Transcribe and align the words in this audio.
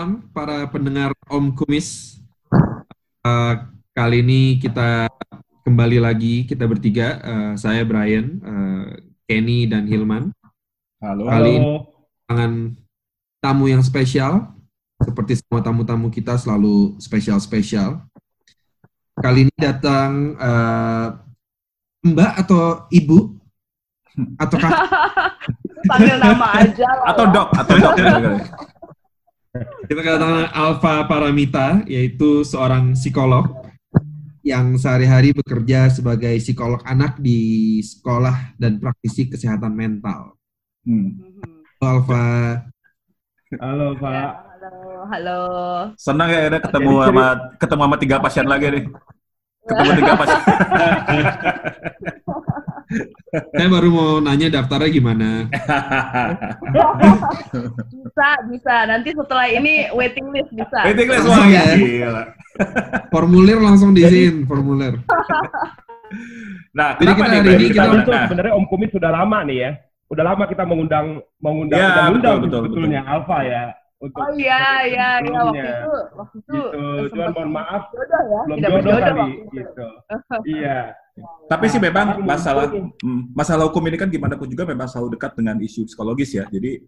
malam 0.00 0.24
para 0.32 0.64
pendengar 0.72 1.12
Om 1.28 1.52
Kumis. 1.52 2.16
Uh, 3.20 3.68
kali 3.92 4.24
ini 4.24 4.56
kita 4.56 5.12
kembali 5.60 6.00
lagi 6.00 6.48
kita 6.48 6.64
bertiga. 6.64 7.20
Uh, 7.20 7.52
saya 7.60 7.84
Brian, 7.84 8.40
uh, 8.40 8.96
Kenny 9.28 9.68
dan 9.68 9.84
Hilman. 9.84 10.32
Halo. 11.04 11.28
Kali 11.28 11.52
ini 11.52 11.84
dengan 12.24 12.72
tamu 13.44 13.68
yang 13.68 13.84
spesial. 13.84 14.48
Seperti 15.04 15.36
semua 15.36 15.60
tamu-tamu 15.60 16.08
kita 16.08 16.32
selalu 16.40 16.96
spesial-spesial. 16.96 18.00
Kali 19.20 19.52
ini 19.52 19.54
datang 19.60 20.32
uh, 20.40 21.12
Mbak 22.08 22.32
atau 22.40 22.88
Ibu 22.88 23.36
atau 24.40 24.56
kakak? 24.56 24.80
Panggil 25.92 26.16
nama 26.16 26.56
aja 26.56 26.88
lah. 26.88 27.06
Atau 27.12 27.24
dok, 27.28 27.48
atau 27.52 27.74
dok. 27.76 27.94
Kita 29.50 29.98
kedatangan 29.98 30.54
Alfa 30.54 31.10
Paramita, 31.10 31.82
yaitu 31.90 32.46
seorang 32.46 32.94
psikolog 32.94 33.50
yang 34.46 34.78
sehari-hari 34.78 35.34
bekerja 35.34 35.90
sebagai 35.90 36.38
psikolog 36.38 36.78
anak 36.86 37.18
di 37.18 37.82
sekolah 37.82 38.54
dan 38.62 38.78
praktisi 38.78 39.26
kesehatan 39.26 39.74
mental. 39.74 40.38
Hmm. 40.86 41.18
Halo, 41.82 41.82
Alfa. 41.82 42.26
Halo 43.58 43.98
Pak. 43.98 44.30
halo, 44.54 45.02
halo. 45.10 45.40
Senang 45.98 46.30
ya 46.30 46.46
udah 46.46 46.62
ketemu 46.62 46.92
Jadi 46.94 47.06
sama 47.10 47.26
ketemu 47.58 47.82
sama 47.82 47.96
tiga 47.98 48.16
pasien 48.22 48.46
lagi 48.46 48.66
nih. 48.70 48.84
Ketemu 49.66 49.90
tiga 49.98 50.12
pasien. 50.14 50.40
Saya 53.54 53.68
baru 53.70 53.88
mau 53.94 54.10
nanya 54.18 54.50
daftarnya 54.50 54.90
gimana. 54.90 55.46
Bisa, 57.90 58.28
bisa. 58.50 58.74
Nanti 58.90 59.14
setelah 59.14 59.46
ini 59.46 59.86
waiting 59.94 60.26
list 60.34 60.50
bisa. 60.50 60.78
Waiting 60.86 61.08
list 61.08 61.26
Langsung 61.26 61.46
wah, 61.46 61.46
ya. 61.46 61.64
gila. 61.78 62.22
Formulir 63.14 63.58
langsung 63.62 63.90
diisiin, 63.94 64.44
formulir. 64.50 64.98
Nah, 66.74 66.98
Jadi 66.98 67.06
kenapa 67.06 67.22
kita 67.22 67.30
nih, 67.30 67.38
hari 67.38 67.50
ini 67.54 67.66
kita 67.70 67.82
itu 67.86 68.10
nah, 68.10 68.24
sebenarnya 68.26 68.52
Om 68.58 68.66
Kumis 68.66 68.90
sudah 68.90 69.10
lama 69.14 69.38
nih 69.46 69.58
ya. 69.62 69.70
Udah 70.10 70.24
lama 70.26 70.44
kita 70.50 70.62
mengundang 70.66 71.06
mengundang 71.38 71.78
Ya, 71.78 71.86
undang 71.86 72.10
undang 72.18 72.38
betul, 72.42 72.42
betul, 72.42 72.60
sebetulnya 72.66 73.00
Alfa 73.06 73.38
ya. 73.46 73.64
Untuk 74.00 74.16
Oh 74.16 74.32
iya, 74.34 74.64
iya, 74.88 75.08
iya. 75.22 75.40
Waktu 75.44 75.60
itu, 75.60 75.92
waktu 76.18 76.36
itu. 76.40 76.58
Gitu. 76.58 77.08
Cuman 77.14 77.28
mohon 77.36 77.50
maaf 77.52 77.82
Jodoh 77.94 78.22
ya, 78.26 78.40
belum 78.42 78.56
tidak 78.58 78.70
jodoh 78.70 78.92
waktu 78.96 79.30
itu. 79.38 79.54
gitu. 79.54 79.86
iya. 80.50 80.78
Tapi 81.46 81.66
sih 81.66 81.78
memang 81.78 82.22
masalah 82.22 82.70
hmm, 82.70 83.34
masalah 83.34 83.66
hukum 83.66 83.82
ini 83.84 83.96
kan 83.96 84.06
gimana 84.06 84.38
pun 84.38 84.46
juga 84.46 84.64
memang 84.64 84.86
selalu 84.86 85.18
dekat 85.18 85.34
dengan 85.34 85.58
isu 85.58 85.84
psikologis 85.84 86.32
ya. 86.32 86.46
Jadi 86.46 86.80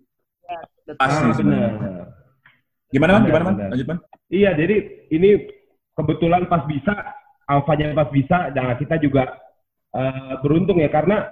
Betul. 0.83 0.99
Pas 0.99 1.15
nih 1.15 1.25
Ah, 1.25 1.35
sebenarnya. 1.35 1.71
benar. 1.71 2.07
gimana 2.89 3.11
man? 3.13 3.23
Gimana 3.25 3.45
man? 3.45 3.55
Lanjut 3.71 3.87
man? 3.87 3.99
Iya, 4.29 4.51
jadi 4.53 4.77
ini 5.09 5.31
kebetulan 5.93 6.43
pas 6.45 6.63
bisa, 6.65 6.93
alfanya 7.45 7.95
pas 7.95 8.09
bisa, 8.09 8.51
dan 8.51 8.77
kita 8.77 8.99
juga 8.99 9.31
eh, 9.93 10.35
beruntung 10.41 10.77
ya 10.77 10.89
karena 10.89 11.29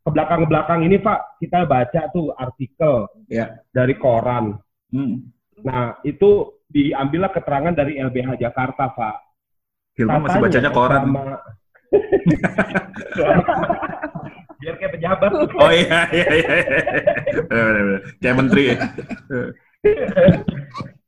ke 0.00 0.08
belakang-belakang 0.08 0.80
ini 0.82 0.96
Pak 0.96 1.36
kita 1.38 1.64
baca 1.64 2.00
tuh 2.08 2.32
artikel 2.32 3.04
Ya. 3.28 3.60
dari 3.68 3.94
koran. 3.94 4.56
Hmm. 4.88 5.28
Nah 5.60 6.00
itu 6.02 6.56
diambillah 6.66 7.28
keterangan 7.28 7.72
dari 7.72 7.96
LBH 7.96 8.40
Jakarta 8.40 8.88
Pak. 8.88 9.16
Hilman 9.94 10.24
masih 10.24 10.40
bacanya 10.40 10.70
koran. 10.70 11.00
selama- 11.04 11.40
Biar 14.58 14.74
kayak 14.74 14.92
pejabat. 14.98 15.30
Oh 15.54 15.70
iya 15.72 16.00
iya 16.10 16.26
iya. 16.34 16.48
Benar, 17.46 17.64
benar, 17.64 17.82
benar. 17.86 18.00
Kayak 18.18 18.36
menteri 18.36 18.62
ya. 18.68 18.76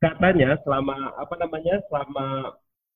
Katanya 0.00 0.48
selama 0.64 0.96
apa 1.18 1.34
namanya 1.36 1.74
selama 1.90 2.26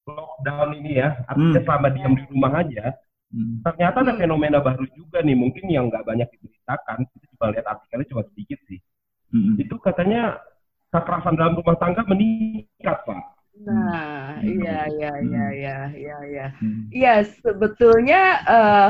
lockdown 0.05 0.71
ini 0.85 1.01
ya, 1.01 1.17
artinya 1.29 1.61
Hmm. 1.61 1.67
selama 1.67 1.89
diam 1.93 2.13
di 2.13 2.25
rumah 2.29 2.53
aja, 2.61 2.93
Hmm. 3.35 3.61
ternyata 3.65 3.97
ada 4.05 4.13
fenomena 4.15 4.59
baru 4.63 4.85
juga 4.95 5.25
nih, 5.25 5.35
mungkin 5.37 5.65
yang 5.67 5.89
nggak 5.91 6.05
banyak 6.07 6.29
diberitakan. 6.39 7.09
Kita 7.09 7.25
coba 7.35 7.45
lihat 7.57 7.67
artikelnya 7.67 8.07
cuma 8.13 8.23
sedikit 8.31 8.59
sih. 8.69 8.79
Hmm. 9.35 9.59
Itu 9.59 9.75
katanya 9.83 10.39
kekerasan 10.95 11.35
dalam 11.35 11.59
rumah 11.59 11.77
tangga 11.81 12.07
meningkat, 12.07 12.99
Pak. 13.03 13.23
Nah, 13.63 14.43
Hmm. 14.43 14.51
iya, 14.51 14.91
iya, 14.91 15.11
Hmm. 15.21 15.31
iya, 15.31 15.45
iya, 15.55 15.77
iya, 15.95 16.17
iya. 16.31 16.47
Hmm. 16.59 16.91
Iya, 16.91 17.13
sebetulnya 17.43 18.21
eh, 18.51 18.89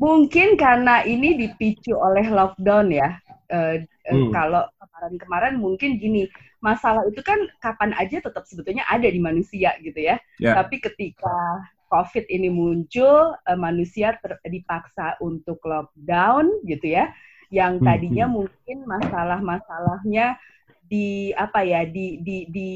mungkin 0.00 0.56
karena 0.56 1.04
ini 1.04 1.36
dipicu 1.36 1.92
oleh 1.96 2.24
lockdown 2.32 2.88
ya. 2.92 3.20
Eh, 3.52 3.84
eh, 4.08 4.20
Hmm. 4.20 4.32
Kalau 4.32 4.64
kemarin-kemarin 4.80 5.54
mungkin 5.60 6.00
gini, 6.00 6.24
masalah 6.64 7.04
itu 7.08 7.20
kan 7.20 7.38
kapan 7.60 7.92
aja 8.00 8.16
tetap 8.24 8.44
sebetulnya 8.48 8.84
ada 8.88 9.08
di 9.08 9.20
manusia 9.20 9.76
gitu 9.84 10.00
ya. 10.00 10.16
Ya. 10.38 10.54
Tapi 10.56 10.80
ketika 10.80 11.28
COVID 11.92 12.24
ini 12.28 12.48
muncul, 12.52 13.32
manusia 13.56 14.16
ter- 14.20 14.40
dipaksa 14.44 15.16
untuk 15.24 15.60
lockdown 15.64 16.64
gitu 16.68 16.96
ya. 16.96 17.12
Yang 17.52 17.80
Hmm, 17.80 17.86
tadinya 17.86 18.26
hmm. 18.28 18.34
mungkin 18.36 18.78
masalah-masalahnya 18.84 20.36
di 20.88 21.32
apa 21.36 21.60
ya 21.64 21.84
di 21.84 22.20
di 22.24 22.48
di 22.48 22.70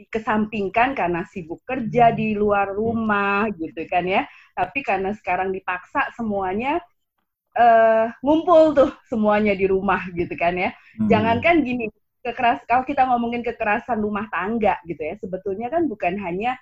dikesampingkan 0.00 0.96
karena 0.96 1.22
sibuk 1.28 1.60
kerja 1.68 2.10
di 2.16 2.32
luar 2.32 2.72
rumah 2.72 3.44
gitu 3.60 3.84
kan 3.92 4.04
ya 4.08 4.22
tapi 4.56 4.80
karena 4.80 5.12
sekarang 5.18 5.52
dipaksa 5.52 6.08
semuanya 6.16 6.80
eh 7.58 8.06
ngumpul 8.22 8.62
tuh 8.78 8.90
semuanya 9.10 9.52
di 9.58 9.66
rumah 9.66 10.00
gitu 10.14 10.34
kan 10.38 10.54
ya 10.54 10.70
Hmm. 10.98 11.10
jangankan 11.10 11.66
gini 11.66 11.90
kekeras 12.22 12.62
kalau 12.70 12.86
kita 12.86 13.02
ngomongin 13.10 13.42
kekerasan 13.42 13.98
rumah 14.06 14.28
tangga 14.30 14.78
gitu 14.86 15.02
ya 15.02 15.14
sebetulnya 15.18 15.66
kan 15.72 15.90
bukan 15.90 16.14
hanya 16.22 16.54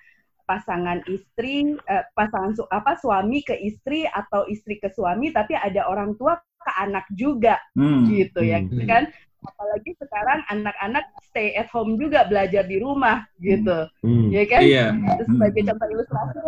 pasangan 0.49 1.05
istri 1.05 1.77
eh, 1.77 2.05
pasangan 2.17 2.57
su- 2.57 2.69
apa 2.73 2.97
suami 2.97 3.45
ke 3.45 3.53
istri 3.61 4.09
atau 4.09 4.49
istri 4.49 4.81
ke 4.81 4.89
suami 4.89 5.29
tapi 5.29 5.53
ada 5.53 5.85
orang 5.85 6.17
tua 6.17 6.41
ke 6.41 6.71
anak 6.81 7.05
juga 7.13 7.61
Hmm. 7.77 8.09
gitu 8.09 8.41
ya 8.41 8.65
Hmm. 8.65 8.87
kan 8.89 9.03
apalagi 9.45 9.95
sekarang 9.99 10.39
anak-anak 10.51 11.05
stay 11.23 11.55
at 11.55 11.71
home 11.71 11.95
juga 11.95 12.27
belajar 12.27 12.67
di 12.67 12.77
rumah 12.81 13.23
gitu. 13.39 13.87
Hmm. 14.03 14.27
ya 14.31 14.43
kan? 14.49 14.61
Iya. 14.61 14.85
Terus 14.95 15.29
sebagai 15.31 15.61
contoh 15.71 15.87
ilustrasi 15.91 16.39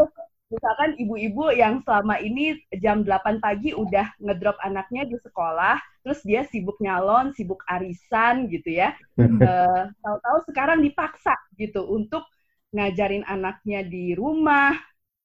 misalkan 0.51 0.91
ibu-ibu 0.99 1.47
yang 1.55 1.79
selama 1.87 2.19
ini 2.19 2.59
jam 2.83 3.07
8 3.07 3.39
pagi 3.39 3.71
udah 3.71 4.11
ngedrop 4.19 4.59
anaknya 4.59 5.07
di 5.07 5.15
sekolah 5.23 5.79
terus 6.03 6.19
dia 6.27 6.43
sibuk 6.43 6.75
nyalon 6.83 7.31
sibuk 7.31 7.63
arisan 7.71 8.51
gitu 8.51 8.67
ya. 8.67 8.91
Eh, 9.15 9.83
tahu-tahu 10.03 10.37
sekarang 10.51 10.83
dipaksa 10.83 11.39
gitu 11.55 11.87
untuk 11.87 12.27
ngajarin 12.75 13.23
anaknya 13.23 13.87
di 13.87 14.11
rumah. 14.11 14.75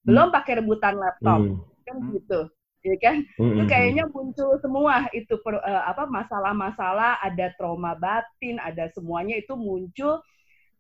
Belum 0.07 0.31
pakai 0.31 0.63
rebutan 0.63 0.95
laptop 0.95 1.43
Hmm. 1.43 1.59
kan 1.87 1.97
gitu 2.15 2.51
ya 2.87 2.95
kan 3.03 3.17
Hmm. 3.35 3.59
itu 3.59 3.63
kayaknya 3.67 4.05
muncul 4.07 4.55
semua 4.63 5.11
itu 5.11 5.35
per- 5.43 5.59
eh, 5.59 5.83
apa 5.85 6.07
masalah-masalah 6.07 7.19
ada 7.19 7.51
trauma 7.59 7.99
batin 7.99 8.63
ada 8.63 8.87
semuanya 8.95 9.35
itu 9.35 9.59
muncul 9.59 10.23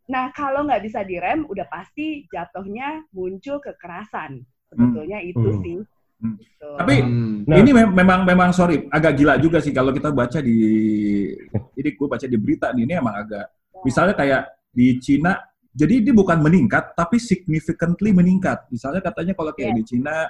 nah 0.06 0.30
kalau 0.30 0.62
nggak 0.62 0.86
bisa 0.86 1.02
direm 1.02 1.42
udah 1.44 1.66
pasti 1.66 2.30
jatuhnya 2.30 3.02
muncul 3.10 3.58
kekerasan 3.58 4.46
sebetulnya 4.70 5.18
itu 5.20 5.42
Hmm. 5.42 5.62
sih 5.62 5.78
Hmm. 6.16 6.32
Gitu. 6.40 6.70
Tapi 6.80 6.94
Hmm. 7.04 7.44
Nah. 7.44 7.56
ini 7.60 7.70
mem- 7.76 7.92
memang 7.92 8.24
memang 8.24 8.48
sorry 8.48 8.88
agak 8.88 9.20
gila 9.20 9.36
juga 9.36 9.60
sih 9.60 9.68
kalau 9.68 9.92
kita 9.92 10.08
baca 10.08 10.40
di 10.40 10.56
ini 11.76 11.88
gue 11.92 12.08
baca 12.08 12.24
di 12.24 12.36
berita 12.40 12.72
nih 12.72 12.88
ini 12.88 12.94
emang 12.96 13.20
agak 13.20 13.44
misalnya 13.84 14.16
kayak 14.16 14.42
di 14.72 14.96
Cina 14.96 15.36
jadi 15.76 16.00
ini 16.00 16.16
bukan 16.16 16.40
meningkat 16.40 16.96
tapi 16.96 17.20
significantly 17.20 18.16
meningkat 18.16 18.64
misalnya 18.72 19.04
katanya 19.04 19.36
kalau 19.36 19.52
kayak 19.52 19.74
Iya. 19.74 19.76
di 19.76 19.84
Cina 19.84 20.24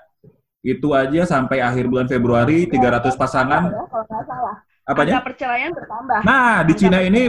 itu 0.66 0.90
aja 0.90 1.22
sampai 1.22 1.62
akhir 1.62 1.86
bulan 1.86 2.10
Februari 2.10 2.66
300 2.66 3.14
pasangan 3.14 3.62
Ya, 3.70 3.86
kalau 3.86 4.02
nggak 4.02 4.24
salah 4.26 4.56
apanya 4.86 5.18
angka 5.18 5.26
perceraian 5.30 5.70
bertambah 5.74 6.18
Nah, 6.26 6.62
di 6.62 6.74
Angka 6.74 6.80
Cina 6.82 6.98
ini 7.02 7.22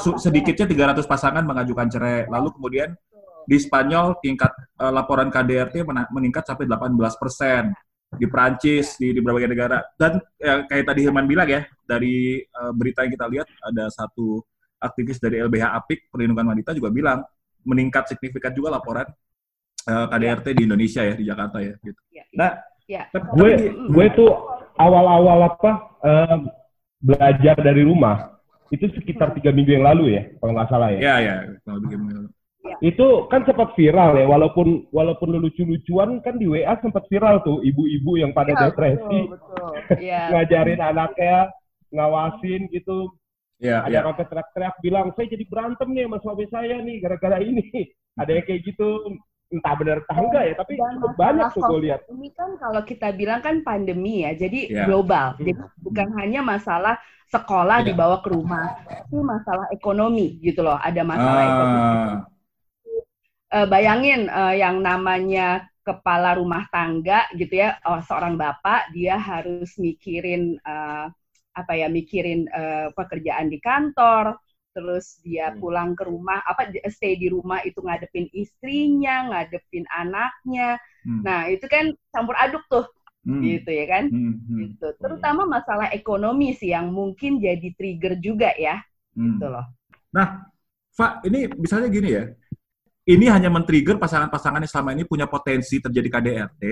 su- 0.00 0.16
sedikitnya 0.20 0.64
300 0.68 1.04
pasangan 1.04 1.44
mengajukan 1.44 1.88
cerai. 1.92 2.24
Lalu 2.32 2.48
kemudian 2.56 2.96
di 3.44 3.56
Spanyol 3.60 4.16
tingkat 4.24 4.52
eh, 4.80 4.92
laporan 4.92 5.28
KDRT 5.28 5.84
meningkat 6.12 6.44
sampai 6.48 6.64
18 6.64 7.20
persen. 7.20 7.72
Di 8.14 8.30
Prancis, 8.30 8.94
di, 8.94 9.10
di 9.10 9.20
berbagai 9.20 9.50
negara. 9.50 9.82
Dan 9.98 10.22
eh, 10.38 10.64
kayak 10.70 10.84
tadi 10.86 11.00
Hilman 11.04 11.26
bilang 11.26 11.50
ya, 11.50 11.66
dari 11.82 12.40
eh, 12.40 12.72
berita 12.72 13.02
yang 13.04 13.12
kita 13.12 13.26
lihat, 13.26 13.46
ada 13.58 13.90
satu 13.90 14.38
aktivis 14.78 15.18
dari 15.18 15.42
LBH 15.42 15.64
Apik, 15.74 16.08
Perlindungan 16.08 16.54
Wanita 16.54 16.72
juga 16.72 16.88
bilang, 16.94 17.20
meningkat 17.66 18.06
signifikan 18.14 18.54
juga 18.54 18.70
laporan 18.80 19.04
eh, 19.90 20.06
KDRT 20.08 20.46
di 20.56 20.62
Indonesia 20.64 21.02
ya, 21.02 21.14
di 21.18 21.24
Jakarta 21.26 21.58
ya. 21.58 21.74
Gitu. 21.82 22.00
Ya, 22.14 22.22
ya. 22.22 22.24
Nah, 22.38 22.50
Ya. 22.84 23.08
tapi- 23.10 23.32
gue 23.34 23.50
Mm. 23.72 23.88
gue 23.90 24.06
tuh 24.12 24.30
awal-awal 24.76 25.38
apa 25.46 25.70
em, 26.04 26.40
belajar 27.00 27.56
dari 27.56 27.80
rumah 27.80 28.36
itu 28.68 28.88
sekitar 28.92 29.32
tiga 29.32 29.52
minggu 29.52 29.72
yang 29.72 29.86
lalu 29.86 30.16
ya 30.16 30.22
kalau 30.36 30.52
nggak 30.52 30.68
salah 30.68 30.88
ya. 30.92 31.00
ya, 31.00 31.14
ya. 31.20 31.36
Kalau 31.64 31.80
begini. 31.80 32.28
Itu 32.80 33.28
kan 33.28 33.44
sempat 33.44 33.76
viral 33.76 34.16
ya 34.16 34.24
walaupun 34.24 34.88
walaupun 34.88 35.36
lucu-lucuan 35.36 36.18
kan 36.24 36.40
di 36.40 36.48
WA 36.48 36.74
sempat 36.80 37.04
viral 37.08 37.44
tuh 37.44 37.60
ibu-ibu 37.60 38.16
yang 38.16 38.32
pada 38.32 38.56
Ya, 38.56 38.68
depresi 38.68 39.18
betul, 39.28 39.68
betul. 39.78 40.00
Iya. 40.00 40.20
ngajarin 40.32 40.80
anaknya 40.80 41.36
ngawasin 41.88 42.68
gitu 42.68 43.12
Iya, 43.62 43.86
Ada 43.86 43.88
iya. 43.88 43.96
yang 44.02 44.06
sampai 44.12 44.26
teriak-teriak 44.28 44.76
bilang, 44.82 45.06
saya 45.14 45.26
jadi 45.30 45.44
berantem 45.46 45.88
nih 45.94 46.04
sama 46.04 46.18
suami 46.20 46.44
saya 46.50 46.76
nih 46.82 46.96
gara-gara 47.00 47.38
ini. 47.38 47.62
Ada 48.18 48.30
yang 48.34 48.44
kayak 48.50 48.60
gitu, 48.66 48.88
entah 49.54 49.74
benar 49.78 49.96
entah 50.02 50.18
enggak 50.18 50.42
ya, 50.50 50.54
tapi 50.58 50.72
Dan 50.74 50.92
cukup 50.98 51.12
banyak 51.14 51.48
tuh 51.54 51.62
gue 51.70 51.80
lihat. 51.86 52.00
Ini 52.10 52.28
kan 52.34 52.50
kalau 52.58 52.82
kita 52.82 53.08
bilang 53.14 53.40
kan 53.46 53.56
pandemi 53.62 54.26
ya, 54.26 54.34
jadi 54.34 54.60
Ya. 54.68 54.84
global. 54.90 55.26
Hmm. 55.34 55.38
Jadi 55.40 55.52
bukan 55.78 56.08
hanya 56.18 56.40
masalah 56.42 56.94
sekolah 57.30 57.78
Ya. 57.82 57.86
dibawa 57.94 58.16
ke 58.20 58.28
rumah, 58.34 58.66
tapi 58.84 59.16
masalah 59.22 59.66
ekonomi 59.70 60.26
gitu 60.42 60.60
loh. 60.66 60.76
Ada 60.82 61.02
masalah 61.06 61.42
ekonomi. 61.46 61.96
Ah, 61.96 62.18
Eh, 63.54 63.66
bayangin 63.70 64.26
eh, 64.26 64.54
yang 64.58 64.82
namanya 64.82 65.62
kepala 65.86 66.34
rumah 66.34 66.66
tangga 66.74 67.28
gitu 67.38 67.54
ya, 67.62 67.78
oh, 67.86 68.00
seorang 68.02 68.34
bapak 68.34 68.90
dia 68.90 69.14
harus 69.14 69.78
mikirin 69.78 70.58
eh, 70.58 71.06
apa 71.54 71.72
ya, 71.78 71.86
mikirin 71.86 72.50
eh, 72.50 72.88
pekerjaan 72.98 73.46
di 73.46 73.58
kantor, 73.62 74.34
terus 74.74 75.22
dia 75.22 75.54
Hmm. 75.54 75.62
pulang 75.62 75.90
ke 75.94 76.04
rumah, 76.04 76.42
apa 76.44 76.68
stay 76.90 77.14
di 77.14 77.30
rumah 77.30 77.62
itu 77.62 77.78
ngadepin 77.78 78.26
istrinya, 78.34 79.30
ngadepin 79.30 79.86
anaknya. 79.94 80.76
hmm, 81.06 81.22
Nah, 81.22 81.46
itu 81.48 81.64
kan 81.70 81.94
campur 82.10 82.34
aduk 82.36 82.66
tuh 82.66 82.84
hmm, 83.24 83.40
gitu 83.40 83.70
ya 83.70 83.86
kan. 83.86 84.04
hmm, 84.10 84.34
hmm, 84.50 84.58
Gitu. 84.60 84.86
Terutama 85.00 85.46
masalah 85.46 85.88
ekonomi 85.94 86.52
sih 86.58 86.74
yang 86.74 86.90
mungkin 86.90 87.38
jadi 87.38 87.68
trigger 87.78 88.18
juga 88.18 88.50
ya, 88.58 88.82
hmm. 89.14 89.38
gitu 89.38 89.46
loh. 89.48 89.64
Pak, 90.94 91.26
ini 91.26 91.50
misalnya 91.58 91.88
gini 91.90 92.08
ya, 92.14 92.24
ini 93.10 93.26
hanya 93.26 93.50
men-trigger 93.50 93.98
pasangan-pasangan 93.98 94.62
yang 94.62 94.70
selama 94.70 94.90
ini 94.94 95.02
punya 95.02 95.26
potensi 95.26 95.82
terjadi 95.82 96.08
KDRT, 96.08 96.62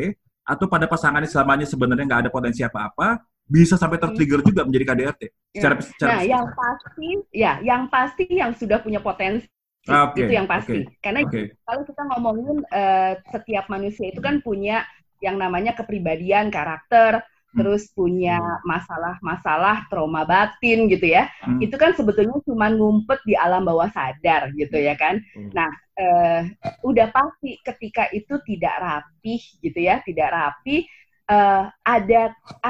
atau 0.47 0.67
pada 0.71 0.87
pasangan 0.87 1.23
yang 1.23 1.33
selamanya 1.33 1.67
sebenarnya 1.67 2.07
nggak 2.07 2.23
ada 2.27 2.31
potensi 2.31 2.63
apa-apa, 2.63 3.19
bisa 3.47 3.75
sampai 3.77 3.99
ter-trigger 4.01 4.41
juga 4.45 4.63
menjadi 4.65 4.85
KDRT. 4.89 5.23
Secara, 5.53 5.75
secara 5.83 6.11
Nah, 6.17 6.23
yang 6.25 6.47
pasti 6.57 7.09
ya, 7.35 7.53
yang 7.61 7.83
pasti 7.93 8.25
yang 8.31 8.53
sudah 8.57 8.79
punya 8.81 9.01
potensi 9.03 9.47
Ah, 9.91 10.07
oke, 10.07 10.23
itu 10.23 10.31
yang 10.31 10.47
pasti. 10.47 10.87
Karena 11.03 11.27
Oke, 11.27 11.59
kalau 11.67 11.83
kita 11.83 12.03
ngomongin 12.15 12.63
eh, 12.71 13.19
setiap 13.35 13.67
manusia 13.67 14.15
itu 14.15 14.23
kan 14.23 14.39
punya 14.39 14.87
yang 15.19 15.39
namanya 15.39 15.75
kepribadian, 15.75 16.55
karakter, 16.55 17.23
Hmm. 17.53 17.69
terus 17.69 17.93
punya 17.93 18.41
masalah-masalah 18.65 19.85
trauma 19.93 20.25
batin 20.25 20.89
gitu 20.89 21.05
ya. 21.05 21.29
Hmm. 21.45 21.61
Itu 21.61 21.77
kan 21.77 21.93
sebetulnya 21.93 22.41
cuma 22.49 22.73
ngumpet 22.73 23.21
di 23.29 23.37
alam 23.37 23.67
bawah 23.69 23.93
sadar 23.93 24.55
gitu 24.57 24.79
ya 24.81 24.97
kan. 24.97 25.21
Hmm. 25.37 25.51
Nah, 25.53 25.69
eh, 25.99 26.49
udah 26.81 27.13
pasti 27.13 27.61
ketika 27.61 28.09
itu 28.15 28.41
tidak 28.49 28.75
rapih 28.81 29.43
gitu 29.61 29.79
ya, 29.85 30.01
tidak 30.07 30.33
rapi 30.33 30.89
eh, 31.33 31.63
ada 31.97 32.23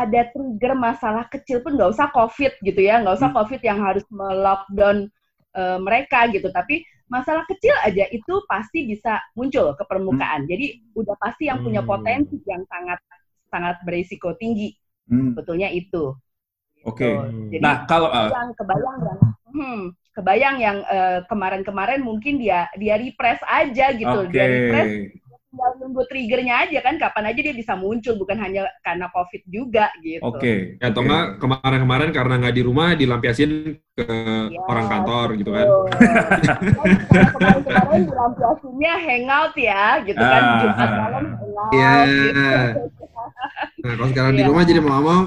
ada 0.03 0.21
trigger 0.35 0.73
masalah 0.79 1.25
kecil 1.35 1.59
pun 1.65 1.73
nggak 1.79 1.93
usah 1.95 2.09
covid 2.17 2.53
gitu 2.69 2.81
ya, 2.89 2.95
nggak 3.03 3.17
usah 3.21 3.31
Hmm. 3.31 3.37
covid 3.37 3.61
yang 3.71 3.79
harus 3.87 4.05
melockdown 4.13 4.99
eh, 5.61 5.79
mereka 5.87 6.19
gitu, 6.35 6.49
tapi 6.55 6.85
masalah 7.13 7.45
kecil 7.51 7.75
aja 7.85 8.05
itu 8.09 8.35
pasti 8.49 8.79
bisa 8.89 9.21
muncul 9.37 9.67
ke 9.79 9.85
permukaan. 9.91 10.49
Jadi 10.49 10.81
udah 10.97 11.17
pasti 11.21 11.49
yang 11.51 11.61
punya 11.65 11.83
Hmm. 11.83 11.89
potensi 11.93 12.41
yang 12.49 12.63
sangat 12.73 12.99
sangat 13.53 13.77
berisiko 13.85 14.33
tinggi, 14.41 14.73
hmm, 15.11 15.31
betulnya 15.37 15.69
itu. 15.73 16.17
oke. 16.85 17.11
Gitu. 17.11 17.19
Jadi 17.53 17.65
Nah, 17.65 17.75
kalau 17.91 18.09
ah, 18.11 18.31
yang 18.33 18.49
kebayang 18.59 18.99
yang 19.09 19.21
hmm, 19.53 19.81
kebayang 20.17 20.57
yang 20.61 20.79
eh, 20.89 21.21
kemarin-kemarin 21.31 22.01
mungkin 22.05 22.35
dia 22.43 22.69
dia 22.79 22.95
repress 23.01 23.41
aja 23.49 23.93
gitu, 23.97 24.19
oke, 24.19 24.33
dia 24.33 24.47
repress 24.49 24.89
tinggal 25.53 25.73
nunggu 25.77 26.09
triggernya 26.09 26.65
aja 26.65 26.81
kan 26.81 26.97
kapan 26.97 27.29
aja 27.29 27.41
dia 27.45 27.53
bisa 27.53 27.77
muncul 27.77 28.17
bukan 28.17 28.41
hanya 28.41 28.65
karena 28.81 29.13
covid 29.13 29.45
juga 29.47 29.93
gitu. 30.01 30.25
oke, 30.25 30.81
Ya, 30.81 30.89
atau 30.89 31.05
enggak 31.05 31.37
kemarin-kemarin 31.39 32.09
karena 32.09 32.35
nggak 32.41 32.57
di 32.57 32.63
rumah 32.65 32.97
dilampiasin 32.97 33.51
ke 33.93 34.05
Ya, 34.49 34.57
orang 34.65 34.89
kantor 34.89 35.37
gitu 35.37 35.53
kan. 35.53 35.67
Kemarin-kemarin 37.13 38.01
dilampiasinnya 38.09 38.93
hangout 38.99 39.55
ya, 39.55 39.85
gitu 40.03 40.17
kan 40.19 40.41
Ah. 40.43 40.57
Jumat 40.59 40.91
malam 40.91 41.25
hangout. 41.37 41.73
Iya. 41.73 41.93
gitu. 42.73 42.83
Nah, 43.83 43.93
kalau 43.93 44.09
sekarang 44.09 44.33
di 44.33 44.41
Iya. 44.41 44.49
rumah 44.49 44.63
jadi 44.65 44.81
mau 44.81 44.89
nggak 44.89 45.05
mau 45.05 45.21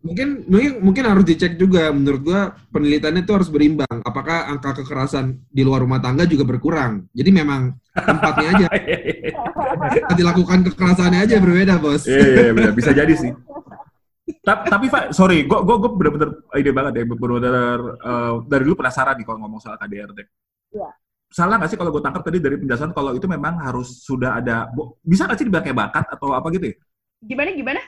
mungkin 0.00 0.48
mungkin 0.48 0.72
mungkin 0.80 1.04
harus 1.04 1.24
dicek 1.28 1.60
juga 1.60 1.92
menurut 1.92 2.20
gua 2.24 2.40
penelitiannya 2.72 3.22
itu 3.24 3.32
harus 3.36 3.48
berimbang. 3.52 3.96
Apakah 4.00 4.48
angka 4.48 4.80
kekerasan 4.80 5.36
di 5.52 5.60
luar 5.60 5.84
rumah 5.84 6.00
tangga 6.00 6.24
juga 6.24 6.48
berkurang? 6.48 7.04
Jadi 7.12 7.30
memang 7.30 7.76
tempatnya 7.92 8.48
aja 8.56 8.66
tempat 9.92 10.16
dilakukan 10.16 10.58
kekerasannya 10.72 11.20
aja 11.20 11.36
berbeda, 11.36 11.76
Bos. 11.76 12.08
Iya, 12.08 12.16
iya, 12.16 12.40
iya, 12.48 12.52
benar. 12.56 12.72
bisa 12.72 12.90
jadi 12.96 13.12
sih. 13.12 13.32
Ta- 14.40 14.64
Tapi 14.64 14.86
Pak, 14.88 15.12
sorry, 15.12 15.44
gue 15.44 15.58
gue 15.58 15.76
gue 15.76 15.90
bener-bener 16.00 16.30
ide 16.56 16.70
banget 16.72 16.92
ya, 16.96 17.04
bener-bener 17.04 17.80
eh, 18.00 18.32
dari 18.48 18.62
dulu 18.64 18.76
penasaran 18.80 19.14
nih 19.20 19.26
kalau 19.28 19.38
ngomong 19.44 19.60
soal 19.60 19.76
KDRT. 19.76 20.18
Iya. 20.74 20.88
Salah 21.30 21.62
nggak 21.62 21.70
sih 21.70 21.78
kalau 21.78 21.94
gue 21.94 22.02
tangkap 22.02 22.22
tadi 22.26 22.38
dari 22.42 22.56
penjelasan 22.58 22.90
kalau 22.90 23.14
itu 23.14 23.26
memang 23.30 23.60
harus 23.62 24.02
sudah 24.02 24.40
ada, 24.42 24.66
bisa 25.04 25.28
nggak 25.28 25.38
sih 25.38 25.46
dibilang 25.46 25.62
kayak 25.62 25.78
bakat 25.78 26.04
atau 26.10 26.34
apa 26.34 26.46
gitu 26.56 26.72
ya? 26.72 26.76
Gimana 27.22 27.48
gimana? 27.54 27.80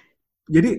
Jadi 0.47 0.71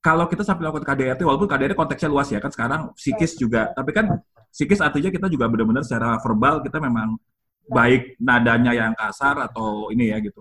kalau 0.00 0.24
kita 0.26 0.40
sampai 0.40 0.64
melakukan 0.64 0.86
KDRT, 0.96 1.20
walaupun 1.28 1.48
KDRT 1.48 1.74
konteksnya 1.76 2.08
luas 2.08 2.28
ya 2.32 2.40
kan 2.40 2.48
sekarang 2.48 2.80
psikis 2.96 3.36
juga, 3.36 3.68
tapi 3.76 3.92
kan 3.92 4.20
psikis 4.48 4.80
artinya 4.80 5.12
kita 5.12 5.28
juga 5.28 5.44
benar-benar 5.52 5.84
secara 5.84 6.16
verbal 6.24 6.64
kita 6.64 6.80
memang 6.80 7.20
baik 7.68 8.16
nadanya 8.18 8.72
yang 8.74 8.92
kasar 8.96 9.36
atau 9.46 9.92
ini 9.92 10.10
ya 10.10 10.18
gitu. 10.24 10.40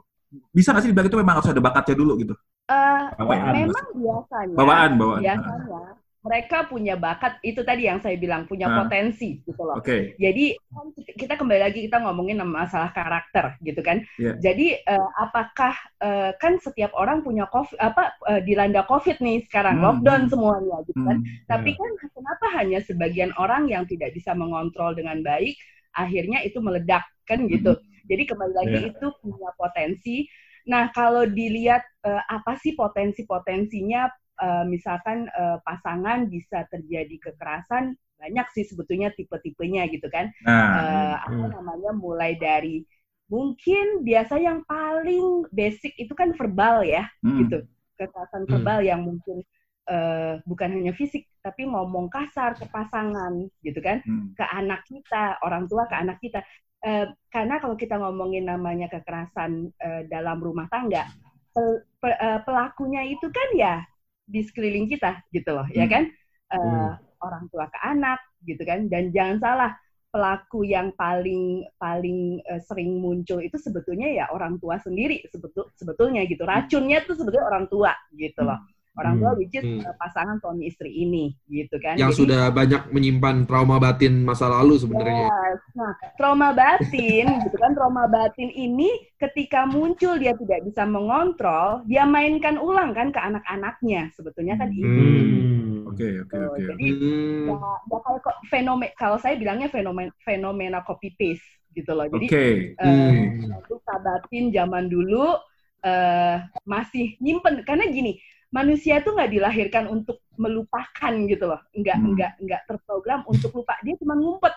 Bisa 0.49 0.71
nggak 0.71 0.81
sih 0.85 0.89
dibilang 0.89 1.09
itu 1.11 1.17
memang 1.19 1.35
harus 1.41 1.49
ada 1.51 1.61
bakatnya 1.61 1.95
dulu 1.99 2.13
gitu? 2.23 2.33
Eh, 2.69 3.03
Bawaan. 3.19 3.53
memang 3.53 3.85
biasanya 3.97 4.55
Bawaan, 4.55 4.91
bawaan. 4.95 5.21
biasanya 5.25 5.81
mereka 6.19 6.67
punya 6.67 6.99
bakat 6.99 7.39
itu 7.47 7.63
tadi 7.63 7.87
yang 7.87 8.03
saya 8.03 8.19
bilang 8.19 8.43
punya 8.43 8.67
Ah. 8.67 8.83
potensi 8.83 9.39
gitu 9.47 9.61
loh. 9.63 9.79
Oke. 9.79 10.19
Jadi 10.19 10.51
kita 11.15 11.39
kembali 11.39 11.61
lagi 11.63 11.79
kita 11.87 12.03
ngomongin 12.03 12.43
masalah 12.43 12.91
karakter 12.91 13.55
gitu 13.63 13.79
kan. 13.79 14.03
Iya. 14.19 14.35
Jadi 14.35 14.83
eh, 14.83 15.07
apakah 15.15 15.71
eh, 16.03 16.31
kan 16.35 16.59
setiap 16.59 16.91
orang 16.99 17.23
punya 17.23 17.47
covid 17.47 17.79
apa 17.79 18.19
eh, 18.35 18.41
dilanda 18.43 18.83
covid 18.83 19.15
nih 19.23 19.47
sekarang 19.47 19.79
Hmm, 19.79 19.85
lockdown 20.03 20.21
hmm. 20.27 20.31
semuanya 20.31 20.77
gitu 20.91 20.99
kan. 21.07 21.17
Hmm. 21.23 21.27
Tapi 21.47 21.69
kan 21.79 21.91
kenapa 22.11 22.45
hanya 22.59 22.79
sebagian 22.83 23.31
orang 23.39 23.71
yang 23.71 23.87
tidak 23.87 24.11
bisa 24.11 24.35
mengontrol 24.35 24.91
dengan 24.91 25.23
baik 25.23 25.55
akhirnya 25.95 26.43
itu 26.43 26.59
meledak 26.59 27.07
kan 27.23 27.47
gitu. 27.47 27.79
Jadi 28.11 28.23
kembali 28.27 28.53
lagi 28.59 28.77
Iya. 28.83 28.89
itu 28.91 29.07
punya 29.23 29.49
potensi. 29.55 30.27
Nah 30.67 30.91
kalau 30.91 31.23
dilihat 31.23 31.81
eh, 32.03 32.23
apa 32.27 32.59
sih 32.59 32.75
potensi-potensinya 32.75 34.11
eh, 34.41 34.63
misalkan 34.67 35.27
eh, 35.31 35.57
pasangan 35.67 36.27
bisa 36.31 36.65
terjadi 36.71 37.15
kekerasan 37.31 37.95
banyak 38.19 38.47
sih 38.55 38.65
sebetulnya 38.67 39.09
tipe-tipenya 39.15 39.87
gitu 39.93 40.07
kan 40.11 40.27
Nah, 40.45 40.79
eh, 40.79 41.15
apa 41.15 41.29
Hmm. 41.29 41.51
namanya 41.55 41.91
mulai 41.95 42.35
dari 42.39 42.83
mungkin 43.29 44.01
biasa 44.03 44.41
yang 44.41 44.65
paling 44.65 45.45
basic 45.53 45.93
itu 46.01 46.13
kan 46.17 46.33
verbal 46.33 46.81
ya 46.81 47.05
hmm. 47.23 47.45
gitu 47.45 47.57
kekerasan 47.99 48.43
verbal 48.49 48.79
yang 48.81 49.01
mungkin 49.05 49.43
eh, 49.89 50.41
bukan 50.49 50.69
hanya 50.75 50.93
fisik 50.97 51.29
tapi 51.45 51.67
ngomong 51.69 52.09
kasar 52.11 52.57
ke 52.59 52.65
pasangan 52.73 53.33
gitu 53.63 53.79
kan 53.83 54.01
Hmm. 54.05 54.35
ke 54.37 54.43
anak 54.55 54.81
kita 54.87 55.37
orang 55.45 55.67
tua 55.69 55.85
ke 55.89 55.95
anak 55.97 56.17
kita 56.21 56.41
Eh, 56.79 57.11
karena 57.27 57.59
kalau 57.59 57.75
kita 57.75 57.99
ngomongin 57.99 58.47
namanya 58.47 58.87
kekerasan 58.87 59.67
eh, 59.83 60.07
dalam 60.07 60.39
rumah 60.39 60.63
tangga 60.71 61.03
pel- 61.51 61.83
pe- 61.99 62.15
eh, 62.15 62.39
pelakunya 62.47 63.03
itu 63.03 63.27
kan 63.27 63.49
ya 63.59 63.75
di 64.29 64.45
sekeliling 64.45 64.85
kita 64.85 65.25
gitu 65.33 65.49
loh 65.57 65.65
ya 65.73 65.89
Hmm. 65.89 65.93
kan? 65.93 66.03
Eh, 66.49 66.59
Hmm. 66.61 66.93
orang 67.25 67.43
tua 67.49 67.65
ke 67.67 67.79
anak 67.81 68.19
gitu 68.45 68.61
kan? 68.63 68.85
Dan 68.87 69.09
jangan 69.09 69.37
salah 69.41 69.71
pelaku 70.09 70.65
yang 70.65 70.89
paling 70.97 71.65
paling 71.77 72.41
eh, 72.45 72.61
sering 72.65 72.97
muncul 73.01 73.41
itu 73.41 73.57
sebetulnya 73.57 74.09
ya 74.09 74.25
orang 74.33 74.57
tua 74.61 74.77
sendiri 74.81 75.21
sebetul 75.29 75.69
sebetulnya 75.77 76.25
gitu. 76.25 76.45
Racunnya 76.45 77.05
tuh 77.05 77.17
sebetulnya 77.17 77.45
orang 77.49 77.65
tua 77.69 77.93
gitu 78.13 78.41
loh 78.45 78.57
orang 78.97 79.15
tua 79.15 79.31
which 79.37 79.53
is 79.53 79.61
Hmm. 79.61 79.79
eh, 79.79 79.95
pasangan 79.95 80.41
suami 80.41 80.65
istri 80.65 80.89
ini 80.89 81.31
gitu 81.45 81.77
kan 81.77 81.95
Yang 81.95 82.17
Jadi- 82.17 82.19
sudah 82.25 82.41
banyak 82.49 82.81
menyimpan 82.89 83.45
trauma 83.45 83.77
batin 83.77 84.25
masa 84.25 84.49
lalu 84.49 84.75
sebenarnya. 84.75 85.29
Yes. 85.29 85.59
Nah, 85.77 85.91
trauma 86.17 86.49
batin, 86.51 87.25
gitu 87.45 87.55
kan, 87.55 87.71
trauma 87.77 88.07
batin 88.07 88.49
ini 88.49 88.89
ketika 89.15 89.63
muncul 89.63 90.17
dia 90.17 90.33
tidak 90.33 90.65
bisa 90.65 90.83
mengontrol, 90.83 91.85
dia 91.85 92.03
mainkan 92.03 92.57
ulang 92.57 92.91
kan 92.91 93.11
ke 93.11 93.19
anak-anaknya. 93.19 94.09
Sebetulnya 94.13 94.57
kan 94.57 94.73
itu. 94.73 94.83
Hmm. 94.83 95.87
Oke, 95.89 96.07
oke, 96.21 96.37
oke. 96.49 96.61
Jadi 96.65 96.87
Hmm. 96.91 97.47
ya, 97.47 97.55
ya 97.87 97.97
kayak 97.99 98.19
kok 98.21 98.37
fenomen, 98.47 98.89
kalau 98.95 99.17
saya 99.17 99.35
bilangnya 99.35 99.67
fenomen, 99.67 100.11
fenomena 100.21 100.79
copy 100.81 101.13
paste 101.13 101.45
gitu 101.71 101.93
loh. 101.93 102.05
Jadi 102.09 102.25
Oke. 102.27 102.45
eh, 102.73 102.85
Hmm. 102.85 103.53
luka 103.63 103.95
batin 103.99 104.49
zaman 104.49 104.87
dulu 104.87 105.39
eh, 105.79 106.35
masih 106.67 107.15
nyimpen 107.23 107.63
karena 107.63 107.87
gini 107.87 108.19
manusia 108.49 109.01
tuh 109.05 109.13
nggak 109.13 109.29
dilahirkan 109.29 109.85
untuk 109.87 110.25
melupakan 110.35 111.13
gitu 111.29 111.45
loh 111.45 111.61
nggak 111.73 111.97
Hmm. 111.97 112.07
nggak 112.15 112.31
nggak 112.41 112.61
terprogram 112.65 113.21
untuk 113.29 113.53
lupa 113.53 113.77
dia 113.85 113.93
cuma 114.01 114.17
ngumpet 114.17 114.53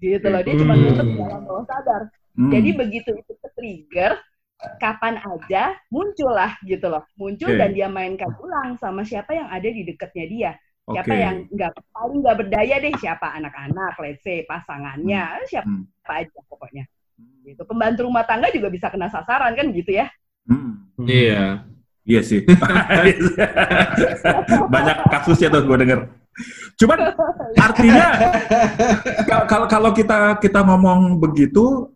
gitu 0.00 0.26
loh 0.26 0.40
dia 0.40 0.54
cuma 0.56 0.72
Hmm. 0.72 0.82
ngumpet 0.88 1.06
di 1.06 1.16
dalam 1.20 1.42
bawah 1.44 1.64
sadar 1.68 2.02
Hmm. 2.36 2.50
jadi 2.50 2.70
begitu 2.72 3.10
itu 3.12 3.32
ke 3.36 3.48
trigger 3.52 4.12
kapan 4.76 5.16
aja 5.20 5.72
muncul 5.88 6.32
lah 6.32 6.56
gitu 6.64 6.88
loh 6.88 7.04
muncul 7.16 7.48
Oke. 7.48 7.58
dan 7.60 7.72
dia 7.72 7.88
mainkan 7.88 8.28
ulang 8.40 8.76
sama 8.76 9.04
siapa 9.04 9.32
yang 9.32 9.48
ada 9.48 9.68
di 9.68 9.84
dekatnya 9.84 10.26
dia 10.28 10.52
Siapa 10.90 11.06
Oke. 11.06 11.22
yang 11.22 11.36
nggak 11.54 11.70
paling 11.94 12.18
nggak 12.18 12.36
berdaya 12.42 12.74
deh 12.82 12.90
siapa 12.98 13.30
anak-anak, 13.38 13.94
let's 14.02 14.26
say 14.26 14.42
pasangannya, 14.42 15.38
siapa 15.46 15.70
Hmm. 15.70 15.86
aja 16.10 16.40
pokoknya. 16.50 16.82
Gitu. 17.46 17.62
Pembantu 17.62 18.10
rumah 18.10 18.26
tangga 18.26 18.50
juga 18.50 18.66
bisa 18.74 18.90
kena 18.90 19.06
sasaran 19.06 19.54
kan 19.54 19.70
gitu 19.70 19.94
ya. 19.94 20.10
Hmm. 20.50 20.90
Iya. 20.98 21.62
Iya 22.10 22.22
sih. 22.26 22.40
Banyak 24.74 24.96
kasusnya 25.06 25.48
tuh 25.54 25.62
gue 25.62 25.78
denger. 25.78 26.00
Cuman 26.74 26.98
artinya 27.54 28.06
kal- 29.28 29.46
kalau 29.46 29.66
kalau 29.70 29.90
kita 29.94 30.40
kita 30.40 30.60
ngomong 30.66 31.20
begitu 31.20 31.92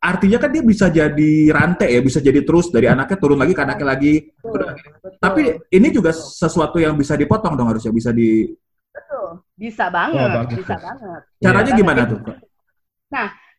artinya 0.00 0.38
kan 0.40 0.50
dia 0.54 0.62
bisa 0.64 0.86
jadi 0.88 1.32
rantai 1.52 1.98
ya, 1.98 2.00
bisa 2.00 2.22
jadi 2.22 2.40
terus 2.46 2.70
dari 2.72 2.88
anaknya 2.88 3.18
turun 3.18 3.36
lagi 3.42 3.52
ke 3.52 3.62
anaknya 3.66 3.86
lagi. 3.90 4.12
Betul. 4.38 4.70
betul, 5.02 5.10
Tapi 5.18 5.40
ini 5.74 5.88
juga 5.90 6.14
sesuatu 6.14 6.78
yang 6.80 6.94
bisa 6.94 7.18
dipotong 7.18 7.58
dong 7.58 7.68
harusnya 7.68 7.90
bisa 7.92 8.14
di 8.14 8.48
betul. 8.94 9.42
bisa 9.58 9.90
banget, 9.92 10.24
Oh, 10.24 10.28
bagus. 10.40 10.56
bisa 10.62 10.74
banget. 10.78 11.20
caranya 11.42 11.72
Iya. 11.74 11.78
gimana 11.82 12.02
tuh? 12.06 12.20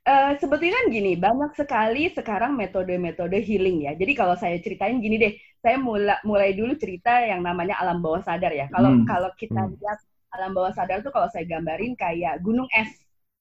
Eh, 0.01 0.33
sebetulnya 0.41 0.81
kan 0.81 0.86
gini, 0.89 1.13
banyak 1.13 1.51
sekali 1.53 2.10
sekarang 2.10 2.57
metode-metode 2.57 3.38
healing 3.38 3.86
ya. 3.86 3.93
Jadi 3.93 4.17
kalau 4.17 4.33
saya 4.33 4.57
ceritain 4.57 4.98
gini 4.98 5.21
deh, 5.21 5.33
saya 5.62 5.77
mulai 5.77 6.18
mulai 6.25 6.51
dulu 6.58 6.74
cerita 6.77 7.22
yang 7.24 7.41
namanya 7.46 7.77
alam 7.82 8.01
bawah 8.01 8.22
sadar 8.25 8.51
ya. 8.53 8.65
Kalau 8.74 8.91
Hmm. 8.98 9.06
kalau 9.06 9.30
kita 9.38 9.62
Hmm. 9.62 9.77
lihat 9.77 10.00
alam 10.34 10.51
bawah 10.58 10.74
sadar 10.74 11.03
tuh 11.06 11.12
kalau 11.13 11.27
saya 11.30 11.46
gambarin 11.46 11.94
kayak 11.98 12.41
gunung 12.41 12.68
es 12.74 12.91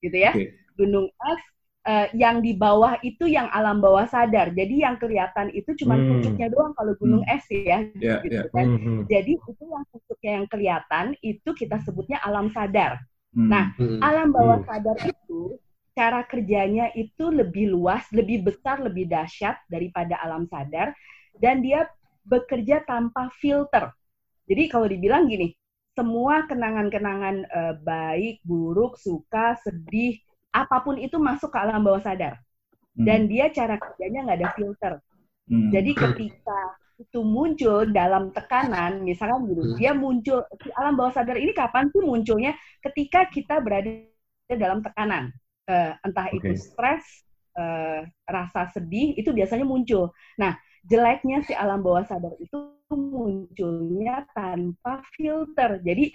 gitu 0.05 0.17
ya. 0.17 0.33
Oke. 0.35 0.45
Gunung 0.77 1.09
es 1.09 1.41
eh, 1.89 2.07
yang 2.13 2.45
di 2.45 2.53
bawah 2.53 3.01
itu 3.01 3.25
yang 3.25 3.49
alam 3.49 3.81
bawah 3.81 4.05
sadar. 4.05 4.53
Jadi 4.53 4.85
yang 4.85 5.01
kelihatan 5.01 5.49
itu 5.57 5.73
cuma 5.81 5.97
Hmm. 5.97 6.13
pucuknya 6.21 6.47
doang 6.53 6.73
kalau 6.77 6.93
gunung 7.01 7.25
es 7.25 7.45
ya. 7.49 7.89
Ya, 7.97 8.21
gitu 8.21 8.37
ya. 8.37 8.43
kan. 8.53 8.67
Mhm. 8.69 9.09
Jadi 9.09 9.33
itu 9.41 9.65
yang 9.65 9.85
pucuknya 9.89 10.31
yang 10.45 10.47
kelihatan 10.53 11.07
itu 11.25 11.51
kita 11.57 11.77
sebutnya 11.89 12.21
alam 12.21 12.53
sadar. 12.53 13.01
Hmm. 13.33 13.49
Nah, 13.49 13.65
Hmm. 13.81 13.97
alam 14.05 14.29
bawah 14.29 14.61
Hmm. 14.61 14.69
sadar 14.69 14.97
itu 15.09 15.57
cara 15.97 16.21
kerjanya 16.29 16.93
itu 16.95 17.25
lebih 17.33 17.73
luas, 17.73 18.05
lebih 18.13 18.45
besar, 18.47 18.81
lebih 18.81 19.09
dahsyat 19.09 19.57
daripada 19.69 20.21
alam 20.21 20.45
sadar 20.53 20.93
dan 21.41 21.61
dia 21.65 21.89
bekerja 22.31 22.77
tanpa 22.87 23.29
filter. 23.43 23.91
Jadi 24.51 24.63
kalau 24.73 24.87
dibilang 24.91 25.25
gini, 25.31 25.55
semua 25.97 26.47
kenangan-kenangan 26.51 27.37
eh, 27.47 27.75
baik, 27.83 28.35
buruk, 28.47 28.99
suka, 28.99 29.59
sedih, 29.65 30.19
apa 30.55 30.83
pun 30.85 30.97
itu 30.99 31.17
masuk 31.19 31.51
ke 31.55 31.59
alam 31.61 31.83
bawah 31.87 32.03
sadar. 32.03 32.35
Hmm. 32.97 33.07
Dan 33.07 33.21
dia 33.31 33.51
cara 33.51 33.77
kerjanya 33.79 34.21
nggak 34.27 34.39
ada 34.43 34.51
filter. 34.59 34.93
Hmm. 35.51 35.71
Jadi 35.75 35.91
ketika 35.95 36.61
itu 37.01 37.21
muncul 37.25 37.89
dalam 37.91 38.29
tekanan, 38.37 39.01
misalkan 39.09 39.49
gitu, 39.51 39.63
Hmm. 39.65 39.77
dia 39.81 39.93
muncul 39.97 40.45
alam 40.77 40.95
bawah 40.99 41.13
sadar 41.17 41.37
ini 41.41 41.53
kapan 41.57 41.89
sih 41.91 42.03
munculnya? 42.05 42.53
Ketika 42.85 43.27
kita 43.33 43.59
berada 43.65 43.91
dalam 44.51 44.81
tekanan, 44.85 45.33
Eh, 45.71 45.95
entah 46.03 46.27
itu 46.35 46.51
Oke. 46.51 46.59
stres, 46.59 47.23
eh, 47.55 48.03
rasa 48.27 48.67
sedih, 48.75 49.15
itu 49.15 49.31
biasanya 49.31 49.63
muncul. 49.63 50.11
Nah, 50.35 50.59
jeleknya 50.89 51.45
si 51.47 51.53
alam 51.57 51.81
bawah 51.85 52.05
sadar 52.07 52.33
itu 52.41 52.57
munculnya 52.91 54.27
tanpa 54.35 55.03
filter. 55.17 55.79
Jadi 55.85 56.13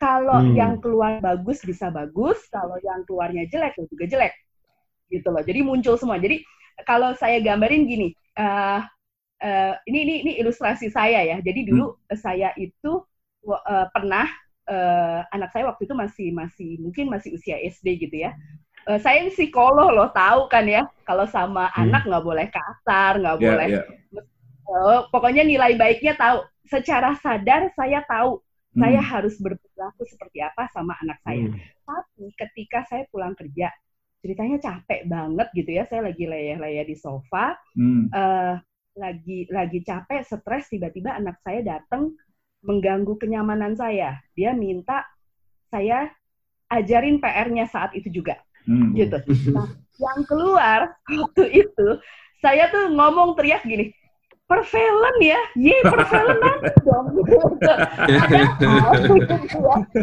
kalau 0.00 0.38
Hmm. 0.38 0.54
yang 0.54 0.82
keluar 0.82 1.22
bagus 1.22 1.62
bisa 1.64 1.88
bagus, 1.92 2.38
kalau 2.50 2.76
yang 2.82 3.02
keluarnya 3.06 3.46
jelek 3.50 3.74
ya 3.78 3.86
juga 3.90 4.04
jelek, 4.10 4.32
gitu 5.12 5.28
loh. 5.30 5.42
Jadi 5.44 5.60
muncul 5.64 5.94
semua. 6.00 6.18
Jadi 6.18 6.42
kalau 6.88 7.12
saya 7.18 7.38
gambarin 7.44 7.84
gini, 7.86 8.08
eh, 8.38 8.80
eh, 9.42 9.74
ini 9.90 9.98
ini 10.06 10.14
ini 10.26 10.32
ilustrasi 10.42 10.88
saya 10.92 11.22
ya. 11.26 11.36
Jadi 11.44 11.68
dulu 11.68 11.98
saya 12.14 12.52
itu 12.58 12.92
eh, 13.46 13.86
pernah 13.94 14.26
eh, 14.70 15.20
anak 15.34 15.50
saya 15.54 15.64
waktu 15.72 15.84
itu 15.90 15.94
masih 15.96 16.28
masih 16.34 16.70
mungkin 16.82 17.06
masih 17.10 17.34
usia 17.36 17.58
SD 17.62 17.98
gitu 18.00 18.16
ya. 18.28 18.32
Eh, 18.82 18.98
saya 18.98 19.22
psikolog 19.30 19.94
loh, 19.94 20.10
tahu 20.10 20.50
kan 20.50 20.66
ya. 20.66 20.82
Kalau 21.06 21.22
sama 21.30 21.70
Hmm. 21.70 21.86
anak 21.86 22.02
nggak 22.06 22.24
boleh 22.26 22.46
kasar, 22.50 23.22
nggak 23.22 23.36
Ya, 23.38 23.46
boleh. 23.54 23.68
ya. 23.78 23.82
eh, 24.72 25.00
pokoknya 25.12 25.42
nilai 25.44 25.76
baiknya 25.76 26.16
tahu. 26.16 26.42
Secara 26.66 27.12
sadar 27.20 27.68
saya 27.76 28.00
tahu 28.08 28.40
Hmm. 28.72 28.80
saya 28.80 29.00
harus 29.04 29.36
berperilaku 29.36 30.02
seperti 30.08 30.40
apa 30.40 30.64
sama 30.72 30.96
anak 31.04 31.20
saya. 31.22 31.44
Hmm. 31.46 31.58
Tapi 31.84 32.24
ketika 32.34 32.82
saya 32.88 33.04
pulang 33.12 33.36
kerja, 33.36 33.68
ceritanya 34.24 34.56
capek 34.58 35.04
banget 35.06 35.48
gitu 35.52 35.70
ya. 35.76 35.84
Saya 35.84 36.08
lagi 36.08 36.24
leyeh-leyeh 36.24 36.84
di 36.88 36.96
sofa, 36.96 37.54
Hmm. 37.76 38.08
eh, 38.08 38.54
lagi 38.96 39.44
lagi 39.52 39.78
capek, 39.84 40.24
stres, 40.24 40.68
tiba-tiba 40.72 41.16
anak 41.16 41.38
saya 41.44 41.60
datang 41.60 42.12
mengganggu 42.64 43.14
kenyamanan 43.20 43.76
saya. 43.76 44.18
Dia 44.32 44.56
minta 44.56 45.04
saya 45.68 46.08
ajarin 46.70 47.20
PR-nya 47.20 47.68
saat 47.68 47.92
itu 47.92 48.08
juga, 48.08 48.40
Hmm. 48.64 48.94
gitu. 48.94 49.18
Nah, 49.50 49.68
yang 49.98 50.20
keluar 50.24 50.80
waktu 51.06 51.44
itu, 51.52 51.88
saya 52.38 52.70
tuh 52.70 52.90
ngomong 52.90 53.38
teriak 53.38 53.62
gini, 53.62 53.90
perfelen 54.46 55.16
ya, 55.22 55.40
ye 55.56 55.72
perfelen 55.86 56.36
nanti 56.36 56.74
dong. 56.84 57.06
Padahal, 57.16 58.92
gitu. 59.08 59.38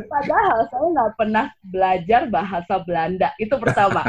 Padahal 0.09 0.59
saya 0.71 0.85
nggak 0.89 1.11
pernah 1.19 1.45
belajar 1.61 2.21
bahasa 2.31 2.81
Belanda, 2.81 3.29
itu 3.37 3.53
pertama. 3.61 4.01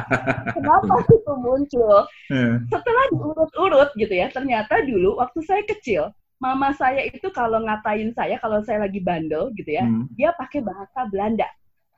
Kenapa 0.54 0.95
itu 1.16 1.33
muncul? 1.37 2.07
Eh. 2.33 2.57
setelah 2.71 3.04
diurut-urut 3.12 3.90
gitu 3.99 4.14
ya, 4.14 4.30
ternyata 4.33 4.80
dulu 4.87 5.19
waktu 5.19 5.42
saya 5.45 5.62
kecil, 5.66 6.09
mama 6.40 6.73
saya 6.73 7.04
itu 7.04 7.28
kalau 7.35 7.61
ngatain 7.61 8.14
saya, 8.16 8.40
kalau 8.40 8.64
saya 8.64 8.87
lagi 8.88 9.02
bandel 9.02 9.52
gitu 9.59 9.76
ya, 9.76 9.85
Hmm. 9.85 10.09
dia 10.16 10.33
pakai 10.33 10.64
bahasa 10.64 11.04
Belanda. 11.11 11.45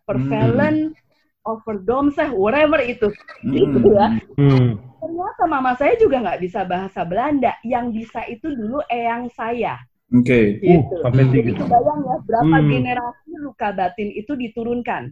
Vervelen, 0.03 0.99
overdomseh, 1.45 2.31
whatever 2.35 2.81
itu. 2.83 3.11
Gitu 3.43 3.79
ya. 3.93 4.09
Hmm. 4.39 4.79
Ternyata 5.03 5.43
mama 5.51 5.75
saya 5.75 5.99
juga 5.99 6.23
nggak 6.23 6.41
bisa 6.43 6.63
bahasa 6.65 7.03
Belanda. 7.03 7.59
Yang 7.67 7.87
bisa 8.03 8.21
itu 8.31 8.47
dulu 8.55 8.79
eyang 8.87 9.27
saya. 9.35 9.79
Oke. 10.13 10.61
Uh, 10.61 10.79
Gitu. 10.79 10.95
sampai 11.03 11.25
Jadi 11.33 11.51
kebayang 11.57 12.01
ya, 12.05 12.17
berapa 12.29 12.57
Hmm. 12.63 12.69
generasi 12.71 13.31
luka 13.43 13.69
batin 13.75 14.09
itu 14.13 14.33
diturunkan. 14.39 15.03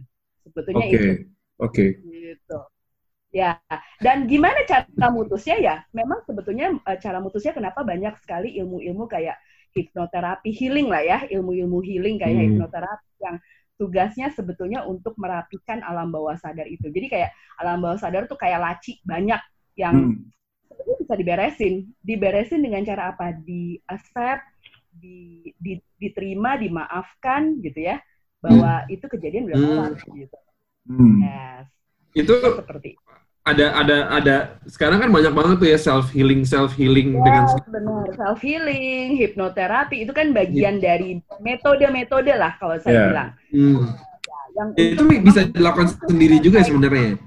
Sebetulnya 0.47 0.85
Oke. 0.87 0.95
itu. 0.97 1.11
Oke. 1.61 1.85
gitu 2.01 2.57
ya 3.31 3.55
dan 4.03 4.27
gimana 4.27 4.59
cara 4.67 5.07
mutusnya 5.07 5.55
ya 5.55 5.75
memang 5.95 6.19
sebetulnya 6.27 6.75
eh, 6.83 6.99
cara 6.99 7.23
mutusnya 7.23 7.55
kenapa 7.55 7.79
banyak 7.87 8.11
sekali 8.19 8.59
ilmu-ilmu 8.59 9.07
kayak 9.07 9.39
hipnoterapi 9.71 10.51
healing 10.51 10.91
lah 10.91 10.99
ya 10.99 11.23
ilmu-ilmu 11.31 11.79
healing 11.79 12.19
kayak 12.19 12.35
Hmm. 12.35 12.43
hipnoterapi 12.59 13.07
yang 13.23 13.35
tugasnya 13.81 14.29
sebetulnya 14.37 14.85
untuk 14.85 15.17
merapikan 15.17 15.81
alam 15.81 16.13
bawah 16.13 16.37
sadar 16.37 16.69
itu. 16.69 16.85
Jadi 16.85 17.09
kayak 17.09 17.33
alam 17.57 17.81
bawah 17.81 17.97
sadar 17.97 18.29
tuh 18.29 18.37
kayak 18.37 18.61
laci 18.61 19.01
banyak 19.01 19.41
yang 19.73 20.13
Hmm. 20.13 20.29
sebetulnya 20.69 20.97
bisa 21.01 21.13
diberesin. 21.17 21.73
Diberesin 22.05 22.61
dengan 22.61 22.85
cara 22.85 23.17
apa? 23.17 23.33
Di 23.33 23.81
accept 23.89 24.45
di, 24.93 25.49
di- 25.57 25.81
diterima 25.97 26.61
dimaafkan 26.61 27.57
gitu 27.65 27.89
ya. 27.89 27.97
Bahwa 28.37 28.85
itu 28.85 29.05
kejadian 29.09 29.49
udah 29.49 29.57
Hmm. 29.57 29.65
kelar 29.65 29.93
gitu. 30.13 30.37
Hmm. 30.85 31.17
yes. 31.25 31.65
Itu 32.13 32.33
seperti 32.37 33.00
ada 33.41 33.73
ada 33.73 33.97
ada 34.13 34.35
sekarang 34.69 35.01
kan 35.01 35.09
banyak 35.09 35.33
banget 35.33 35.55
tuh 35.57 35.69
ya 35.73 35.79
self 35.81 36.13
healing 36.13 36.45
self 36.45 36.77
healing 36.77 37.25
dengan 37.25 37.49
Yes, 37.49 37.57
benar. 37.65 38.05
Self 38.13 38.39
healing, 38.45 39.17
hipnoterapi 39.17 40.05
itu 40.05 40.13
kan 40.13 40.29
bagian 40.35 40.77
dari 40.77 41.19
metode-metode 41.41 42.33
lah 42.37 42.53
kalau 42.61 42.77
saya 42.77 42.93
Yeah. 42.93 43.07
bilang. 43.09 43.29
Hmm. 43.51 43.81
Yang 44.57 44.69
itu 44.77 45.03
untuk 45.07 45.23
bisa 45.25 45.41
dilakukan 45.47 45.87
sendiri 46.05 46.37
juga 46.43 46.59
sebenarnya. 46.61 47.17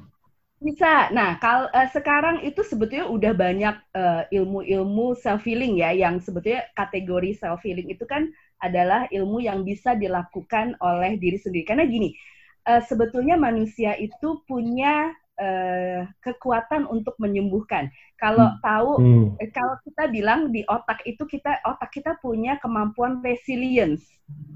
bisa. 0.64 1.12
Nah, 1.12 1.36
kalau 1.44 1.68
eh, 1.76 1.88
sekarang 1.92 2.40
itu 2.40 2.64
sebetulnya 2.64 3.06
udah 3.12 3.32
banyak 3.36 3.76
eh, 3.92 4.22
ilmu-ilmu 4.40 5.12
self 5.18 5.44
healing 5.44 5.76
ya, 5.82 5.92
yang 5.92 6.16
sebetulnya 6.24 6.64
kategori 6.72 7.36
self 7.36 7.60
healing 7.66 7.92
itu 7.92 8.04
kan 8.08 8.32
adalah 8.64 9.04
ilmu 9.12 9.44
yang 9.44 9.60
bisa 9.60 9.92
dilakukan 9.92 10.72
oleh 10.80 11.20
diri 11.20 11.36
sendiri. 11.36 11.68
Karena 11.68 11.84
gini, 11.84 12.16
eh, 12.64 12.80
sebetulnya 12.88 13.36
manusia 13.36 13.92
itu 14.00 14.40
punya 14.48 15.12
eh, 15.38 16.06
kekuatan 16.22 16.86
untuk 16.86 17.18
menyembuhkan. 17.18 17.90
Kalau 18.14 18.54
tahu 18.62 18.90
Hmm. 19.02 19.26
Eh, 19.42 19.50
kalau 19.50 19.74
kita 19.82 20.06
bilang 20.06 20.54
di 20.54 20.62
otak 20.70 21.02
itu 21.04 21.26
kita 21.26 21.58
otak 21.66 21.90
kita 21.90 22.14
punya 22.22 22.56
kemampuan 22.62 23.18
resilience. 23.20 24.06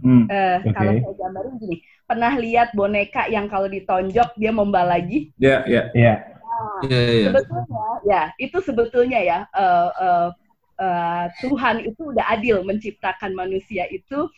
Hmm. 0.00 0.25
Eh, 0.30 0.62
Oke. 0.62 0.73
Kalau 0.73 0.92
saya 0.94 1.14
gambarin 1.18 1.54
gini, 1.58 1.76
pernah 2.06 2.32
lihat 2.38 2.73
boneka 2.73 3.26
yang 3.28 3.50
kalau 3.50 3.66
ditonjok 3.66 4.32
dia 4.38 4.52
membal 4.54 4.87
lagi? 4.87 5.35
Ya, 5.37 5.66
ya. 5.66 5.90
Iya. 5.92 6.14
Nah, 6.49 6.80
Iya 6.87 7.00
iya. 7.11 7.28
sebetulnya 7.30 7.87
ya 8.06 8.23
itu 8.38 8.58
sebetulnya 8.62 9.18
ya 9.23 9.38
eh, 9.50 9.90
eh, 9.94 10.28
eh, 10.78 11.25
Tuhan 11.42 11.76
itu 11.87 12.02
udah 12.14 12.25
adil 12.35 12.62
menciptakan 12.66 13.35
manusia 13.35 13.87
itu 13.90 14.30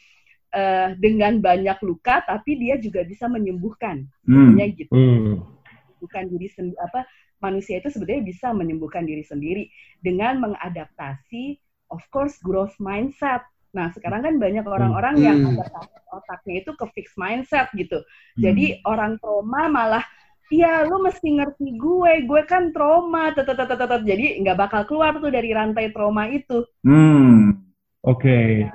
eh, 0.52 0.96
dengan 0.98 1.38
banyak 1.38 1.78
luka, 1.84 2.24
tapi 2.26 2.58
dia 2.58 2.74
juga 2.80 3.06
bisa 3.06 3.28
menyembuhkan. 3.30 4.04
Hmm. 4.26 4.56
Ya 4.58 4.66
gitu. 4.68 4.90
Hmm. 4.92 5.59
Bukan 6.00 6.26
diri 6.32 6.48
sendiri 6.50 6.80
apa 6.80 7.04
manusia 7.44 7.78
itu 7.80 7.88
sebetulnya 7.92 8.24
bisa 8.24 8.50
menyembuhkan 8.56 9.04
diri 9.04 9.22
sendiri 9.24 9.68
dengan 10.00 10.40
mengadaptasi 10.40 11.60
of 11.92 12.02
course 12.10 12.36
growth 12.42 12.74
mindset 12.80 13.44
Nah, 13.70 13.86
sekarang 13.94 14.26
kan 14.26 14.34
banyak 14.42 14.66
orang-orang 14.66 15.14
yang 15.22 15.38
Hmm. 15.38 15.54
ada 15.54 15.62
sakit 15.70 16.02
otaknya 16.10 16.54
itu 16.58 16.70
ke 16.74 16.84
fixed 16.90 17.14
mindset 17.14 17.70
gitu. 17.78 18.02
Jadi 18.42 18.82
orang 18.82 19.14
trauma 19.22 19.70
malah 19.70 20.04
Iya, 20.50 20.82
lu 20.82 20.98
mesti 20.98 21.38
ngerti 21.38 21.78
gue, 21.78 22.26
gue 22.26 22.42
kan 22.42 22.74
trauma, 22.74 23.30
tetetetetet. 23.30 24.02
Jadi 24.02 24.42
nggak 24.42 24.58
bakal 24.58 24.82
keluar 24.82 25.14
tuh 25.22 25.30
dari 25.30 25.54
rantai 25.54 25.94
trauma 25.94 26.26
itu. 26.26 26.66
Hmm. 26.82 27.54
Oke. 28.02 28.66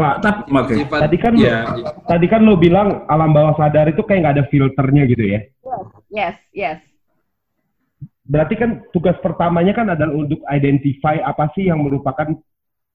Pak, 0.00 0.14
Tapi. 0.24 0.40
Sifat- 0.80 1.02
tadi 1.04 1.16
kan 1.20 1.32
ya, 1.36 1.68
tadi 2.08 2.26
kan 2.26 2.40
lo 2.40 2.56
bilang 2.56 3.04
alam 3.04 3.36
bawah 3.36 3.52
sadar 3.60 3.92
itu 3.92 4.00
kayak 4.00 4.20
nggak 4.24 4.36
ada 4.40 4.44
filternya 4.48 5.04
gitu 5.04 5.24
ya. 5.28 5.40
Yes, 6.08 6.36
yes. 6.56 6.78
Berarti 8.24 8.54
kan 8.56 8.86
tugas 8.94 9.18
pertamanya 9.20 9.76
kan 9.76 9.92
adalah 9.92 10.14
untuk 10.16 10.40
identify 10.48 11.20
apa 11.20 11.52
sih 11.52 11.68
yang 11.68 11.84
merupakan 11.84 12.32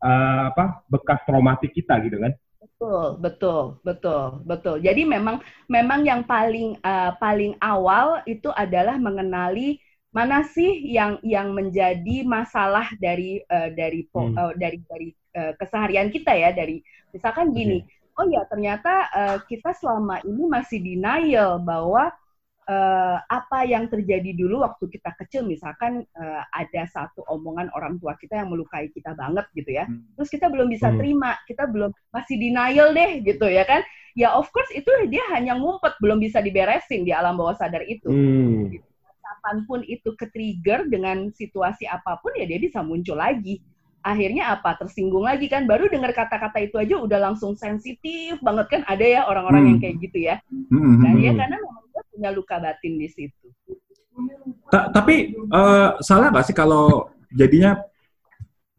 eh, 0.02 0.42
apa 0.50 0.82
bekas 0.90 1.22
traumatik 1.30 1.76
kita 1.76 2.02
gitu 2.02 2.18
kan. 2.18 2.34
Betul, 2.66 3.06
betul, 3.22 3.64
betul, 3.86 4.24
betul. 4.44 4.76
Jadi 4.82 5.06
memang 5.06 5.40
memang 5.70 6.02
yang 6.02 6.26
paling 6.26 6.80
eh, 6.82 7.12
paling 7.22 7.54
awal 7.62 8.26
itu 8.26 8.50
adalah 8.52 8.98
mengenali 8.98 9.78
mana 10.16 10.48
sih 10.48 10.72
yang 10.98 11.20
yang 11.28 11.52
menjadi 11.52 12.24
masalah 12.24 12.88
dari 13.04 13.44
eh, 13.44 13.70
dari 13.76 14.08
po- 14.08 14.32
Hmm. 14.32 14.38
eh, 14.40 14.54
dari 14.56 14.78
dari 14.88 15.10
eh, 15.36 15.54
keseharian 15.60 16.08
kita 16.16 16.32
ya 16.34 16.50
dari 16.56 16.80
misalkan 17.12 17.52
gini. 17.52 17.84
Oh 18.16 18.24
ya, 18.32 18.48
ternyata 18.48 18.94
eh, 19.12 19.38
kita 19.52 19.76
selama 19.76 20.24
ini 20.24 20.44
masih 20.48 20.80
denial 20.80 21.60
bahwa 21.60 22.08
eh, 22.66 23.18
apa 23.30 23.60
yang 23.68 23.86
terjadi 23.92 24.32
dulu 24.34 24.64
waktu 24.66 24.88
kita 24.90 25.12
kecil 25.20 25.44
misalkan 25.46 26.02
eh, 26.16 26.42
ada 26.50 26.84
satu 26.90 27.22
omongan 27.28 27.70
orang 27.78 28.00
tua 28.02 28.16
kita 28.18 28.40
yang 28.42 28.50
melukai 28.56 28.90
kita 28.96 29.14
banget 29.14 29.46
gitu 29.54 29.70
ya 29.76 29.86
Hmm. 29.86 30.02
terus 30.18 30.30
kita 30.32 30.48
belum 30.50 30.68
bisa 30.72 30.90
Hmm. 30.90 30.98
terima, 30.98 31.36
kita 31.46 31.68
belum 31.70 31.92
masih 32.16 32.36
denial 32.40 32.96
deh 32.96 33.12
gitu 33.22 33.46
ya 33.52 33.64
kan. 33.68 33.84
Ya 34.16 34.32
of 34.32 34.48
course 34.56 34.72
itu 34.72 34.88
dia 35.12 35.22
hanya 35.36 35.60
ngumpet, 35.60 36.00
belum 36.00 36.24
bisa 36.24 36.40
diberesin 36.40 37.04
di 37.04 37.12
alam 37.12 37.36
bawah 37.36 37.54
sadar 37.60 37.84
itu. 37.84 38.08
Hmm. 38.08 38.72
Kapan 39.46 39.62
pun 39.70 39.86
itu 39.86 40.10
ke-trigger 40.18 40.90
dengan 40.90 41.30
situasi 41.30 41.86
apa 41.86 42.18
pun 42.18 42.34
ya 42.34 42.50
dia 42.50 42.58
bisa 42.58 42.82
muncul 42.82 43.14
lagi. 43.14 43.62
Akhirnya 44.02 44.58
apa? 44.58 44.74
Tersinggung 44.74 45.22
lagi 45.22 45.46
kan. 45.46 45.70
Baru 45.70 45.86
dengar 45.86 46.18
kata-kata 46.18 46.66
itu 46.66 46.82
aja 46.82 46.98
udah 46.98 47.30
langsung 47.30 47.54
sensitif 47.54 48.42
banget 48.42 48.74
kan. 48.74 48.82
Ada 48.90 49.06
ya 49.06 49.22
orang-orang 49.30 49.62
Hmm. 49.62 49.70
yang 49.70 49.80
kayak 49.86 49.96
gitu 50.02 50.18
ya. 50.18 50.36
Hmm, 50.50 50.98
Nah, 50.98 51.14
ya 51.22 51.30
hmm. 51.30 51.40
karena 51.46 51.58
memang 51.62 51.86
dia 51.94 52.04
punya 52.10 52.30
luka 52.34 52.58
batin 52.58 52.94
di 52.98 53.06
situ. 53.06 53.48
Ta- 54.74 54.90
tapi 54.90 55.38
eh, 55.38 55.90
salah 56.02 56.34
nggak 56.34 56.46
sih 56.50 56.58
kalau 56.58 57.06
jadinya 57.30 57.78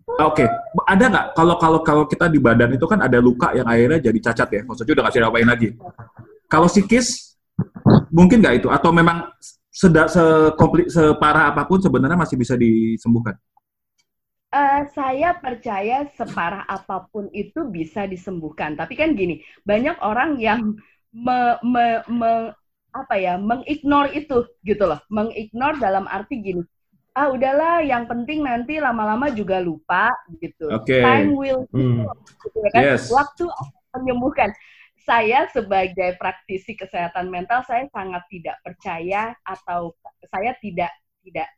Oke, 0.06 0.46
ada 0.86 1.04
nggak 1.10 1.26
kalau 1.34 1.58
kalau 1.58 1.78
kalau 1.82 2.04
kita 2.06 2.30
di 2.30 2.38
badan 2.38 2.72
itu 2.72 2.86
kan 2.86 3.02
ada 3.02 3.18
luka 3.18 3.50
yang 3.52 3.66
akhirnya 3.66 3.98
jadi 3.98 4.18
cacat 4.30 4.48
ya, 4.54 4.62
maksudnya 4.62 4.94
udah 4.96 5.02
nggak 5.02 5.14
bisa 5.18 5.44
lagi. 5.50 5.68
Kalau 6.46 6.70
psikis 6.70 7.36
mungkin 8.14 8.38
nggak 8.38 8.62
itu 8.62 8.68
atau 8.70 8.94
memang 8.94 9.28
seda 9.76 10.08
sekomplit 10.08 10.88
separah 10.88 11.52
apa 11.52 11.68
pun 11.68 11.76
sebenarnya 11.84 12.16
masih 12.16 12.40
bisa 12.40 12.56
disembuhkan. 12.56 13.36
Eh, 14.56 14.82
saya 14.96 15.36
percaya 15.36 16.08
separah 16.16 16.64
apa 16.64 17.04
pun 17.12 17.28
itu 17.36 17.68
bisa 17.68 18.08
disembuhkan. 18.08 18.72
Tapi 18.72 18.96
kan 18.96 19.12
gini, 19.12 19.44
banyak 19.68 20.00
orang 20.00 20.40
yang 20.40 20.80
me, 21.12 21.60
me, 21.60 22.00
me- 22.08 22.56
apa 22.96 23.14
ya, 23.20 23.36
mengignore 23.36 24.16
itu 24.16 24.48
gitu 24.64 24.88
loh. 24.88 24.96
Mengignore 25.12 25.76
dalam 25.76 26.08
arti 26.08 26.40
gini, 26.40 26.64
ah 27.12 27.28
udahlah, 27.28 27.84
yang 27.84 28.08
penting 28.08 28.48
nanti 28.48 28.80
lama-lama 28.80 29.28
juga 29.28 29.60
lupa 29.60 30.08
gitu. 30.40 30.72
Oke. 30.72 31.04
Time 31.04 31.36
will 31.36 31.68
Hmm. 31.76 32.08
heal, 32.08 32.16
gitu 32.40 32.56
ya 32.64 32.70
kan? 32.72 32.82
Yes. 32.96 33.12
Waktu 33.12 33.44
akan 33.44 33.98
menyembuhkan. 34.00 34.48
Saya 35.06 35.46
sebagai 35.54 36.18
praktisi 36.18 36.74
kesehatan 36.74 37.30
mental, 37.30 37.62
saya 37.62 37.86
sangat 37.94 38.26
tidak 38.26 38.56
percaya 38.66 39.32
atau 39.46 39.94
saya 40.34 40.52
tidak 40.58 40.90
tidak 41.22 41.48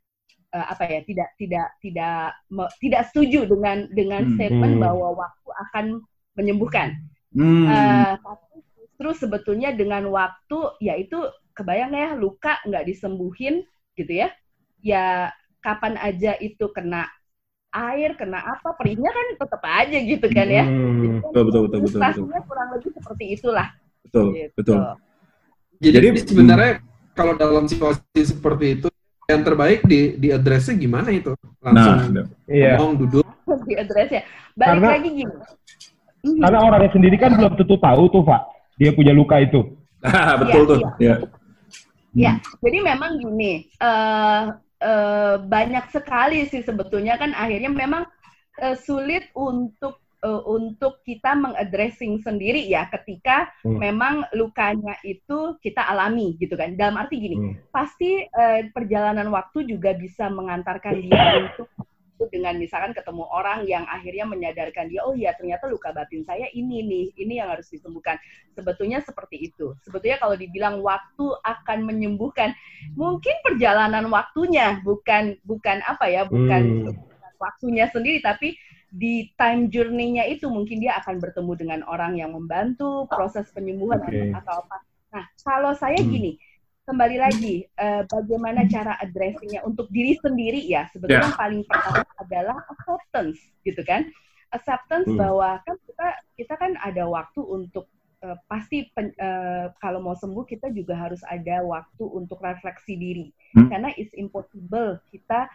eh, 0.53 0.67
apa 0.73 0.83
ya 0.89 1.01
tidak 1.05 1.29
tidak 1.41 1.69
tidak 1.85 2.37
me- 2.53 2.73
tidak 2.81 3.03
setuju 3.13 3.41
dengan 3.49 3.89
dengan 3.93 4.23
Hmm. 4.25 4.33
statement 4.37 4.75
Hmm. 4.77 4.83
bahwa 4.85 5.09
waktu 5.17 5.49
akan 5.69 5.85
menyembuhkan. 6.37 6.89
Hmm. 7.35 7.67
Eh, 7.69 8.13
tapi 8.21 8.57
justru 8.77 9.09
sebetulnya 9.17 9.71
dengan 9.77 10.09
waktu 10.13 10.59
yaitu 10.81 11.19
kebayang 11.57 11.93
ya 11.97 12.09
luka 12.17 12.61
nggak 12.69 12.87
disembuhin 12.89 13.65
gitu 13.99 14.13
ya 14.25 14.29
ya 14.81 15.33
kapan 15.61 15.99
aja 15.99 16.39
itu 16.39 16.71
kena 16.73 17.05
air 17.71 18.17
kena 18.17 18.41
apa 18.41 18.73
perihnya 18.73 19.09
kan 19.09 19.27
tetap 19.37 19.63
aja 19.63 19.99
gitu 19.99 20.27
kan 20.27 20.49
ya 20.49 20.65
Hmm. 20.65 21.21
Betul, 21.21 21.43
betul, 21.47 21.61
betul, 21.69 21.79
betul, 21.79 22.01
betul. 22.01 22.01
Ilustrasinya 22.01 22.41
kurang 22.45 22.69
lebih 22.73 22.91
seperti 22.93 23.25
itulah 23.31 23.69
betul, 24.01 24.27
gitu. 24.33 24.53
betul. 24.57 24.79
Jadi, 25.79 25.95
Jadi- 26.11 26.21
sebenarnya 26.27 26.73
kalau 27.13 27.33
dalam 27.35 27.65
situasi 27.65 28.01
seperti 28.19 28.67
itu 28.75 28.89
yang 29.27 29.43
terbaik 29.43 29.85
di 29.85 30.17
di 30.17 30.29
addressnya 30.29 30.75
gimana 30.75 31.11
itu? 31.11 31.37
Langsung 31.61 31.95
Nah, 32.09 32.25
Iya. 32.49 32.77
ngomong 32.77 32.95
duduk. 32.99 33.25
di 33.65 33.75
address 33.75 34.09
ya 34.11 34.23
balik 34.55 34.69
Karena- 34.81 34.93
lagi 34.95 35.11
gini 35.15 35.35
Mhm. 36.19 36.41
Karena 36.43 36.59
orangnya 36.61 36.91
sendiri 36.91 37.17
kan 37.17 37.31
belum 37.33 37.53
tentu 37.55 37.79
tahu 37.79 38.03
tuh, 38.11 38.23
Pak. 38.23 38.43
Dia 38.75 38.91
punya 38.91 39.15
luka 39.15 39.39
itu. 39.39 39.61
betul 40.43 40.63
Iya, 40.63 40.67
tuh. 40.67 40.79
iya. 40.79 40.89
Ya. 40.99 41.15
Ya, 42.19 42.33
jadi 42.59 42.79
memang 42.83 43.19
gini, 43.19 43.69
eh 43.71 44.43
eh, 44.81 45.37
banyak 45.43 45.91
sekali 45.91 46.47
sih 46.47 46.63
sebetulnya 46.63 47.19
kan 47.19 47.35
akhirnya 47.35 47.71
memang 47.71 48.05
eh, 48.59 48.77
sulit 48.79 49.31
untuk 49.35 49.99
eh, 50.19 50.43
untuk 50.51 50.99
kita 51.07 51.39
mengaddressing 51.39 52.19
sendiri 52.23 52.67
ya 52.67 52.91
ketika 52.91 53.47
Hmm. 53.63 53.79
memang 53.79 54.15
lukanya 54.35 54.99
itu 55.07 55.59
kita 55.63 55.83
alami 55.87 56.35
gitu 56.39 56.59
kan. 56.59 56.75
Dalam 56.75 56.99
arti 56.99 57.23
gini, 57.23 57.37
Hmm. 57.39 57.55
pasti 57.71 58.27
eh, 58.27 58.61
perjalanan 58.75 59.31
waktu 59.31 59.67
juga 59.67 59.95
bisa 59.95 60.27
mengantarkan 60.31 60.95
dia 60.99 61.23
untuk 61.39 61.71
dengan 62.27 62.59
misalkan 62.59 62.91
ketemu 62.91 63.23
orang 63.31 63.63
yang 63.71 63.87
akhirnya 63.87 64.27
menyadarkan 64.27 64.91
dia, 64.91 65.07
oh 65.07 65.15
ya 65.15 65.31
ternyata 65.39 65.71
luka 65.71 65.95
batin 65.95 66.27
saya 66.27 66.51
ini 66.51 66.83
nih, 66.83 67.07
ini 67.15 67.39
yang 67.39 67.55
harus 67.55 67.71
disembuhkan. 67.71 68.19
Sebetulnya 68.59 68.99
seperti 69.07 69.55
itu. 69.55 69.79
Sebetulnya 69.87 70.19
kalau 70.19 70.35
dibilang 70.35 70.83
waktu 70.83 71.27
akan 71.47 71.87
menyembuhkan, 71.87 72.51
mungkin 72.99 73.39
perjalanan 73.47 74.11
waktunya 74.11 74.83
bukan 74.83 75.39
bukan 75.47 75.79
apa 75.87 76.11
ya, 76.11 76.27
bukan, 76.27 76.83
Hmm. 76.83 76.99
waktunya 77.39 77.87
sendiri, 77.95 78.19
tapi 78.19 78.59
di 78.91 79.31
time 79.39 79.71
journey-nya 79.71 80.27
itu 80.27 80.51
mungkin 80.51 80.83
dia 80.83 80.99
akan 80.99 81.23
bertemu 81.23 81.53
dengan 81.55 81.81
orang 81.87 82.19
yang 82.19 82.35
membantu 82.35 83.07
proses 83.07 83.47
penyembuhan 83.55 84.01
Oke. 84.03 84.33
atau 84.35 84.65
apa. 84.65 84.77
Nah, 85.13 85.25
kalau 85.45 85.73
saya 85.77 86.01
Hmm. 86.03 86.09
gini, 86.09 86.41
kembali 86.89 87.17
lagi 87.21 87.69
eh, 87.69 88.03
bagaimana 88.09 88.65
cara 88.65 88.97
addressing-nya 88.97 89.61
untuk 89.63 89.93
diri 89.93 90.17
sendiri 90.17 90.65
ya 90.65 90.89
sebetulnya 90.89 91.21
Ya. 91.21 91.27
yang 91.29 91.37
paling 91.37 91.63
pertama 91.69 92.01
adalah 92.17 92.57
acceptance 92.73 93.39
gitu 93.61 93.85
kan 93.85 94.09
acceptance 94.49 95.05
Hmm. 95.05 95.21
bahwa 95.21 95.61
kan 95.69 95.77
kita 95.85 96.09
kita 96.41 96.55
kan 96.57 96.73
ada 96.81 97.05
waktu 97.05 97.45
untuk 97.45 97.93
eh, 98.19 98.35
pasti 98.49 98.89
pen- 98.97 99.13
eh, 99.15 99.69
kalau 99.79 100.01
mau 100.01 100.17
sembuh 100.17 100.43
kita 100.43 100.73
juga 100.73 100.97
harus 100.97 101.21
ada 101.29 101.61
waktu 101.61 102.03
untuk 102.09 102.41
refleksi 102.41 102.97
diri 102.97 103.27
Hmm. 103.53 103.69
karena 103.69 103.93
it's 103.95 104.17
impossible 104.17 104.97
kita 105.13 105.47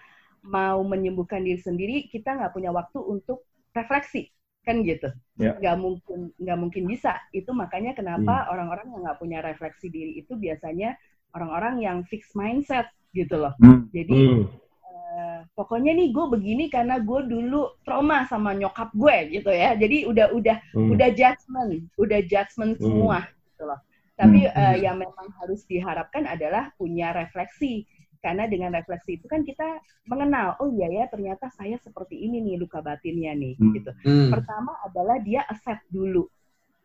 mau 0.45 0.85
menyembuhkan 0.85 1.41
diri 1.41 1.57
sendiri 1.57 2.05
kita 2.07 2.37
nggak 2.37 2.53
punya 2.53 2.69
waktu 2.69 3.01
untuk 3.01 3.41
refleksi 3.73 4.29
kan 4.63 4.79
gitu 4.85 5.09
Ya. 5.35 5.57
nggak 5.57 5.75
mungkin 5.75 6.29
nggak 6.37 6.59
mungkin 6.61 6.83
bisa 6.85 7.17
itu 7.33 7.49
makanya 7.51 7.97
kenapa 7.97 8.47
orang-orang 8.47 8.85
yang 8.95 9.01
nggak 9.01 9.19
punya 9.19 9.39
refleksi 9.41 9.89
diri 9.89 10.21
itu 10.21 10.37
biasanya 10.37 10.93
orang-orang 11.33 11.81
yang 11.81 11.97
fixed 12.07 12.33
mindset 12.37 12.87
gitu 13.13 13.37
loh 13.37 13.53
Hmm. 13.61 13.89
jadi 13.89 14.13
Hmm. 14.13 14.43
eh, 14.89 15.39
pokoknya 15.53 15.93
nih 15.93 16.09
gue 16.09 16.25
begini 16.33 16.65
karena 16.69 16.97
gue 16.97 17.19
dulu 17.29 17.77
trauma 17.85 18.25
sama 18.25 18.53
nyokap 18.57 18.89
gue 18.93 19.17
gitu 19.37 19.49
ya 19.53 19.77
jadi 19.77 20.09
udah 20.09 20.27
udah 20.33 20.57
Hmm. 20.73 20.89
udah 20.93 21.09
judgment 21.13 21.89
udah 21.97 22.19
judgment 22.25 22.73
Hmm. 22.77 22.85
semua 22.85 23.17
gitu 23.53 23.63
loh 23.69 23.79
tapi 24.13 24.45
Hmm. 24.45 24.53
eh, 24.53 24.77
yang 24.85 24.97
memang 24.97 25.27
harus 25.41 25.65
diharapkan 25.65 26.25
adalah 26.25 26.69
punya 26.77 27.13
refleksi 27.13 27.85
karena 28.23 28.47
dengan 28.47 28.71
refleksi 28.71 29.19
itu 29.19 29.27
kan 29.27 29.43
kita 29.43 29.83
mengenal 30.07 30.55
oh 30.63 30.71
iya 30.71 30.87
ya 30.87 31.05
ternyata 31.11 31.51
saya 31.51 31.75
seperti 31.83 32.15
ini 32.23 32.39
nih 32.39 32.55
luka 32.61 32.79
batinnya 32.79 33.35
nih 33.35 33.53
Hmm. 33.59 33.73
gitu 33.75 33.91
Hmm. 34.05 34.31
pertama 34.31 34.73
adalah 34.85 35.19
dia 35.21 35.43
accept 35.45 35.83
dulu 35.91 36.25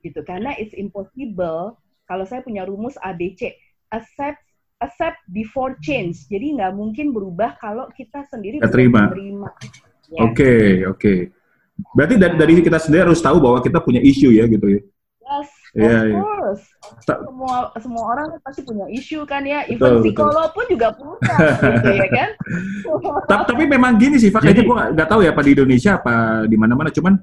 gitu 0.03 0.21
karena 0.27 0.53
it's 0.59 0.75
impossible 0.75 1.79
kalau 2.11 2.25
saya 2.27 2.41
punya 2.43 2.67
rumus 2.67 2.99
ABC 2.99 3.55
accept 3.89 4.41
accept 4.79 5.19
before 5.29 5.75
change 5.81 6.29
jadi 6.31 6.55
nggak 6.55 6.73
mungkin 6.73 7.11
berubah 7.11 7.59
kalau 7.59 7.91
kita 7.93 8.23
sendiri 8.31 8.63
Nggak 8.63 8.73
terima. 8.75 9.11
menerima 9.11 9.49
ya. 10.09 10.21
Oke, 10.25 10.55
oke. 10.87 11.15
Berarti 11.95 12.15
dari, 12.19 12.35
dari 12.35 12.53
kita 12.59 12.79
sendiri 12.79 13.07
harus 13.07 13.19
tahu 13.19 13.39
bahwa 13.39 13.59
kita 13.61 13.79
punya 13.79 13.99
isu 13.99 14.31
ya 14.31 14.47
gitu 14.47 14.67
ya. 14.67 14.81
yes 15.29 15.51
Iya, 15.77 15.85
of 15.85 16.07
iya. 16.09 16.17
course 16.17 16.65
Ta- 17.05 17.21
semua 17.21 17.57
semua 17.77 18.05
orang 18.09 18.27
pasti 18.41 18.65
punya 18.65 18.89
isu 18.89 19.29
kan 19.29 19.45
ya 19.45 19.69
Betul, 19.69 19.77
even 19.77 19.91
betul. 19.93 20.03
psikolog 20.09 20.49
pun 20.57 20.65
juga 20.65 20.89
punya 20.97 21.37
gitu 21.77 21.89
ya 21.93 22.07
kan 22.09 22.31
Ta- 23.29 23.45
Tapi 23.45 23.65
memang 23.69 23.93
gini 24.01 24.17
sih, 24.17 24.33
Pak, 24.33 24.41
kayaknya 24.41 24.65
gue 24.65 24.77
nggak 24.97 25.09
tahu 25.13 25.21
ya 25.21 25.31
apa 25.37 25.43
di 25.45 25.53
Indonesia 25.53 26.01
apa 26.01 26.15
di 26.49 26.57
mana-mana. 26.57 26.89
Cuman 26.89 27.15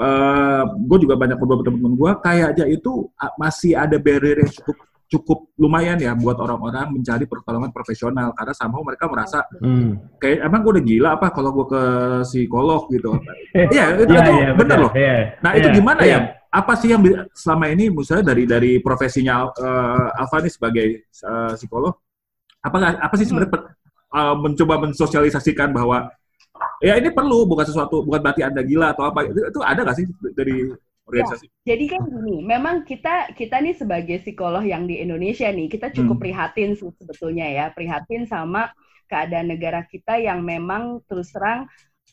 uh, 0.00 0.62
gue 0.80 0.98
juga 1.04 1.14
banyak 1.20 1.36
beberapa 1.36 1.62
teman-teman 1.68 1.92
gue 1.94 2.10
kayaknya 2.24 2.64
itu 2.72 2.92
uh, 3.12 3.32
masih 3.36 3.76
ada 3.76 3.96
barrier 4.00 4.40
yang 4.40 4.52
cukup 4.54 4.76
cukup 5.08 5.48
lumayan 5.56 5.96
ya 5.96 6.12
buat 6.12 6.36
orang-orang 6.36 6.92
mencari 6.92 7.24
pertolongan 7.24 7.72
profesional 7.72 8.36
karena 8.36 8.52
sama 8.52 8.76
mereka 8.84 9.08
merasa 9.08 9.40
hmm. 9.56 10.20
kayak 10.20 10.44
emang 10.44 10.60
gue 10.60 10.72
udah 10.76 10.84
gila 10.84 11.08
apa 11.16 11.26
kalau 11.32 11.50
gue 11.56 11.66
ke 11.72 11.82
psikolog 12.28 12.82
gitu. 12.92 13.16
Iya, 13.56 13.96
itu, 13.96 14.12
yeah, 14.12 14.24
itu 14.28 14.32
yeah, 14.36 14.52
bener 14.54 14.78
loh. 14.78 14.92
Yeah, 14.92 15.20
nah, 15.40 15.56
yeah, 15.56 15.60
itu 15.64 15.68
gimana 15.80 16.02
yeah. 16.04 16.20
ya? 16.28 16.36
Apa 16.48 16.72
sih 16.76 16.88
yang 16.92 17.00
selama 17.32 17.72
ini 17.72 17.88
misalnya 17.88 18.32
dari 18.32 18.44
dari 18.44 18.72
profesinya 18.80 19.48
uh, 19.48 20.20
Alfa 20.20 20.44
nih 20.44 20.52
sebagai 20.52 20.86
uh, 21.24 21.52
psikolog 21.56 21.96
apa 22.58 22.76
apa 23.00 23.14
sih 23.16 23.26
sebenarnya 23.28 23.52
hmm. 23.52 24.12
uh, 24.12 24.36
mencoba 24.36 24.74
mensosialisasikan 24.88 25.72
bahwa 25.72 26.10
ya 26.82 26.98
ini 26.98 27.10
perlu 27.14 27.46
bukan 27.46 27.66
sesuatu 27.66 28.02
bukan 28.02 28.20
berarti 28.20 28.42
anda 28.42 28.62
gila 28.62 28.94
atau 28.94 29.08
apa 29.08 29.26
itu, 29.26 29.40
itu 29.46 29.60
ada 29.62 29.80
nggak 29.82 29.96
sih 29.96 30.06
dari 30.34 30.68
organisasi? 31.08 31.46
Ya, 31.64 31.74
jadi 31.74 31.84
kan 31.96 32.02
gini, 32.04 32.36
memang 32.44 32.84
kita 32.84 33.32
kita 33.32 33.64
nih 33.64 33.74
sebagai 33.74 34.20
psikolog 34.20 34.62
yang 34.62 34.84
di 34.84 35.00
Indonesia 35.00 35.48
nih 35.48 35.66
kita 35.72 35.90
cukup 35.96 36.20
hmm. 36.20 36.24
prihatin 36.28 36.70
sebetulnya 36.76 37.46
ya 37.48 37.64
prihatin 37.72 38.28
sama 38.28 38.70
keadaan 39.08 39.48
negara 39.48 39.88
kita 39.88 40.20
yang 40.20 40.44
memang 40.44 41.00
terus 41.08 41.32
terang 41.32 41.64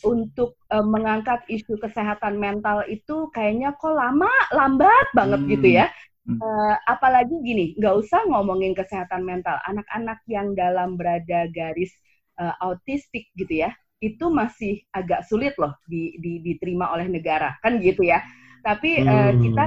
untuk 0.04 0.56
uh, 0.72 0.84
mengangkat 0.84 1.44
isu 1.52 1.76
kesehatan 1.80 2.40
mental 2.40 2.84
itu 2.88 3.28
kayaknya 3.36 3.76
kok 3.76 3.96
lama 3.96 4.32
lambat 4.56 5.08
banget 5.12 5.42
hmm. 5.44 5.52
gitu 5.60 5.70
ya. 5.84 5.88
Uh, 6.26 6.74
apalagi 6.90 7.38
gini, 7.46 7.78
nggak 7.78 8.02
usah 8.02 8.26
ngomongin 8.26 8.74
kesehatan 8.74 9.22
mental 9.22 9.62
anak-anak 9.62 10.26
yang 10.26 10.58
dalam 10.58 10.98
berada 10.98 11.46
garis 11.54 11.94
uh, 12.42 12.58
autistik 12.66 13.30
gitu 13.38 13.62
ya 13.62 13.70
itu 14.04 14.26
masih 14.28 14.84
agak 14.92 15.24
sulit 15.26 15.56
loh 15.56 15.74
di, 15.88 16.20
di, 16.20 16.44
diterima 16.44 16.92
oleh 16.92 17.08
negara 17.08 17.56
kan 17.64 17.80
gitu 17.80 18.04
ya 18.04 18.22
tapi 18.66 18.98
hmm. 18.98 19.08
uh, 19.08 19.34
kita 19.38 19.64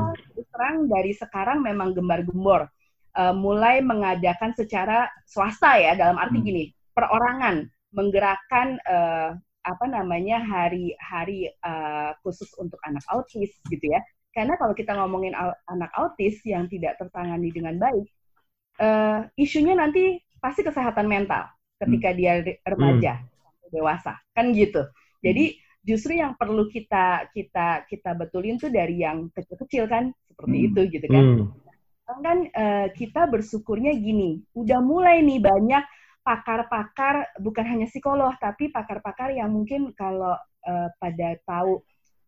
terang 0.50 0.90
dari 0.90 1.14
sekarang 1.14 1.62
memang 1.62 1.94
gembar-gembor 1.94 2.66
uh, 3.14 3.34
mulai 3.34 3.78
mengadakan 3.78 4.50
secara 4.58 5.06
swasta 5.22 5.78
ya 5.78 5.94
dalam 5.94 6.18
arti 6.18 6.42
hmm. 6.42 6.46
gini 6.46 6.64
perorangan 6.98 7.70
menggerakkan 7.94 8.82
uh, 8.82 9.38
apa 9.62 9.84
namanya 9.86 10.42
hari-hari 10.42 11.54
uh, 11.62 12.10
khusus 12.26 12.50
untuk 12.58 12.82
anak 12.82 13.06
autis 13.14 13.54
gitu 13.70 13.86
ya 13.86 14.02
karena 14.34 14.58
kalau 14.58 14.74
kita 14.74 14.98
ngomongin 14.98 15.32
anak 15.70 15.90
autis 15.94 16.42
yang 16.42 16.66
tidak 16.66 16.98
tertangani 16.98 17.54
dengan 17.54 17.78
baik 17.78 18.06
uh, 18.82 19.30
isunya 19.38 19.78
nanti 19.78 20.18
pasti 20.42 20.66
kesehatan 20.66 21.06
mental 21.06 21.46
ketika 21.78 22.10
hmm. 22.10 22.18
dia 22.18 22.32
remaja 22.66 23.14
hmm 23.22 23.28
dewasa 23.68 24.16
kan 24.32 24.50
gitu 24.56 24.84
jadi 25.20 25.52
hmm. 25.52 25.67
Justru 25.86 26.18
yang 26.18 26.34
perlu 26.34 26.66
kita 26.68 27.30
kita 27.32 27.86
kita 27.86 28.10
betulin 28.18 28.58
tuh 28.58 28.70
dari 28.72 29.02
yang 29.02 29.30
kecil-kecil 29.32 29.86
kan 29.86 30.10
seperti 30.26 30.56
hmm. 30.58 30.68
itu 30.72 30.80
gitu 30.90 31.06
kan 31.06 31.24
hmm. 31.24 32.20
kan 32.24 32.38
uh, 32.52 32.86
kita 32.92 33.26
bersyukurnya 33.30 33.94
gini 33.96 34.42
udah 34.54 34.80
mulai 34.82 35.22
nih 35.22 35.40
banyak 35.42 35.84
pakar-pakar 36.26 37.32
bukan 37.40 37.64
hanya 37.64 37.86
psikolog 37.88 38.36
tapi 38.36 38.68
pakar-pakar 38.68 39.32
yang 39.32 39.48
mungkin 39.48 39.96
kalau 39.96 40.36
uh, 40.68 40.88
pada 41.00 41.40
tahu 41.48 41.80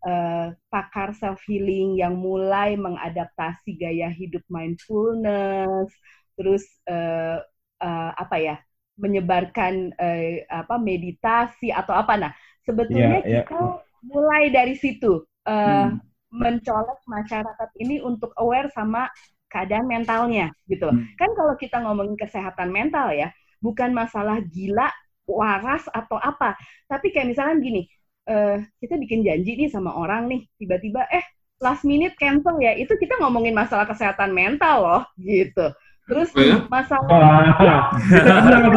uh, 0.09 0.57
pakar 0.73 1.13
self 1.13 1.45
healing 1.45 2.01
yang 2.01 2.17
mulai 2.17 2.81
mengadaptasi 2.81 3.77
gaya 3.77 4.09
hidup 4.09 4.41
mindfulness 4.49 5.93
terus 6.41 6.65
uh, 6.89 7.45
uh, 7.85 8.11
apa 8.17 8.37
ya 8.41 8.57
menyebarkan 9.01 9.97
uh, 9.97 10.45
apa 10.49 10.77
meditasi 10.81 11.73
atau 11.73 11.97
apa 11.97 12.15
nah 12.17 12.33
sebetulnya 12.71 13.21
yeah, 13.27 13.43
yeah. 13.43 13.45
kita 13.45 13.83
mulai 14.07 14.49
dari 14.55 14.79
situ 14.79 15.27
uh, 15.45 15.91
hmm. 15.91 15.99
mencolok 16.31 17.03
masyarakat 17.05 17.71
ini 17.83 17.99
untuk 18.01 18.31
aware 18.39 18.71
sama 18.71 19.11
keadaan 19.51 19.91
mentalnya 19.91 20.55
gitu 20.71 20.89
Hmm. 20.89 21.05
Kan 21.19 21.31
kalau 21.35 21.55
kita 21.59 21.83
ngomongin 21.83 22.15
kesehatan 22.15 22.71
mental 22.71 23.11
ya, 23.11 23.35
bukan 23.59 23.91
masalah 23.91 24.39
gila, 24.47 24.89
waras 25.27 25.85
atau 25.91 26.17
apa, 26.23 26.55
tapi 26.87 27.11
kayak 27.11 27.35
misalkan 27.35 27.59
gini, 27.59 27.91
uh, 28.31 28.63
kita 28.79 28.95
bikin 28.99 29.27
janji 29.27 29.59
nih 29.59 29.71
sama 29.71 29.91
orang 29.95 30.31
nih, 30.31 30.47
tiba-tiba 30.59 31.07
eh 31.11 31.27
last 31.61 31.83
minute 31.83 32.15
cancel 32.17 32.57
ya, 32.63 32.73
itu 32.79 32.95
kita 32.97 33.19
ngomongin 33.21 33.53
masalah 33.53 33.85
kesehatan 33.85 34.31
mental 34.33 34.77
loh 34.87 35.03
gitu. 35.19 35.71
Terus 36.11 36.35
oh, 36.35 36.43
ya? 36.43 36.57
masalah 36.67 37.07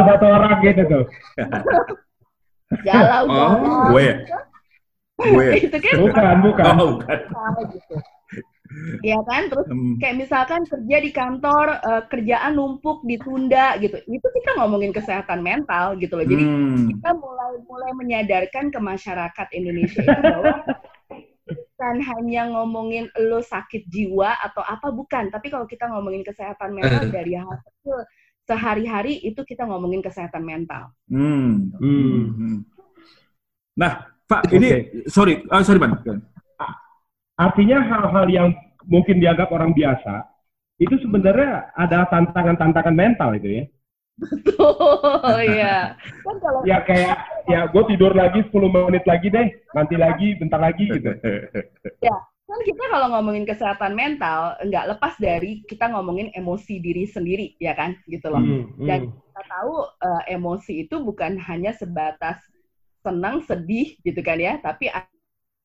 satu 0.05 0.25
orang 0.37 0.57
gitu 0.61 0.81
tuh. 0.85 1.03
Galau 2.81 3.23
oh, 3.29 3.49
gue. 3.93 4.07
Gue. 5.21 5.47
itu 5.61 5.77
kan 5.77 5.95
bukan, 6.01 6.35
bukan. 6.41 6.73
Oh, 6.81 6.91
bukan. 6.97 7.17
gitu. 7.77 7.95
Ya 9.05 9.19
kan, 9.29 9.53
terus 9.53 9.69
hmm. 9.69 10.01
kayak 10.01 10.17
misalkan 10.25 10.65
kerja 10.65 10.97
di 10.97 11.11
kantor, 11.13 11.77
uh, 11.85 12.01
kerjaan 12.09 12.57
numpuk, 12.57 13.05
ditunda 13.05 13.77
gitu. 13.77 14.01
Itu 14.09 14.27
kita 14.33 14.57
ngomongin 14.57 14.89
kesehatan 14.89 15.45
mental 15.45 15.93
gitu 16.01 16.17
loh. 16.17 16.25
Jadi 16.25 16.41
hmm. 16.41 16.97
kita 16.97 17.09
mulai 17.13 17.53
mulai 17.69 17.91
menyadarkan 17.93 18.73
ke 18.73 18.79
masyarakat 18.81 19.47
Indonesia 19.53 20.01
itu 20.01 20.21
bahwa 20.25 20.55
bukan 21.43 21.95
hanya 22.01 22.41
ngomongin 22.49 23.05
lo 23.19 23.43
sakit 23.43 23.85
jiwa 23.91 24.41
atau 24.41 24.63
apa 24.65 24.89
bukan, 24.89 25.29
tapi 25.29 25.53
kalau 25.53 25.69
kita 25.69 25.85
ngomongin 25.91 26.25
kesehatan 26.25 26.73
mental 26.73 27.05
eh. 27.05 27.13
dari 27.13 27.37
hal 27.37 27.53
kecil 27.53 27.99
sehari-hari 28.43 29.23
itu 29.23 29.41
kita 29.43 29.63
ngomongin 29.63 30.03
kesehatan 30.03 30.43
mental. 30.43 30.91
Hmm. 31.07 31.71
Hmm. 31.79 32.67
Nah, 33.73 34.05
Pak, 34.27 34.51
ini 34.53 34.69
okay. 34.69 34.81
sorry, 35.09 35.43
oh, 35.47 35.63
sorry 35.63 35.79
Ban. 35.79 35.97
Artinya 37.33 37.81
hal-hal 37.81 38.25
yang 38.29 38.47
mungkin 38.85 39.17
dianggap 39.17 39.49
orang 39.49 39.73
biasa 39.73 40.27
itu 40.77 40.93
sebenarnya 41.01 41.73
ada 41.73 42.05
tantangan-tantangan 42.11 42.95
mental 42.95 43.33
itu 43.39 43.63
ya. 43.63 43.65
Betul, 44.13 45.37
ya. 45.57 45.97
Kan 46.25 46.35
kalau 46.37 46.61
ya 46.61 46.77
kayak 46.85 47.17
ya 47.49 47.65
gue 47.65 47.83
tidur 47.89 48.13
lagi 48.13 48.45
10 48.45 48.53
menit 48.69 49.03
lagi 49.09 49.27
deh, 49.33 49.47
nanti 49.73 49.95
lagi, 49.97 50.37
bentar 50.37 50.61
lagi 50.61 50.85
gitu. 50.85 51.09
Ya, 52.03 52.15
kan 52.43 52.59
kita 52.67 52.83
kalau 52.91 53.07
ngomongin 53.15 53.47
kesehatan 53.47 53.95
mental 53.95 54.59
nggak 54.61 54.95
lepas 54.95 55.15
dari 55.17 55.63
kita 55.63 55.89
ngomongin 55.89 56.29
emosi 56.35 56.83
diri 56.83 57.07
sendiri, 57.07 57.55
ya 57.57 57.73
kan, 57.73 57.95
gitu 58.05 58.27
loh. 58.27 58.43
Hmm, 58.43 58.67
hmm. 58.77 58.87
Dan 58.87 58.99
kita 59.09 59.41
tahu 59.47 59.73
uh, 59.87 60.23
emosi 60.27 60.85
itu 60.85 60.95
bukan 60.99 61.39
hanya 61.39 61.71
sebatas 61.73 62.37
senang, 63.01 63.43
sedih, 63.47 63.95
gitu 64.03 64.19
kan 64.23 64.39
ya, 64.39 64.59
tapi 64.59 64.91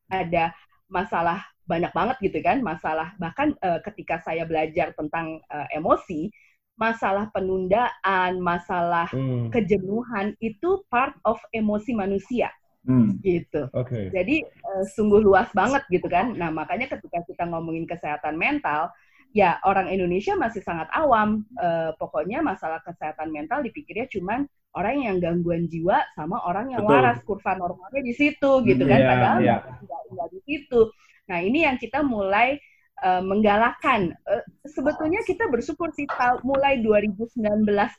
ada 0.08 0.54
masalah 0.88 1.44
banyak 1.68 1.92
banget 1.92 2.16
gitu 2.24 2.38
kan, 2.40 2.64
masalah 2.64 3.12
bahkan 3.20 3.52
uh, 3.60 3.82
ketika 3.84 4.22
saya 4.24 4.48
belajar 4.48 4.96
tentang 4.96 5.42
uh, 5.52 5.68
emosi 5.74 6.32
masalah 6.78 7.26
penundaan, 7.34 8.38
masalah 8.38 9.10
hmm. 9.10 9.50
kejenuhan 9.50 10.38
itu 10.38 10.78
part 10.86 11.12
of 11.26 11.36
emosi 11.50 11.90
manusia. 11.90 12.54
Hmm. 12.88 13.20
gitu. 13.20 13.68
Okay. 13.76 14.08
Jadi 14.08 14.48
uh, 14.64 14.84
sungguh 14.96 15.20
luas 15.20 15.52
banget 15.52 15.84
gitu 15.92 16.08
kan. 16.08 16.32
Nah 16.32 16.48
makanya 16.48 16.88
ketika 16.88 17.20
kita 17.28 17.44
ngomongin 17.44 17.84
kesehatan 17.84 18.40
mental, 18.40 18.88
ya 19.36 19.60
orang 19.68 19.92
Indonesia 19.92 20.32
masih 20.32 20.64
sangat 20.64 20.88
awam. 20.96 21.44
Uh, 21.60 21.92
pokoknya 22.00 22.40
masalah 22.40 22.80
kesehatan 22.80 23.28
mental 23.28 23.60
dipikirnya 23.60 24.08
cuman 24.08 24.48
orang 24.72 25.04
yang 25.04 25.16
gangguan 25.20 25.68
jiwa 25.68 26.00
sama 26.16 26.40
orang 26.48 26.72
yang 26.72 26.88
Betul. 26.88 26.96
waras 26.96 27.18
kurva 27.28 27.52
normalnya 27.60 28.00
di 28.00 28.14
situ 28.16 28.50
gitu 28.64 28.82
kan. 28.88 29.00
Yeah, 29.04 29.10
Padahal 29.12 29.38
yeah. 29.44 29.60
Tidak, 29.84 30.28
di 30.32 30.40
situ. 30.48 30.80
Nah 31.28 31.38
ini 31.44 31.68
yang 31.68 31.76
kita 31.76 32.00
mulai 32.00 32.56
uh, 33.04 33.20
menggalakkan. 33.20 34.16
Uh, 34.24 34.40
sebetulnya 34.64 35.20
kita 35.28 35.44
bersyukur 35.52 35.92
sih 35.92 36.08
mulai 36.40 36.80
2019 36.80 37.36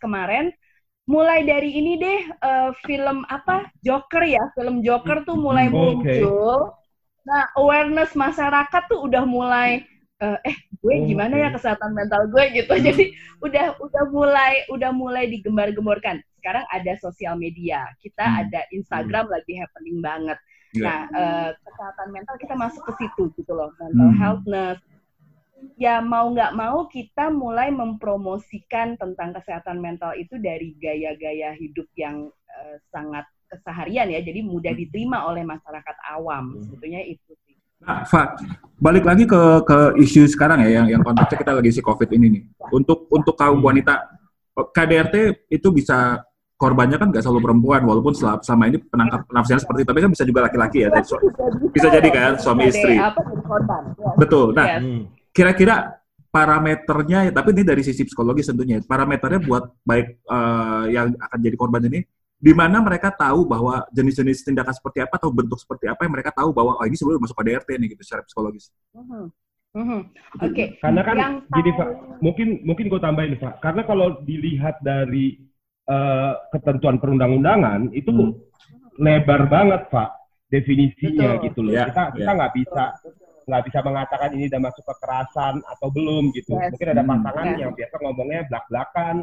kemarin 0.01 0.49
mulai 1.09 1.41
dari 1.41 1.73
ini 1.73 1.97
deh 1.97 2.21
uh, 2.45 2.69
film 2.85 3.25
apa 3.33 3.65
Joker 3.81 4.21
ya 4.21 4.45
film 4.53 4.85
Joker 4.85 5.25
tuh 5.25 5.33
mulai 5.41 5.65
okay. 5.65 5.73
muncul 5.73 6.77
nah 7.25 7.49
awareness 7.57 8.13
masyarakat 8.13 8.83
tuh 8.85 9.09
udah 9.09 9.25
mulai 9.25 9.81
uh, 10.21 10.37
eh 10.45 10.53
gue 10.79 10.95
gimana 11.09 11.33
ya 11.33 11.49
kesehatan 11.49 11.97
mental 11.97 12.29
gue 12.29 12.43
gitu 12.53 12.73
jadi 12.77 13.05
udah 13.41 13.65
udah 13.81 14.03
mulai 14.13 14.53
udah 14.69 14.93
mulai 14.93 15.25
digembar-gemborkan 15.33 16.21
sekarang 16.37 16.63
ada 16.69 16.93
sosial 17.01 17.33
media 17.35 17.89
kita 18.05 18.23
hmm. 18.23 18.39
ada 18.45 18.61
Instagram 18.69 19.25
hmm. 19.27 19.33
lagi 19.33 19.53
happening 19.57 19.97
banget 20.05 20.37
yeah. 20.77 20.85
nah 20.85 20.99
uh, 21.17 21.49
kesehatan 21.57 22.07
mental 22.13 22.35
kita 22.37 22.53
masuk 22.53 22.85
ke 22.85 22.93
situ 23.01 23.33
gitu 23.33 23.51
loh 23.57 23.73
mental 23.81 24.13
hmm. 24.13 24.19
healthness 24.21 24.77
ya 25.79 26.03
mau 26.03 26.31
nggak 26.31 26.53
mau 26.55 26.87
kita 26.91 27.31
mulai 27.31 27.71
mempromosikan 27.71 28.99
tentang 28.99 29.35
kesehatan 29.35 29.79
mental 29.79 30.15
itu 30.15 30.35
dari 30.39 30.75
gaya-gaya 30.79 31.55
hidup 31.55 31.87
yang 31.95 32.27
uh, 32.29 32.75
sangat 32.91 33.23
keseharian 33.49 34.07
ya, 34.13 34.21
jadi 34.21 34.45
mudah 34.45 34.71
hmm. 34.71 34.81
diterima 34.85 35.25
oleh 35.25 35.41
masyarakat 35.41 35.95
awam. 36.13 36.53
Hmm. 36.55 36.61
Sebetulnya 36.69 37.01
itu 37.03 37.33
sih. 37.43 37.57
Nah, 37.79 38.03
Pak, 38.05 38.43
balik 38.77 39.07
lagi 39.07 39.23
ke 39.25 39.41
ke 39.65 39.77
isu 40.03 40.29
sekarang 40.29 40.61
ya, 40.67 40.83
yang 40.83 40.87
yang 40.99 41.01
konteksnya 41.01 41.37
kita 41.41 41.51
lagi 41.57 41.71
si 41.73 41.81
COVID 41.81 42.09
ini 42.13 42.27
nih. 42.37 42.43
Untuk 42.75 43.09
untuk 43.09 43.33
kaum 43.33 43.63
wanita, 43.63 44.05
KDRT 44.53 45.47
itu 45.49 45.67
bisa 45.73 46.21
korbannya 46.59 46.99
kan 46.99 47.07
nggak 47.07 47.23
selalu 47.23 47.39
perempuan, 47.39 47.87
walaupun 47.87 48.11
selama, 48.11 48.43
selama 48.43 48.63
ini 48.67 48.77
penangkap 48.83 49.23
nafsunya 49.31 49.63
seperti 49.63 49.79
itu, 49.87 49.89
tapi 49.95 49.99
kan 50.03 50.11
bisa 50.11 50.23
juga 50.27 50.39
laki-laki 50.43 50.77
ya. 50.83 50.89
Bisa, 50.91 51.15
bisa 51.71 51.87
jadi 51.87 52.09
kan, 52.11 52.31
Bisa 52.35 52.43
suami 52.43 52.63
istri. 52.67 52.99
Apa 52.99 53.23
jadi 53.23 53.43
korban? 53.47 53.81
Ya. 53.95 54.11
Betul. 54.19 54.47
Nah, 54.51 54.65
Yes. 54.67 55.18
Kira-kira 55.29 55.99
parameternya, 56.29 57.33
tapi 57.33 57.49
ini 57.57 57.63
dari 57.65 57.81
sisi 57.81 58.05
psikologis 58.05 58.49
tentunya, 58.49 58.81
parameternya 58.85 59.41
buat 59.41 59.63
baik 59.81 60.07
eh, 60.25 60.85
yang 60.93 61.13
akan 61.17 61.39
jadi 61.41 61.57
korban 61.57 61.83
ini, 61.89 62.05
di 62.39 62.53
mana 62.55 62.79
mereka 62.79 63.11
tahu 63.11 63.43
bahwa 63.43 63.83
jenis-jenis 63.91 64.47
tindakan 64.47 64.71
seperti 64.71 65.03
apa 65.03 65.19
atau 65.19 65.27
bentuk 65.33 65.59
seperti 65.59 65.91
apa 65.91 66.07
yang 66.07 66.13
mereka 66.15 66.31
tahu 66.31 66.55
bahwa 66.55 66.79
oh 66.79 66.85
ini 66.87 66.95
sebelum 66.95 67.19
masuk 67.19 67.35
KDRT 67.35 67.69
nih 67.75 67.87
gitu 67.97 68.01
secara 68.05 68.23
psikologis. 68.23 68.71
Mhm. 68.95 69.23
Mhm. 69.69 69.99
Oke. 70.49 70.65
Karena 70.81 71.01
kan 71.05 71.15
Yang 71.19 71.33
gini 71.53 71.71
Pak, 71.77 71.89
mungkin 72.25 72.47
mungkin 72.65 72.85
gue 72.89 73.01
tambahin 73.01 73.35
Pak, 73.37 73.53
karena 73.61 73.81
kalau 73.85 74.07
dilihat 74.23 74.81
dari 74.81 75.37
eh, 75.89 76.33
ketentuan 76.53 77.01
perundang-undangan 77.01 77.89
itu 77.97 78.13
Hmm. 78.13 78.37
lebar 79.01 79.49
banget 79.49 79.89
Pak 79.89 80.09
definisinya 80.53 81.37
Betul. 81.37 81.45
gitu 81.49 81.59
loh. 81.65 81.73
Ya, 81.73 81.89
kita 81.89 82.03
kita 82.13 82.29
ya. 82.29 82.37
nggak 82.37 82.53
bisa 82.53 82.83
nggak 83.49 83.63
bisa 83.65 83.79
mengatakan 83.81 84.29
ini 84.31 84.45
udah 84.45 84.61
masuk 84.61 84.83
kekerasan 84.85 85.53
atau 85.65 85.87
belum 85.89 86.29
gitu. 86.31 86.53
Yes. 86.53 86.69
Mungkin 86.71 86.87
ada 86.87 87.01
Hmm. 87.01 87.09
pasangan 87.19 87.45
Yes. 87.49 87.59
yang 87.59 87.71
biasa 87.73 87.95
ngomongnya 87.99 88.39
belak-belakan, 88.45 89.15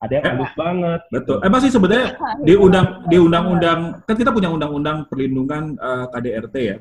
ada 0.00 0.12
yang 0.12 0.24
Eh, 0.24 0.30
halus 0.32 0.52
banget. 0.56 1.00
Betul. 1.12 1.36
Emang 1.44 1.60
sih 1.60 1.70
sebenarnya 1.70 2.06
di 2.40 2.54
undang 2.56 2.86
di 3.06 3.16
undang-undang 3.16 3.80
kan 4.02 4.14
kita 4.16 4.30
punya 4.32 4.48
undang-undang 4.48 5.04
perlindungan 5.06 5.76
eh, 5.76 6.06
KDRT 6.08 6.56
ya 6.58 6.78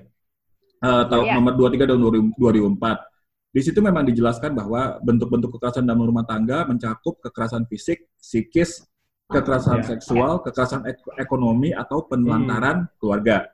Eh, 0.84 1.04
tahun 1.08 1.24
Iya. 1.24 1.34
nomor 1.40 1.56
23 1.56 1.88
tahun 1.88 2.00
2000 2.02 2.36
2004. 2.36 3.08
Di 3.48 3.62
situ 3.64 3.80
memang 3.80 4.04
dijelaskan 4.04 4.52
bahwa 4.52 5.00
bentuk-bentuk 5.00 5.56
kekerasan 5.56 5.88
dalam 5.88 6.04
rumah 6.04 6.28
tangga 6.28 6.68
mencakup 6.68 7.24
kekerasan 7.24 7.64
fisik, 7.72 8.12
psikis, 8.20 8.84
kekerasan 9.32 9.80
Iya. 9.80 9.96
seksual, 9.96 10.44
kekerasan 10.44 10.84
ek- 10.84 11.16
ekonomi 11.16 11.72
atau 11.72 12.04
penelantaran 12.04 12.92
keluarga. 13.00 13.48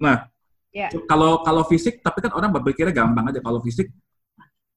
Nah, 0.00 0.31
Iya. 0.72 0.88
kalau 1.04 1.44
kalau 1.44 1.62
fisik 1.68 2.00
tapi 2.00 2.24
kan 2.24 2.32
orang 2.32 2.48
berpikirnya 2.48 2.96
gampang 2.96 3.28
aja 3.28 3.44
kalau 3.44 3.60
fisik 3.60 3.92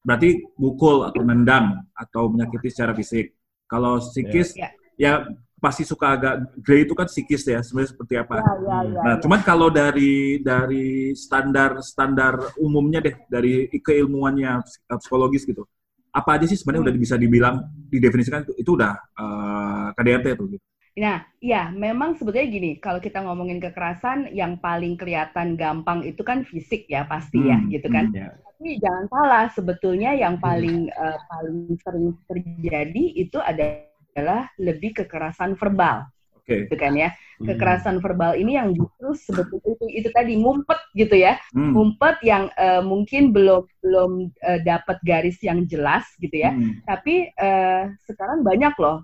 berarti 0.06 0.44
mukul 0.60 1.08
atau 1.08 1.24
nendang 1.26 1.82
atau 1.96 2.30
menyakiti 2.30 2.70
secara 2.70 2.94
fisik. 2.94 3.34
Kalau 3.66 3.98
psikis 3.98 4.54
Iya. 4.54 4.70
ya 5.00 5.12
pasti 5.58 5.82
suka 5.82 6.14
agak 6.14 6.34
grey 6.62 6.86
itu 6.86 6.94
kan 6.94 7.10
psikis 7.10 7.42
ya 7.48 7.58
sebenarnya 7.66 7.90
seperti 7.96 8.14
apa. 8.22 8.36
Ya, 8.38 8.44
ya, 8.44 8.78
ya, 8.86 9.02
Nah, 9.02 9.14
ya. 9.18 9.22
cuman 9.24 9.40
kalau 9.42 9.74
dari 9.74 10.38
dari 10.44 11.16
standar 11.18 11.82
standar 11.82 12.38
umumnya 12.62 13.02
deh 13.02 13.16
dari 13.26 13.66
keilmuannya 13.82 14.62
ps- 14.62 14.84
psikologis 15.02 15.42
gitu, 15.42 15.66
apa 16.14 16.38
aja 16.38 16.46
sih 16.46 16.60
sebenarnya 16.60 16.86
Hmm. 16.86 16.90
udah 16.94 17.02
bisa 17.02 17.16
dibilang 17.18 17.56
didefinisikan 17.90 18.46
itu, 18.46 18.54
itu 18.62 18.72
udah 18.78 18.94
eh, 18.94 19.88
KDRT 19.98 20.28
tuh 20.38 20.48
gitu. 20.54 20.65
Nah, 20.96 21.28
ya 21.44 21.76
memang 21.76 22.16
sebetulnya 22.16 22.48
gini, 22.48 22.72
kalau 22.80 23.04
kita 23.04 23.20
ngomongin 23.20 23.60
kekerasan, 23.60 24.32
yang 24.32 24.56
paling 24.64 24.96
kelihatan 24.96 25.60
gampang 25.60 26.08
itu 26.08 26.24
kan 26.24 26.48
fisik 26.48 26.88
ya 26.88 27.04
pasti 27.04 27.52
ya, 27.52 27.60
Hmm, 27.60 27.68
gitu 27.68 27.88
kan. 27.92 28.08
hmm. 28.08 28.16
Ya. 28.16 28.28
Tapi 28.32 28.80
jangan 28.80 29.06
salah, 29.12 29.46
sebetulnya 29.52 30.16
yang 30.16 30.40
paling 30.40 30.88
eh, 30.88 31.18
paling 31.28 31.76
sering 31.84 32.16
terjadi 32.32 33.04
itu 33.12 33.36
adalah 33.44 34.48
lebih 34.56 34.96
kekerasan 35.04 35.60
verbal, 35.60 36.08
Oke. 36.40 36.64
gitu 36.72 36.76
kan 36.80 36.96
ya. 36.96 37.12
Hmm. 37.44 37.52
Kekerasan 37.52 38.00
verbal 38.00 38.40
ini 38.40 38.56
yang 38.56 38.72
justru 38.72 39.12
sebetulnya 39.20 39.76
itu, 39.76 39.86
itu 40.00 40.10
tadi 40.16 40.40
ngumpet 40.40 40.80
gitu 40.96 41.20
ya, 41.20 41.36
Hmm. 41.52 41.76
ngumpet 41.76 42.24
yang 42.24 42.48
eh, 42.56 42.80
mungkin 42.80 43.36
belum 43.36 43.68
belum 43.84 44.12
eh, 44.48 44.64
dapat 44.64 45.04
garis 45.04 45.44
yang 45.44 45.68
jelas 45.68 46.08
gitu 46.24 46.40
ya. 46.40 46.56
Hmm. 46.56 46.80
Tapi 46.88 47.36
eh, 47.36 47.84
sekarang 48.08 48.48
banyak 48.48 48.72
loh 48.80 49.04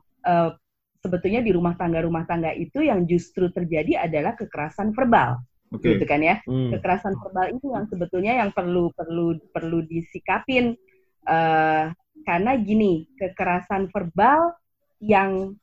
sebetulnya 1.01 1.41
di 1.41 1.51
rumah 1.51 1.73
tangga 1.73 2.05
rumah 2.05 2.23
tangga 2.29 2.53
itu 2.53 2.85
yang 2.85 3.09
justru 3.09 3.49
terjadi 3.49 4.05
adalah 4.05 4.37
kekerasan 4.37 4.93
verbal, 4.93 5.41
Oke. 5.73 5.97
gitu 5.97 6.05
kan 6.05 6.21
ya. 6.21 6.37
Hmm. 6.45 6.69
Kekerasan 6.77 7.17
verbal 7.17 7.45
itu 7.57 7.65
yang 7.73 7.85
sebetulnya 7.89 8.33
yang 8.45 8.53
perlu 8.53 8.93
perlu 8.93 9.35
perlu 9.49 9.81
disikapin 9.89 10.77
eh, 11.25 11.85
karena 12.21 12.51
gini 12.61 13.09
kekerasan 13.17 13.89
verbal 13.89 14.53
yang 15.01 15.57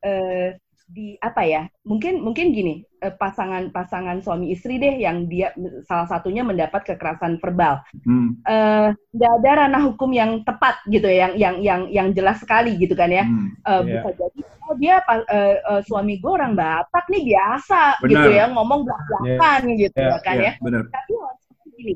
eh, 0.00 0.56
di 0.88 1.20
apa 1.20 1.44
ya 1.44 1.68
mungkin 1.84 2.24
mungkin 2.24 2.48
gini 2.48 2.80
eh, 3.04 3.12
pasangan 3.12 3.68
pasangan 3.68 4.24
suami 4.24 4.56
istri 4.56 4.80
deh 4.80 4.96
yang 4.96 5.28
dia 5.28 5.52
salah 5.84 6.08
satunya 6.08 6.40
mendapat 6.40 6.80
kekerasan 6.88 7.36
verbal 7.44 7.84
Hmm. 8.08 8.40
eh, 8.48 8.88
nggak 9.12 9.32
ada 9.44 9.50
ranah 9.68 9.82
hukum 9.84 10.08
yang 10.16 10.40
tepat 10.48 10.80
gitu 10.88 11.04
ya, 11.04 11.28
yang 11.28 11.36
yang 11.36 11.56
yang 11.60 11.80
yang 11.92 12.08
jelas 12.16 12.40
sekali 12.40 12.80
gitu 12.80 12.96
kan 12.96 13.12
ya. 13.12 13.28
Hmm. 13.28 13.52
Eh, 13.68 13.80
Iya. 13.84 14.00
Bisa 14.00 14.10
jadi 14.16 14.40
oh 14.64 14.74
dia 14.80 14.96
eh, 15.28 15.56
eh, 15.60 15.80
suami 15.84 16.16
gue 16.20 16.32
orang 16.32 16.56
Batak 16.56 17.04
nih 17.12 17.22
biasa 17.36 18.00
Benar. 18.00 18.08
gitu 18.08 18.28
ya 18.32 18.44
ngomong 18.48 18.80
belak-belakan 18.88 19.60
gitu 19.76 19.96
Iya, 20.00 20.08
ya 20.08 20.18
kan 20.24 20.36
Iya, 20.40 20.44
ya. 20.48 20.52
benar. 20.64 20.82
Tapi 20.88 21.12
maksudnya 21.20 21.66
gini, 21.76 21.94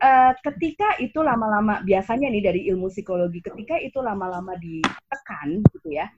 eh, 0.00 0.32
ketika 0.40 0.88
itu 0.96 1.18
lama-lama 1.20 1.74
biasanya 1.84 2.28
nih 2.32 2.42
dari 2.44 2.60
ilmu 2.72 2.88
psikologi, 2.88 3.44
ketika 3.44 3.76
itu 3.76 4.00
lama-lama 4.00 4.56
ditekan 4.56 5.60
gitu 5.76 5.88
ya, 5.92 6.08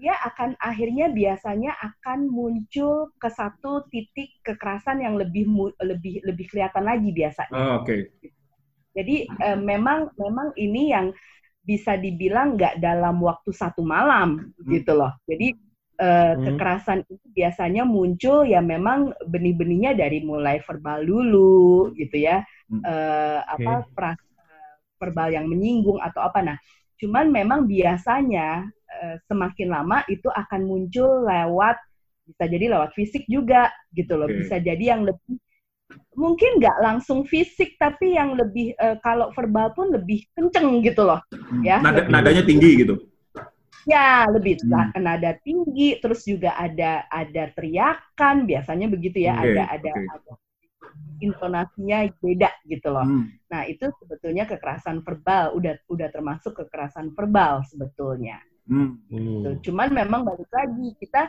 dia 0.00 0.16
akan 0.24 0.56
akhirnya 0.56 1.12
biasanya 1.12 1.76
akan 1.76 2.26
muncul 2.32 3.12
ke 3.20 3.28
satu 3.28 3.84
titik 3.92 4.40
kekerasan 4.40 5.04
yang 5.04 5.20
lebih 5.20 5.44
lebih 5.84 6.24
lebih 6.24 6.46
kelihatan 6.48 6.84
lagi 6.88 7.12
biasanya. 7.12 7.52
Oh, 7.52 7.84
Oke. 7.84 8.08
Jadi 8.96 9.28
eh, 9.28 9.58
memang 9.60 10.10
memang 10.18 10.50
ini 10.58 10.90
yang 10.90 11.12
bisa 11.62 11.94
dibilang 12.00 12.56
nggak 12.58 12.80
dalam 12.82 13.20
waktu 13.22 13.52
satu 13.52 13.84
malam 13.84 14.50
Hmm. 14.58 14.70
gitu 14.72 14.96
loh. 14.96 15.12
Jadi 15.28 15.54
eh, 16.00 16.32
Hmm. 16.34 16.42
kekerasan 16.48 17.04
itu 17.06 17.26
biasanya 17.36 17.84
muncul 17.84 18.48
ya 18.48 18.64
memang 18.64 19.12
benih-benihnya 19.28 19.92
dari 19.94 20.24
mulai 20.24 20.58
verbal 20.64 21.04
dulu 21.04 21.92
gitu 21.94 22.16
ya, 22.16 22.40
Hmm. 22.72 22.80
Eh, 22.82 23.40
apa 23.44 23.84
peras- 23.92 24.26
verbal 25.00 25.28
yang 25.32 25.46
menyinggung 25.48 26.00
atau 26.00 26.20
apa. 26.24 26.40
Nah, 26.44 26.56
cuman 27.00 27.32
memang 27.32 27.60
biasanya 27.68 28.68
semakin 29.26 29.68
lama 29.70 30.04
itu 30.06 30.28
akan 30.28 30.60
muncul 30.62 31.24
lewat 31.24 31.76
bisa 32.24 32.44
jadi 32.46 32.70
lewat 32.70 32.94
fisik 32.94 33.26
juga 33.26 33.66
gitu 33.90 34.14
loh. 34.14 34.28
Oke. 34.28 34.44
Bisa 34.44 34.56
jadi 34.58 34.94
yang 34.94 35.02
lebih 35.02 35.40
mungkin 36.14 36.62
nggak 36.62 36.78
langsung 36.78 37.26
fisik 37.26 37.74
tapi 37.74 38.14
yang 38.14 38.38
lebih 38.38 38.78
eh, 38.78 38.96
kalau 39.02 39.34
verbal 39.34 39.74
pun 39.74 39.90
lebih 39.90 40.22
kenceng 40.32 40.78
gitu 40.86 41.02
loh 41.02 41.18
Hmm. 41.34 41.66
Ya, 41.66 41.82
Nada- 41.82 42.06
lebih- 42.06 42.10
nadanya 42.14 42.42
tinggi 42.46 42.70
gitu. 42.78 42.94
ya 43.88 44.22
lebih 44.30 44.60
Hmm. 44.62 44.70
na- 44.70 45.16
nada 45.18 45.34
tinggi 45.42 45.98
terus 45.98 46.22
juga 46.22 46.54
ada 46.54 47.08
ada 47.10 47.50
teriakan 47.50 48.46
biasanya 48.46 48.86
begitu 48.86 49.24
ya 49.24 49.34
Oke, 49.34 49.50
ada 49.50 49.62
ada 49.66 49.90
oke. 49.90 50.06
ada 50.14 50.32
intonasinya 51.18 51.98
beda 52.22 52.50
gitu 52.64 52.88
loh 52.92 53.04
Hmm. 53.04 53.26
nah 53.50 53.66
itu 53.66 53.90
sebetulnya 53.98 54.46
kekerasan 54.46 55.02
verbal 55.02 55.58
udah 55.58 55.74
udah 55.88 56.08
termasuk 56.08 56.54
kekerasan 56.54 57.10
verbal 57.12 57.66
sebetulnya 57.66 58.38
Hmm. 58.70 59.02
Hmm. 59.10 59.42
Gitu. 59.42 59.50
cuman 59.70 59.88
memang 59.90 60.22
balik 60.22 60.46
lagi 60.54 60.94
kita 61.02 61.26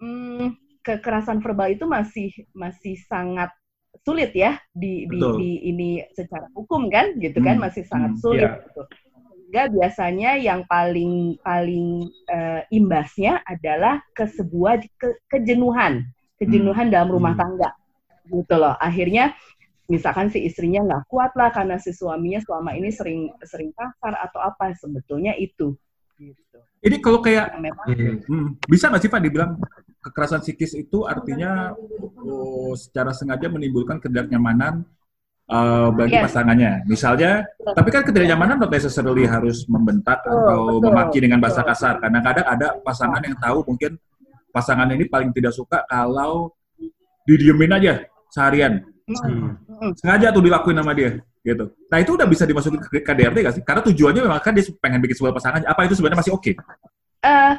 hmm, 0.00 0.56
kekerasan 0.80 1.44
verbal 1.44 1.68
itu 1.68 1.84
masih 1.84 2.32
masih 2.56 2.96
sangat 3.04 3.52
sulit 4.08 4.32
ya 4.32 4.56
di 4.72 5.04
di, 5.04 5.20
Betul. 5.20 5.34
di 5.36 5.50
ini 5.68 5.90
secara 6.16 6.48
hukum 6.56 6.88
kan 6.88 7.12
gitu 7.20 7.44
kan 7.44 7.60
Hmm, 7.60 7.64
masih 7.68 7.84
sangat 7.84 8.16
hmm, 8.16 8.22
sulit 8.24 8.48
iya. 8.48 8.64
gitu. 8.72 8.82
Sehingga 9.48 9.62
biasanya 9.72 10.30
yang 10.40 10.60
paling 10.68 11.36
paling 11.44 12.08
eh, 12.28 12.62
imbasnya 12.72 13.40
adalah 13.44 14.00
ke 14.16 14.24
sebuah 14.28 14.80
ke- 15.00 15.18
kejenuhan, 15.28 16.04
kejenuhan 16.40 16.88
dalam 16.88 17.12
rumah 17.12 17.36
Hmm. 17.36 17.42
tangga 17.44 17.70
gitu 18.28 18.54
loh. 18.60 18.76
Akhirnya 18.80 19.36
misalkan 19.88 20.28
si 20.28 20.44
istrinya 20.44 20.84
nggak 20.84 21.04
kuat 21.08 21.32
lah 21.36 21.48
karena 21.52 21.80
si 21.80 21.96
suaminya 21.96 22.40
selama 22.44 22.76
ini 22.76 22.92
sering 22.92 23.32
sering 23.44 23.72
kasar 23.72 24.20
atau 24.20 24.40
apa 24.40 24.76
sebetulnya 24.76 25.32
itu 25.36 25.72
gitu. 26.20 26.60
Ini 26.78 26.96
kalau 27.02 27.18
kayak 27.18 27.58
memang 27.58 27.86
Hmm, 28.28 28.48
bisa 28.70 28.86
nggak 28.86 29.02
sih 29.02 29.10
Pak 29.10 29.20
dibilang 29.22 29.58
kekerasan 29.98 30.40
psikis 30.40 30.78
itu 30.78 31.02
artinya 31.04 31.74
oh, 32.22 32.72
secara 32.78 33.10
sengaja 33.10 33.50
menimbulkan 33.50 33.98
ketidaknyamanan 33.98 34.86
uh, 35.50 35.90
bagi 35.90 36.14
Yes. 36.14 36.30
pasangannya. 36.30 36.72
Misalnya, 36.86 37.42
tapi 37.74 37.88
kan 37.90 38.06
ketidaknyamanan 38.06 38.62
not 38.62 38.70
necessarily 38.70 39.26
harus 39.26 39.66
membentak 39.66 40.22
Betul, 40.22 40.38
atau 40.38 40.60
betul, 40.78 40.86
memaki 40.86 41.18
dengan 41.18 41.38
bahasa 41.42 41.60
betul. 41.66 41.70
kasar. 41.74 41.94
Kadang-kadang 41.98 42.46
ada 42.46 42.68
pasangan 42.84 43.20
yang 43.26 43.36
tahu 43.42 43.58
mungkin 43.66 43.90
pasangan 44.54 44.88
ini 44.94 45.04
paling 45.10 45.30
tidak 45.34 45.52
suka 45.52 45.82
kalau 45.90 46.54
didiemin 47.26 47.74
aja 47.74 48.06
seharian. 48.30 48.86
Hmm. 49.08 49.56
Hmm. 49.78 49.94
Sengaja 49.94 50.34
tuh 50.34 50.42
dilakuin 50.42 50.76
sama 50.78 50.92
dia 50.92 51.22
gitu. 51.46 51.64
Nah 51.88 51.98
itu 52.02 52.10
udah 52.18 52.26
bisa 52.26 52.44
dimasukin 52.44 52.82
ke 52.82 53.00
KDRT 53.00 53.36
gak 53.46 53.54
sih? 53.56 53.62
Karena 53.64 53.80
tujuannya 53.86 54.22
memang 54.26 54.42
kan 54.42 54.52
dia 54.52 54.66
pengen 54.82 55.00
bikin 55.00 55.16
sebuah 55.16 55.34
pasangan. 55.38 55.62
Apa 55.64 55.86
itu 55.86 55.94
sebenarnya 55.96 56.20
masih 56.20 56.34
oke? 56.34 56.52
Eh, 57.24 57.52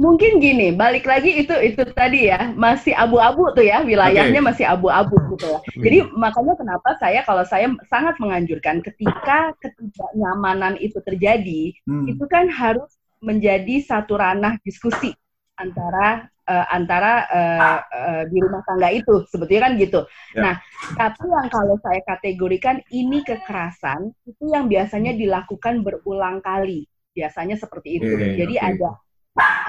mungkin 0.00 0.40
gini, 0.40 0.72
balik 0.72 1.04
lagi 1.04 1.44
itu 1.44 1.52
itu 1.60 1.82
tadi 1.92 2.32
ya 2.32 2.52
masih 2.56 2.96
abu-abu 2.96 3.52
tuh 3.52 3.64
ya 3.64 3.84
wilayahnya 3.84 4.40
Oke. 4.40 4.48
masih 4.52 4.64
abu-abu 4.68 5.16
gitu 5.36 5.48
ya. 5.48 5.58
Jadi 5.80 5.98
makanya 6.16 6.54
kenapa 6.56 6.96
saya 6.96 7.20
kalau 7.24 7.44
saya 7.44 7.68
sangat 7.92 8.16
menganjurkan 8.16 8.80
ketika 8.80 9.52
ketidaknyamanan 9.60 10.80
itu 10.80 10.96
terjadi, 11.04 11.76
Hmm. 11.84 12.08
itu 12.08 12.24
kan 12.28 12.48
harus 12.48 12.88
menjadi 13.22 13.84
satu 13.84 14.18
ranah 14.18 14.58
diskusi 14.66 15.12
antara 15.60 16.31
uh, 16.48 16.66
antara 16.70 17.26
uh, 17.30 17.78
uh, 17.82 18.22
di 18.26 18.38
rumah 18.42 18.62
tangga 18.66 18.88
itu 18.90 19.26
sebetulnya 19.30 19.70
kan 19.70 19.72
gitu. 19.78 20.00
Ya. 20.34 20.40
Nah, 20.42 20.54
tapi 20.98 21.24
yang 21.28 21.48
kalau 21.52 21.76
saya 21.82 22.00
kategorikan 22.06 22.82
ini 22.90 23.22
kekerasan 23.22 24.10
itu 24.26 24.44
yang 24.50 24.66
biasanya 24.66 25.14
dilakukan 25.14 25.86
berulang 25.86 26.42
kali, 26.42 26.86
biasanya 27.14 27.54
seperti 27.58 28.02
itu. 28.02 28.12
Yeah, 28.18 28.46
Jadi 28.46 28.54
okay. 28.58 28.68
ada 28.74 28.90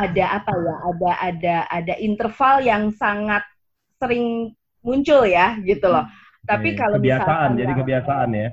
ada 0.02 0.26
apa 0.42 0.52
ya? 0.54 0.76
Ada 0.90 1.12
ada 1.20 1.56
ada 1.70 1.94
interval 2.02 2.56
yang 2.66 2.84
sangat 2.96 3.44
sering 4.02 4.52
muncul 4.84 5.24
ya, 5.24 5.56
gitu 5.64 5.88
loh. 5.88 6.10
Tapi 6.44 6.76
yeah, 6.76 6.80
kalau 6.80 6.98
kebiasaan, 7.00 7.50
jadi 7.56 7.74
kebiasaan 7.78 8.30
ya. 8.36 8.50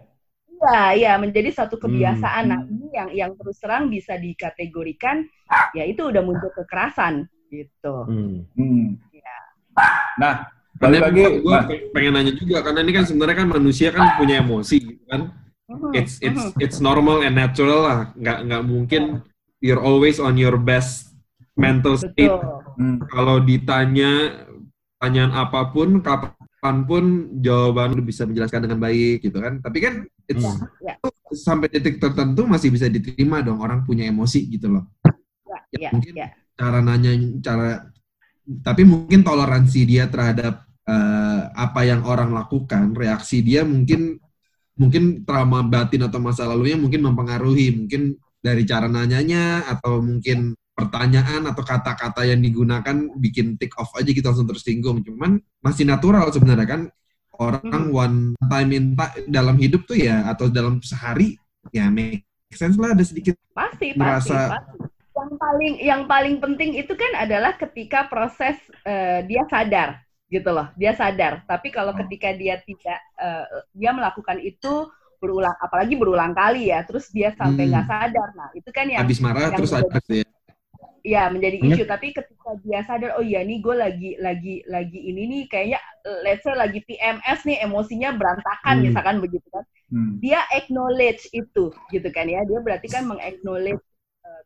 Iya, 0.60 0.82
iya 0.92 1.12
menjadi 1.16 1.50
satu 1.56 1.80
kebiasaan. 1.80 2.44
Hmm. 2.44 2.52
Nah, 2.52 2.60
ini 2.68 2.86
yang 2.92 3.08
yang 3.16 3.30
terus 3.32 3.56
terang 3.58 3.88
bisa 3.88 4.20
dikategorikan 4.20 5.24
ya 5.72 5.88
itu 5.88 6.04
udah 6.04 6.20
muncul 6.20 6.52
kekerasan 6.52 7.26
gitu. 7.50 7.94
Hmm. 8.06 8.46
Hmm. 8.54 8.86
Ya. 9.10 9.36
Nah, 10.16 10.32
balik 10.78 11.00
lagi 11.10 11.22
gue 11.42 11.50
nah. 11.50 11.66
pengen 11.92 12.12
nanya 12.16 12.32
juga 12.38 12.64
karena 12.64 12.80
ini 12.86 12.92
kan 12.94 13.04
sebenarnya 13.04 13.36
kan 13.44 13.48
manusia 13.50 13.88
kan 13.92 14.16
punya 14.16 14.40
emosi 14.40 14.76
gitu 14.80 15.04
kan. 15.10 15.34
Uh-huh. 15.70 15.92
It's 15.94 16.18
it's 16.24 16.40
uh-huh. 16.40 16.62
it's 16.62 16.78
normal 16.78 17.26
and 17.26 17.36
natural 17.36 17.84
lah. 17.84 18.00
Nggak 18.16 18.38
nggak 18.48 18.62
mungkin 18.64 19.02
you're 19.60 19.82
always 19.82 20.22
on 20.22 20.38
your 20.38 20.56
best 20.56 21.12
mental 21.58 21.98
state. 21.98 22.32
Hmm. 22.80 23.02
Kalau 23.10 23.42
ditanya 23.42 24.40
pertanyaan 24.96 25.32
apa 25.36 25.68
pun 25.68 26.00
kapan 26.00 26.76
pun 26.88 27.04
jawaban 27.44 27.96
lu 27.96 28.02
bisa 28.04 28.24
menjelaskan 28.24 28.64
dengan 28.70 28.80
baik 28.80 29.26
gitu 29.26 29.36
kan. 29.36 29.60
Tapi 29.60 29.78
kan 29.84 29.94
it's, 30.30 30.44
ya, 30.80 30.96
ya. 30.96 31.10
sampai 31.34 31.68
titik 31.68 32.00
tertentu 32.00 32.48
masih 32.48 32.72
bisa 32.72 32.88
diterima 32.88 33.44
dong 33.44 33.60
orang 33.60 33.84
punya 33.84 34.08
emosi 34.08 34.48
gitu 34.48 34.80
loh. 34.80 34.84
Ya, 35.44 35.58
ya, 35.76 35.78
ya 35.86 35.90
mungkin 35.92 36.14
ya 36.14 36.28
cara 36.60 36.84
nanya 36.84 37.16
cara 37.40 37.88
tapi 38.60 38.84
mungkin 38.84 39.24
toleransi 39.24 39.80
dia 39.88 40.12
terhadap 40.12 40.68
uh, 40.84 41.48
apa 41.56 41.80
yang 41.88 42.04
orang 42.04 42.36
lakukan 42.36 42.92
reaksi 42.92 43.40
dia 43.40 43.64
mungkin 43.64 44.20
mungkin 44.76 45.24
trauma 45.24 45.64
batin 45.64 46.04
atau 46.04 46.20
masa 46.20 46.44
lalunya 46.44 46.76
mungkin 46.76 47.00
mempengaruhi 47.00 47.80
mungkin 47.80 48.20
dari 48.40 48.68
cara 48.68 48.92
nanyanya 48.92 49.64
atau 49.72 50.04
mungkin 50.04 50.52
pertanyaan 50.76 51.44
atau 51.44 51.60
kata-kata 51.60 52.24
yang 52.24 52.40
digunakan 52.40 52.96
bikin 53.20 53.60
take 53.60 53.76
off 53.76 53.92
aja 53.96 54.12
kita 54.12 54.32
langsung 54.32 54.48
tersinggung 54.48 55.04
cuman 55.04 55.40
masih 55.60 55.84
natural 55.84 56.28
sebenarnya 56.32 56.68
kan 56.68 56.82
orang 57.36 57.92
hmm. 57.92 57.96
one 57.96 58.16
time 58.48 58.70
in 58.72 58.84
dalam 59.28 59.56
hidup 59.60 59.84
tuh 59.84 60.00
ya 60.00 60.28
atau 60.28 60.48
dalam 60.48 60.80
sehari 60.80 61.36
ya 61.72 61.92
make 61.92 62.24
sense 62.52 62.80
lah 62.80 62.96
ada 62.96 63.04
sedikit 63.04 63.36
pasti 63.52 63.92
merasa 63.92 64.56
pasti, 64.56 64.99
paling 65.40 65.80
yang 65.80 66.04
paling 66.04 66.36
penting 66.36 66.76
itu 66.76 66.92
kan 66.92 67.16
adalah 67.16 67.56
ketika 67.56 68.04
proses 68.12 68.60
uh, 68.84 69.24
dia 69.24 69.48
sadar 69.48 70.04
gitu 70.28 70.52
loh 70.52 70.68
dia 70.76 70.92
sadar 70.92 71.42
tapi 71.48 71.72
kalau 71.72 71.96
hmm. 71.96 72.04
ketika 72.06 72.36
dia 72.36 72.60
tidak 72.62 73.00
uh, 73.16 73.48
dia 73.72 73.90
melakukan 73.96 74.36
itu 74.44 74.86
berulang 75.16 75.56
apalagi 75.58 75.96
berulang 75.96 76.36
kali 76.36 76.68
ya 76.68 76.84
terus 76.84 77.08
dia 77.08 77.32
sampai 77.34 77.72
nggak 77.72 77.88
hmm. 77.88 77.92
sadar 77.96 78.28
nah 78.36 78.48
itu 78.52 78.70
kan 78.70 78.86
yang 78.86 79.00
habis 79.00 79.18
marah 79.18 79.48
yang 79.48 79.56
terus 79.56 79.72
sadar 79.72 80.00
ya 80.06 80.28
ya 81.00 81.32
menjadi 81.32 81.56
hmm. 81.60 81.68
isu 81.72 81.84
tapi 81.88 82.12
ketika 82.12 82.50
dia 82.60 82.80
sadar 82.84 83.16
oh 83.16 83.24
iya 83.24 83.40
nih 83.40 83.58
gue 83.64 83.74
lagi 83.76 84.10
lagi 84.20 84.60
lagi 84.68 85.00
ini 85.00 85.22
nih 85.26 85.42
kayaknya 85.48 85.80
let's 86.24 86.44
say 86.44 86.52
lagi 86.52 86.84
PMS 86.84 87.48
nih 87.48 87.64
emosinya 87.64 88.12
berantakan 88.16 88.74
hmm. 88.80 88.84
misalkan 88.92 89.16
begitu 89.24 89.48
kan 89.48 89.64
hmm. 89.92 90.20
dia 90.20 90.44
acknowledge 90.52 91.24
itu 91.32 91.72
gitu 91.88 92.08
kan 92.12 92.28
ya 92.28 92.44
dia 92.44 92.60
berarti 92.60 92.88
kan 92.92 93.08
mengaknowledge 93.08 93.80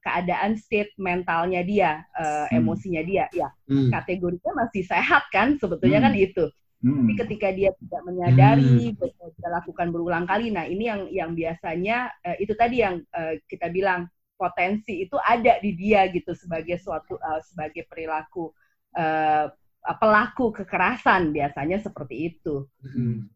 keadaan 0.02 0.56
state 0.60 0.92
mentalnya 1.00 1.64
dia, 1.64 2.04
uh, 2.16 2.46
hmm. 2.48 2.58
emosinya 2.60 3.02
dia, 3.04 3.24
ya 3.32 3.48
hmm. 3.70 3.90
kategorinya 3.90 4.52
masih 4.66 4.82
sehat 4.84 5.28
kan 5.32 5.56
sebetulnya 5.56 6.00
kan 6.04 6.12
hmm. 6.14 6.20
kan 6.20 6.26
itu. 6.30 6.44
Hmm. 6.84 7.00
Tapi 7.00 7.12
ketika 7.16 7.48
dia 7.48 7.70
tidak 7.80 8.02
menyadari, 8.04 8.92
hmm. 8.92 9.00
dia 9.00 9.48
lakukan 9.48 9.88
berulang 9.88 10.28
kali, 10.28 10.52
nah 10.52 10.68
ini 10.68 10.84
yang 10.84 11.02
yang 11.08 11.30
biasanya 11.32 12.12
uh, 12.20 12.36
itu 12.36 12.52
tadi 12.52 12.84
yang 12.84 13.00
uh, 13.16 13.40
kita 13.48 13.72
bilang 13.72 14.04
potensi 14.36 15.00
itu 15.00 15.16
ada 15.16 15.56
di 15.64 15.72
dia 15.72 16.04
gitu 16.12 16.36
sebagai 16.36 16.76
suatu 16.76 17.16
uh, 17.16 17.40
sebagai 17.40 17.88
perilaku 17.88 18.52
uh, 18.98 19.48
pelaku 19.96 20.52
kekerasan 20.52 21.32
biasanya 21.32 21.80
seperti 21.80 22.36
itu. 22.36 22.68
Hmm. 22.84 23.32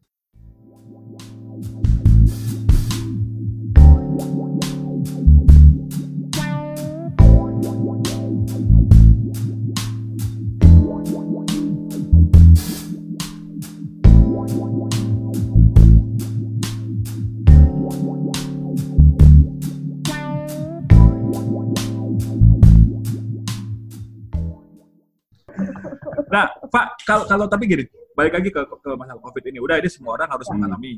Nah, 26.27 26.51
Pak, 26.67 26.87
kalau 27.07 27.25
kalau 27.31 27.47
tapi 27.47 27.71
gini, 27.71 27.85
balik 28.19 28.35
lagi 28.35 28.51
ke, 28.51 28.61
ke 28.67 28.91
masalah 28.99 29.23
COVID 29.23 29.45
ini. 29.47 29.59
Udah 29.63 29.79
ini 29.79 29.87
semua 29.87 30.19
orang 30.19 30.35
harus 30.35 30.47
hmm. 30.51 30.55
mengalami. 30.59 30.93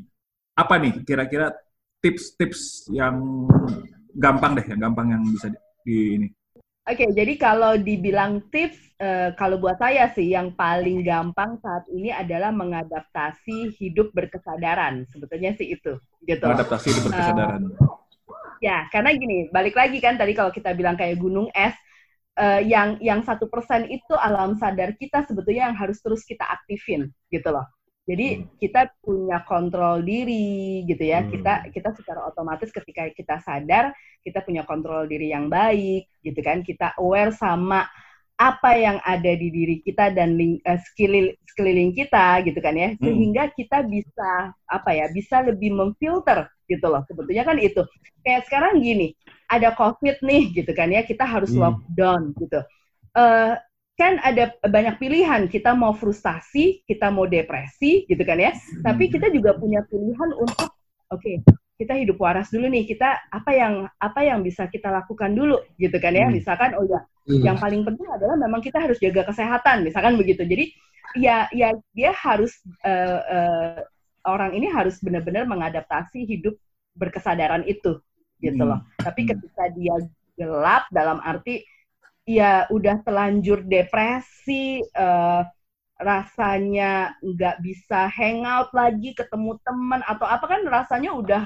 Apa 0.57 0.81
nih 0.81 0.93
kira-kira 1.05 1.53
tips-tips 2.01 2.89
yang 2.89 3.45
gampang 4.17 4.57
deh, 4.57 4.65
yang 4.65 4.81
gampang 4.81 5.13
yang 5.13 5.23
bisa 5.29 5.47
di, 5.53 5.59
di 5.85 5.97
ini? 6.17 6.27
Oke, 6.81 7.05
okay, 7.05 7.09
jadi 7.13 7.37
kalau 7.37 7.77
dibilang 7.77 8.41
tips, 8.49 8.97
uh, 8.97 9.37
kalau 9.37 9.61
buat 9.61 9.77
saya 9.77 10.09
sih 10.17 10.33
yang 10.33 10.57
paling 10.57 11.05
gampang 11.05 11.61
saat 11.61 11.85
ini 11.93 12.09
adalah 12.09 12.49
mengadaptasi 12.49 13.77
hidup 13.77 14.09
berkesadaran. 14.17 15.05
Sebetulnya 15.13 15.53
sih 15.53 15.77
itu, 15.77 16.01
gitu. 16.25 16.45
Mengadaptasi 16.49 16.85
hidup 16.89 17.03
berkesadaran. 17.13 17.61
Uh, 17.69 18.01
ya, 18.65 18.89
karena 18.89 19.13
gini, 19.13 19.45
balik 19.53 19.77
lagi 19.77 20.01
kan 20.01 20.17
tadi 20.17 20.33
kalau 20.33 20.49
kita 20.49 20.73
bilang 20.73 20.97
kayak 20.97 21.21
gunung 21.21 21.53
es, 21.53 21.77
uh, 22.37 22.61
yang 22.63 23.01
yang 23.03 23.25
satu 23.25 23.49
persen 23.51 23.89
itu 23.89 24.13
alam 24.15 24.55
sadar 24.55 24.95
kita 24.95 25.25
sebetulnya 25.27 25.71
yang 25.71 25.77
harus 25.77 25.99
terus 25.99 26.23
kita 26.23 26.45
aktifin 26.47 27.11
gitu 27.33 27.49
loh. 27.51 27.65
Jadi 28.05 28.41
hmm. 28.41 28.57
kita 28.57 28.91
punya 28.99 29.45
kontrol 29.45 30.01
diri 30.01 30.83
gitu 30.89 31.03
ya. 31.03 31.21
Hmm. 31.21 31.29
Kita 31.31 31.53
kita 31.69 31.89
secara 31.95 32.27
otomatis 32.27 32.69
ketika 32.73 33.07
kita 33.13 33.39
sadar 33.43 33.93
kita 34.21 34.45
punya 34.45 34.65
kontrol 34.65 35.05
diri 35.09 35.33
yang 35.33 35.47
baik 35.47 36.09
gitu 36.21 36.39
kan. 36.41 36.65
Kita 36.65 36.97
aware 36.97 37.33
sama 37.33 37.85
apa 38.41 38.73
yang 38.73 38.97
ada 39.05 39.37
di 39.37 39.53
diri 39.53 39.77
kita 39.85 40.09
dan 40.17 40.33
ling, 40.33 40.57
uh, 40.65 40.81
sekeliling, 40.81 41.37
sekeliling 41.45 41.93
kita 41.93 42.41
gitu 42.41 42.57
kan 42.57 42.73
ya. 42.73 42.97
Hmm. 42.97 43.05
sehingga 43.05 43.43
kita 43.53 43.85
bisa 43.85 44.49
apa 44.65 44.89
ya 44.97 45.05
bisa 45.13 45.45
lebih 45.45 45.69
memfilter 45.69 46.49
gitu 46.65 46.89
loh. 46.89 47.05
Sebetulnya 47.05 47.45
kan 47.45 47.61
itu. 47.61 47.85
Kayak 48.25 48.49
sekarang 48.49 48.81
gini 48.81 49.13
ada 49.45 49.73
covid 49.77 50.17
nih 50.25 50.49
gitu 50.57 50.73
kan 50.73 50.89
ya. 50.89 51.05
Kita 51.05 51.21
harus 51.21 51.53
hmm. 51.53 51.61
lockdown 51.61 52.33
gitu. 52.41 52.59
Uh, 53.13 53.53
kan 53.93 54.17
ada 54.25 54.57
banyak 54.65 54.97
pilihan. 54.97 55.45
Kita 55.45 55.77
mau 55.77 55.93
frustasi 55.93 56.81
kita 56.89 57.13
mau 57.13 57.29
depresi 57.29 58.09
gitu 58.09 58.25
kan 58.25 58.41
ya. 58.41 58.57
Hmm. 58.57 58.81
tapi 58.81 59.13
kita 59.13 59.29
juga 59.29 59.53
punya 59.53 59.85
pilihan 59.85 60.33
untuk 60.33 60.73
oke 61.13 61.21
okay, 61.21 61.45
kita 61.81 61.97
hidup 61.97 62.21
waras 62.21 62.53
dulu 62.53 62.69
nih 62.69 62.85
kita 62.85 63.17
apa 63.33 63.51
yang 63.57 63.89
apa 63.97 64.21
yang 64.21 64.45
bisa 64.45 64.69
kita 64.69 64.93
lakukan 64.93 65.33
dulu 65.33 65.57
gitu 65.81 65.97
kan 65.97 66.13
ya 66.13 66.29
hmm. 66.29 66.37
misalkan 66.37 66.77
oh 66.77 66.85
ya 66.85 67.01
hmm. 67.25 67.41
yang 67.41 67.57
paling 67.57 67.81
penting 67.81 68.05
adalah 68.05 68.37
memang 68.37 68.61
kita 68.61 68.77
harus 68.77 69.01
jaga 69.01 69.25
kesehatan 69.25 69.81
misalkan 69.81 70.13
begitu 70.13 70.45
jadi 70.45 70.69
ya 71.17 71.49
ya 71.49 71.73
dia 71.97 72.13
harus 72.13 72.53
uh, 72.85 73.19
uh, 73.25 73.79
orang 74.29 74.53
ini 74.53 74.69
harus 74.69 75.01
benar-benar 75.01 75.49
mengadaptasi 75.49 76.21
hidup 76.29 76.53
berkesadaran 76.93 77.65
itu 77.65 77.97
gitu 78.37 78.61
loh 78.61 78.77
hmm. 78.77 79.01
tapi 79.01 79.25
ketika 79.25 79.73
dia 79.73 79.97
gelap 80.37 80.85
dalam 80.93 81.17
arti 81.25 81.65
ya 82.29 82.69
udah 82.69 83.01
telanjur 83.01 83.65
depresi 83.65 84.85
uh, 84.93 85.41
rasanya 85.97 87.17
nggak 87.21 87.61
bisa 87.61 88.09
hangout 88.09 88.69
lagi 88.73 89.13
ketemu 89.13 89.57
teman 89.65 90.01
atau 90.05 90.25
apa 90.29 90.45
kan 90.45 90.61
rasanya 90.65 91.13
udah 91.13 91.41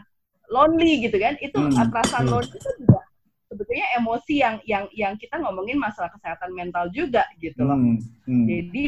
lonely 0.51 1.05
gitu 1.05 1.17
kan 1.17 1.35
itu 1.41 1.57
hmm. 1.57 1.89
perasaan 1.89 2.25
hmm. 2.27 2.33
lonely 2.33 2.57
itu 2.57 2.71
juga 2.81 3.01
sebetulnya 3.49 3.87
emosi 3.97 4.33
yang 4.41 4.55
yang 4.67 4.85
yang 4.91 5.13
kita 5.15 5.39
ngomongin 5.39 5.79
masalah 5.79 6.11
kesehatan 6.11 6.51
mental 6.51 6.89
juga 6.91 7.23
gitu 7.39 7.63
loh 7.63 7.77
hmm. 7.77 7.97
Hmm. 8.27 8.45
jadi 8.45 8.85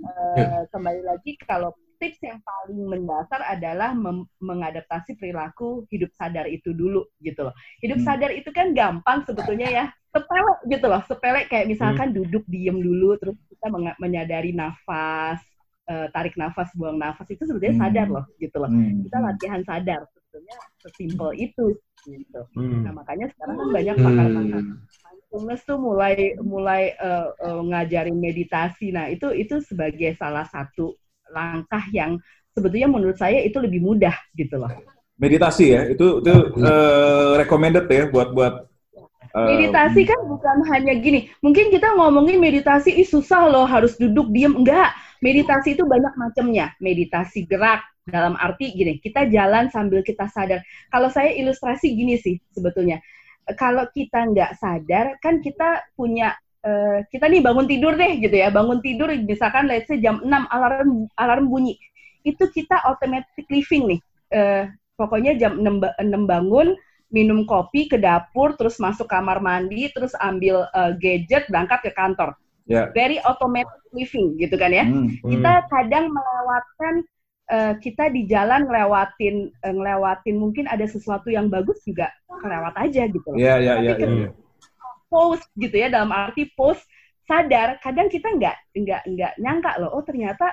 uh, 0.00 0.62
kembali 0.72 1.02
lagi 1.04 1.36
kalau 1.44 1.74
tips 2.00 2.16
yang 2.24 2.40
paling 2.40 2.80
mendasar 2.88 3.44
adalah 3.44 3.92
mengadaptasi 4.40 5.20
perilaku 5.20 5.84
hidup 5.92 6.08
sadar 6.16 6.48
itu 6.48 6.72
dulu 6.72 7.04
gitu 7.20 7.44
loh 7.44 7.54
hidup 7.84 8.00
hmm. 8.00 8.06
sadar 8.08 8.32
itu 8.32 8.48
kan 8.56 8.72
gampang 8.72 9.20
sebetulnya 9.28 9.68
ya 9.68 9.84
sepele 10.08 10.54
gitu 10.72 10.86
loh 10.88 11.04
sepele 11.04 11.44
kayak 11.46 11.68
misalkan 11.68 12.10
hmm. 12.10 12.16
duduk 12.24 12.44
diem 12.48 12.80
dulu 12.80 13.20
terus 13.20 13.36
kita 13.52 13.68
menyadari 14.00 14.56
nafas 14.56 15.44
uh, 15.90 16.06
tarik 16.14 16.38
nafas 16.38 16.70
buang 16.78 16.96
nafas 16.96 17.26
itu 17.34 17.42
sebetulnya 17.42 17.74
hmm. 17.74 17.82
sadar 17.82 18.06
loh 18.06 18.24
gitu 18.38 18.56
loh 18.62 18.70
hmm. 18.70 19.02
kita 19.10 19.18
latihan 19.18 19.60
sadar 19.66 20.00
sebetulnya 20.14 20.56
sesimpel 20.78 21.30
itu 21.34 21.74
gitu. 22.08 22.40
Hmm. 22.56 22.86
Nah 22.86 22.92
makanya 22.96 23.28
sekarang 23.34 23.60
kan 23.60 23.68
banyak 23.76 23.96
pakar-pakar 24.00 24.62
mindfulness 25.30 25.62
tuh 25.62 25.78
mulai 25.78 26.34
mulai 26.42 26.82
uh, 26.98 27.30
uh, 27.38 27.62
ngajarin 27.62 28.18
meditasi. 28.18 28.90
Nah, 28.90 29.06
itu 29.06 29.30
itu 29.30 29.62
sebagai 29.62 30.18
salah 30.18 30.42
satu 30.50 30.98
langkah 31.30 31.86
yang 31.94 32.18
sebetulnya 32.50 32.90
menurut 32.90 33.14
saya 33.14 33.38
itu 33.46 33.62
lebih 33.62 33.78
mudah 33.78 34.14
gitu 34.34 34.58
loh. 34.58 34.74
Meditasi 35.20 35.64
ya, 35.70 35.82
itu 35.86 36.18
itu 36.18 36.32
uh, 36.64 37.38
recommended 37.38 37.86
ya 37.86 38.10
buat 38.10 38.34
buat 38.34 38.66
Meditasi 39.30 40.10
kan 40.10 40.26
bukan 40.26 40.66
hanya 40.74 40.90
gini. 40.98 41.30
Mungkin 41.38 41.70
kita 41.70 41.94
ngomongin 41.94 42.42
meditasi, 42.42 42.90
ih 42.98 43.06
susah 43.06 43.46
loh 43.46 43.62
harus 43.62 43.94
duduk 43.94 44.26
diem. 44.34 44.58
Enggak, 44.58 44.90
meditasi 45.20 45.76
itu 45.78 45.84
banyak 45.86 46.12
macamnya. 46.16 46.72
Meditasi 46.80 47.48
gerak, 47.48 47.84
dalam 48.08 48.34
arti 48.40 48.72
gini, 48.74 48.98
kita 48.98 49.28
jalan 49.28 49.70
sambil 49.70 50.00
kita 50.02 50.26
sadar. 50.28 50.64
Kalau 50.90 51.08
saya 51.08 51.30
ilustrasi 51.32 51.92
gini 51.94 52.18
sih 52.18 52.40
sebetulnya. 52.52 52.98
Kalau 53.56 53.88
kita 53.92 54.28
nggak 54.30 54.58
sadar, 54.58 55.16
kan 55.22 55.40
kita 55.40 55.88
punya 55.94 56.36
Uh, 56.60 57.00
kita 57.08 57.24
nih 57.24 57.40
bangun 57.40 57.64
tidur 57.64 57.96
deh 57.96 58.20
gitu 58.20 58.36
ya 58.36 58.52
bangun 58.52 58.84
tidur 58.84 59.08
misalkan 59.24 59.64
let's 59.64 59.88
say 59.88 59.96
jam 59.96 60.20
6 60.20 60.28
alarm 60.28 61.08
alarm 61.16 61.48
bunyi 61.48 61.80
itu 62.20 62.44
kita 62.52 62.84
automatic 62.84 63.48
living 63.48 63.88
nih 63.88 64.00
uh, 64.36 64.68
pokoknya 64.92 65.40
jam 65.40 65.56
6, 65.56 65.80
6 65.80 66.04
bangun 66.28 66.76
minum 67.10 67.42
kopi 67.42 67.90
ke 67.90 67.98
dapur, 67.98 68.54
terus 68.54 68.78
masuk 68.78 69.10
kamar 69.10 69.42
mandi, 69.42 69.90
terus 69.90 70.14
ambil 70.16 70.70
uh, 70.70 70.94
gadget, 70.96 71.50
berangkat 71.50 71.90
ke 71.90 71.92
kantor. 71.92 72.38
Yeah. 72.70 72.94
Very 72.94 73.18
automatic 73.26 73.82
living 73.90 74.38
gitu 74.38 74.54
kan 74.54 74.70
ya. 74.70 74.86
Mm, 74.86 75.18
mm. 75.18 75.26
Kita 75.26 75.52
kadang 75.66 76.14
melewatkan 76.14 76.94
uh, 77.50 77.74
kita 77.82 78.14
di 78.14 78.30
jalan 78.30 78.70
ngelewatin 78.70 79.50
uh, 79.66 79.74
ngelewatin 79.74 80.38
mungkin 80.38 80.70
ada 80.70 80.86
sesuatu 80.86 81.28
yang 81.28 81.50
bagus 81.50 81.82
juga 81.82 82.14
kelewat 82.30 82.74
aja 82.78 83.10
gitu 83.10 83.28
Iya 83.34 83.58
iya 83.58 83.74
iya. 83.82 83.94
iya, 83.98 84.06
iya. 84.06 84.30
Post 85.10 85.50
gitu 85.58 85.74
ya 85.74 85.90
dalam 85.90 86.14
arti 86.14 86.46
post 86.54 86.86
sadar 87.26 87.78
kadang 87.82 88.06
kita 88.06 88.30
nggak 88.30 88.56
nggak 88.74 89.02
nggak 89.06 89.32
nyangka 89.38 89.72
loh 89.82 89.90
oh 89.94 90.02
ternyata 90.06 90.50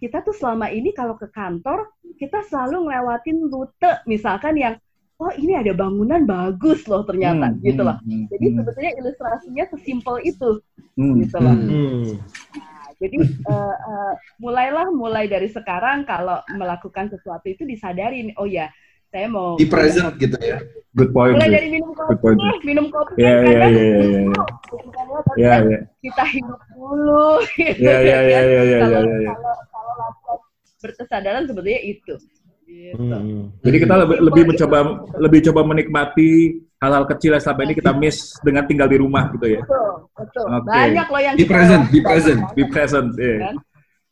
kita 0.00 0.20
tuh 0.20 0.36
selama 0.36 0.68
ini 0.72 0.92
kalau 0.92 1.16
ke 1.16 1.28
kantor 1.32 1.88
kita 2.20 2.44
selalu 2.48 2.88
ngelewatin 2.88 3.48
rute 3.48 3.92
misalkan 4.04 4.56
yang 4.56 4.74
oh 5.22 5.32
ini 5.38 5.54
ada 5.54 5.72
bangunan 5.72 6.26
bagus 6.26 6.82
loh 6.90 7.06
ternyata 7.06 7.54
hmm, 7.54 7.62
gitu 7.62 7.82
loh. 7.86 7.96
Hmm, 8.02 8.26
jadi 8.30 8.46
hmm. 8.50 8.56
sebetulnya 8.60 8.92
ilustrasinya 8.98 9.64
sesimpel 9.70 10.16
itu 10.26 10.50
hmm, 10.98 11.14
gitu 11.22 11.36
loh. 11.38 11.54
Hmm. 11.54 12.18
Nah, 12.58 12.86
jadi 12.98 13.16
uh, 13.46 13.76
uh, 13.78 14.12
mulailah 14.42 14.90
mulai 14.90 15.30
dari 15.30 15.46
sekarang 15.50 16.02
kalau 16.06 16.42
melakukan 16.50 17.10
sesuatu 17.10 17.46
itu 17.46 17.62
disadarin 17.62 18.34
oh 18.38 18.46
ya 18.48 18.70
saya 19.14 19.30
mau 19.30 19.54
di 19.54 19.70
present 19.70 20.18
gitu 20.18 20.34
ya. 20.42 20.58
Good 20.94 21.14
point. 21.14 21.38
Mulai 21.38 21.50
dari 21.50 21.68
minum 21.70 21.90
kopi, 21.94 22.34
nih, 22.34 22.58
minum 22.66 22.86
kopi 22.90 23.18
yeah, 23.18 23.38
kan 23.38 23.46
yeah, 23.46 23.54
yeah, 23.54 23.70
yeah, 23.70 24.02
yeah. 24.02 24.26
yeah, 25.38 25.58
yeah. 25.62 25.82
kita 26.02 26.24
hidup 26.34 26.60
dulu 26.74 27.42
gitu 27.54 27.78
yeah, 27.82 27.98
yeah, 28.02 28.20
yeah, 28.26 28.42
yeah, 28.42 28.64
yeah, 28.66 28.80
kalau 28.82 29.02
yeah, 29.06 29.18
yeah. 29.22 29.36
kalau 29.38 30.08
kalau 30.22 30.36
berkesadaran 30.82 31.46
sebetulnya 31.46 31.82
itu. 31.86 32.14
Gitu. 32.74 32.98
Hmm. 32.98 33.50
Jadi 33.62 33.76
kita 33.82 33.94
lebih 34.06 34.18
lebih 34.22 34.42
mencoba 34.54 34.78
lebih 35.18 35.40
coba 35.50 35.60
menikmati 35.66 36.30
hal-hal 36.82 37.04
kecil 37.10 37.34
yang 37.34 37.42
selama 37.42 37.60
ini 37.66 37.74
kita 37.74 37.92
miss 37.96 38.36
dengan 38.44 38.62
tinggal 38.68 38.88
di 38.90 38.98
rumah 39.00 39.30
gitu 39.34 39.46
ya. 39.46 39.62
Betul, 39.62 39.88
betul. 40.14 40.46
Okay. 40.62 40.74
Banyak 40.74 41.06
loh 41.08 41.22
yang 41.22 41.34
di 41.34 41.46
present, 41.46 41.82
di 41.88 42.00
present, 42.04 42.40
di 42.52 42.64
present. 42.68 43.08
Yeah. 43.16 43.38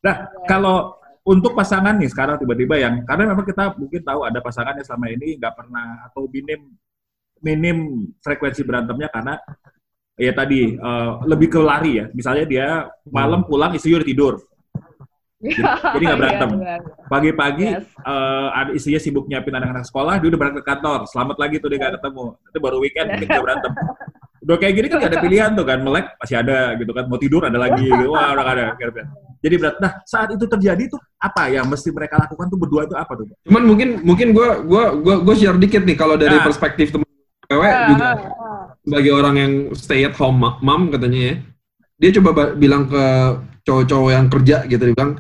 Nah, 0.03 0.17
yeah. 0.27 0.47
kalau 0.49 0.97
untuk 1.23 1.55
pasangan 1.55 1.95
nih 2.03 2.11
sekarang 2.11 2.41
tiba-tiba 2.43 2.83
yang 2.83 3.07
karena 3.07 3.31
memang 3.31 3.47
kita 3.47 3.79
mungkin 3.79 4.03
tahu 4.03 4.21
ada 4.27 4.39
pasangan 4.43 4.75
yang 4.75 4.87
selama 4.87 5.07
ini 5.15 5.39
nggak 5.39 5.55
pernah 5.55 5.87
atau 6.11 6.27
minim 6.27 6.61
minim 7.43 7.79
frekuensi 8.19 8.67
berantemnya 8.67 9.11
karena 9.11 9.35
ya 10.19 10.33
tadi 10.35 10.75
uh, 10.79 11.23
lebih 11.27 11.55
ke 11.55 11.61
lari 11.63 12.03
ya. 12.03 12.07
Misalnya 12.11 12.45
dia 12.47 12.67
malam 13.07 13.47
pulang 13.47 13.75
istri 13.79 13.95
udah 13.95 14.07
tidur 14.07 14.35
jadi 15.99 16.05
nggak 16.07 16.21
berantem. 16.23 16.49
Iya, 16.55 16.77
Pagi-pagi 17.11 17.67
yes. 17.75 17.87
uh, 18.07 18.49
ada 18.55 18.71
istrinya 18.75 19.01
sibuk 19.03 19.27
nyiapin 19.27 19.55
anak-anak 19.59 19.85
sekolah, 19.91 20.23
dia 20.23 20.29
udah 20.31 20.39
berangkat 20.39 20.63
ke 20.63 20.69
kantor. 20.71 20.99
Selamat 21.11 21.37
lagi 21.43 21.57
tuh 21.59 21.69
dia 21.75 21.79
nggak 21.83 21.95
ketemu. 21.99 22.25
Nanti 22.39 22.59
baru 22.63 22.77
weekend 22.79 23.07
mungkin 23.11 23.29
dia 23.29 23.43
berantem. 23.43 23.73
Udah 24.43 24.57
kayak 24.59 24.75
gini 24.75 24.87
kan 24.91 24.97
gak 24.99 25.13
ada 25.15 25.23
pilihan 25.27 25.51
tuh 25.55 25.65
kan, 25.67 25.79
melek 25.79 26.07
masih 26.19 26.37
ada 26.43 26.59
gitu 26.75 26.91
kan, 26.91 27.05
mau 27.07 27.19
tidur 27.19 27.43
ada 27.47 27.59
lagi, 27.63 27.87
gitu. 27.87 28.11
wah 28.11 28.35
udah 28.35 28.43
gak 28.43 28.57
ada. 28.59 29.03
Jadi 29.43 29.55
berat. 29.59 29.77
Nah 29.83 29.91
saat 30.07 30.29
itu 30.35 30.45
terjadi 30.47 30.83
tuh 30.91 31.01
apa 31.19 31.51
yang 31.51 31.67
mesti 31.67 31.91
mereka 31.91 32.19
lakukan 32.19 32.47
tuh 32.51 32.59
berdua 32.59 32.87
itu 32.87 32.95
apa 32.95 33.13
tuh? 33.19 33.27
Cuman 33.47 33.63
mungkin 33.67 33.89
mungkin 34.03 34.35
gue 34.35 34.49
gua 34.67 34.95
gua 34.99 35.15
gua 35.23 35.35
share 35.35 35.59
dikit 35.59 35.83
nih 35.83 35.99
kalau 35.99 36.15
dari 36.15 36.39
nah. 36.39 36.47
perspektif 36.47 36.91
temen 36.95 37.07
cewek 37.51 37.71
uh, 37.71 37.87
juga 37.91 38.07
uh, 38.07 38.15
uh. 38.15 38.63
sebagai 38.87 39.13
orang 39.15 39.35
yang 39.39 39.53
stay 39.75 40.07
at 40.07 40.15
home 40.15 40.43
mom 40.43 40.83
katanya 40.91 41.21
ya, 41.21 41.35
dia 42.03 42.11
coba 42.19 42.55
bilang 42.55 42.87
ke 42.87 43.05
cowok-cowok 43.63 44.11
yang 44.11 44.27
kerja 44.27 44.57
gitu, 44.67 44.83
dia 44.91 44.95
bilang 44.95 45.13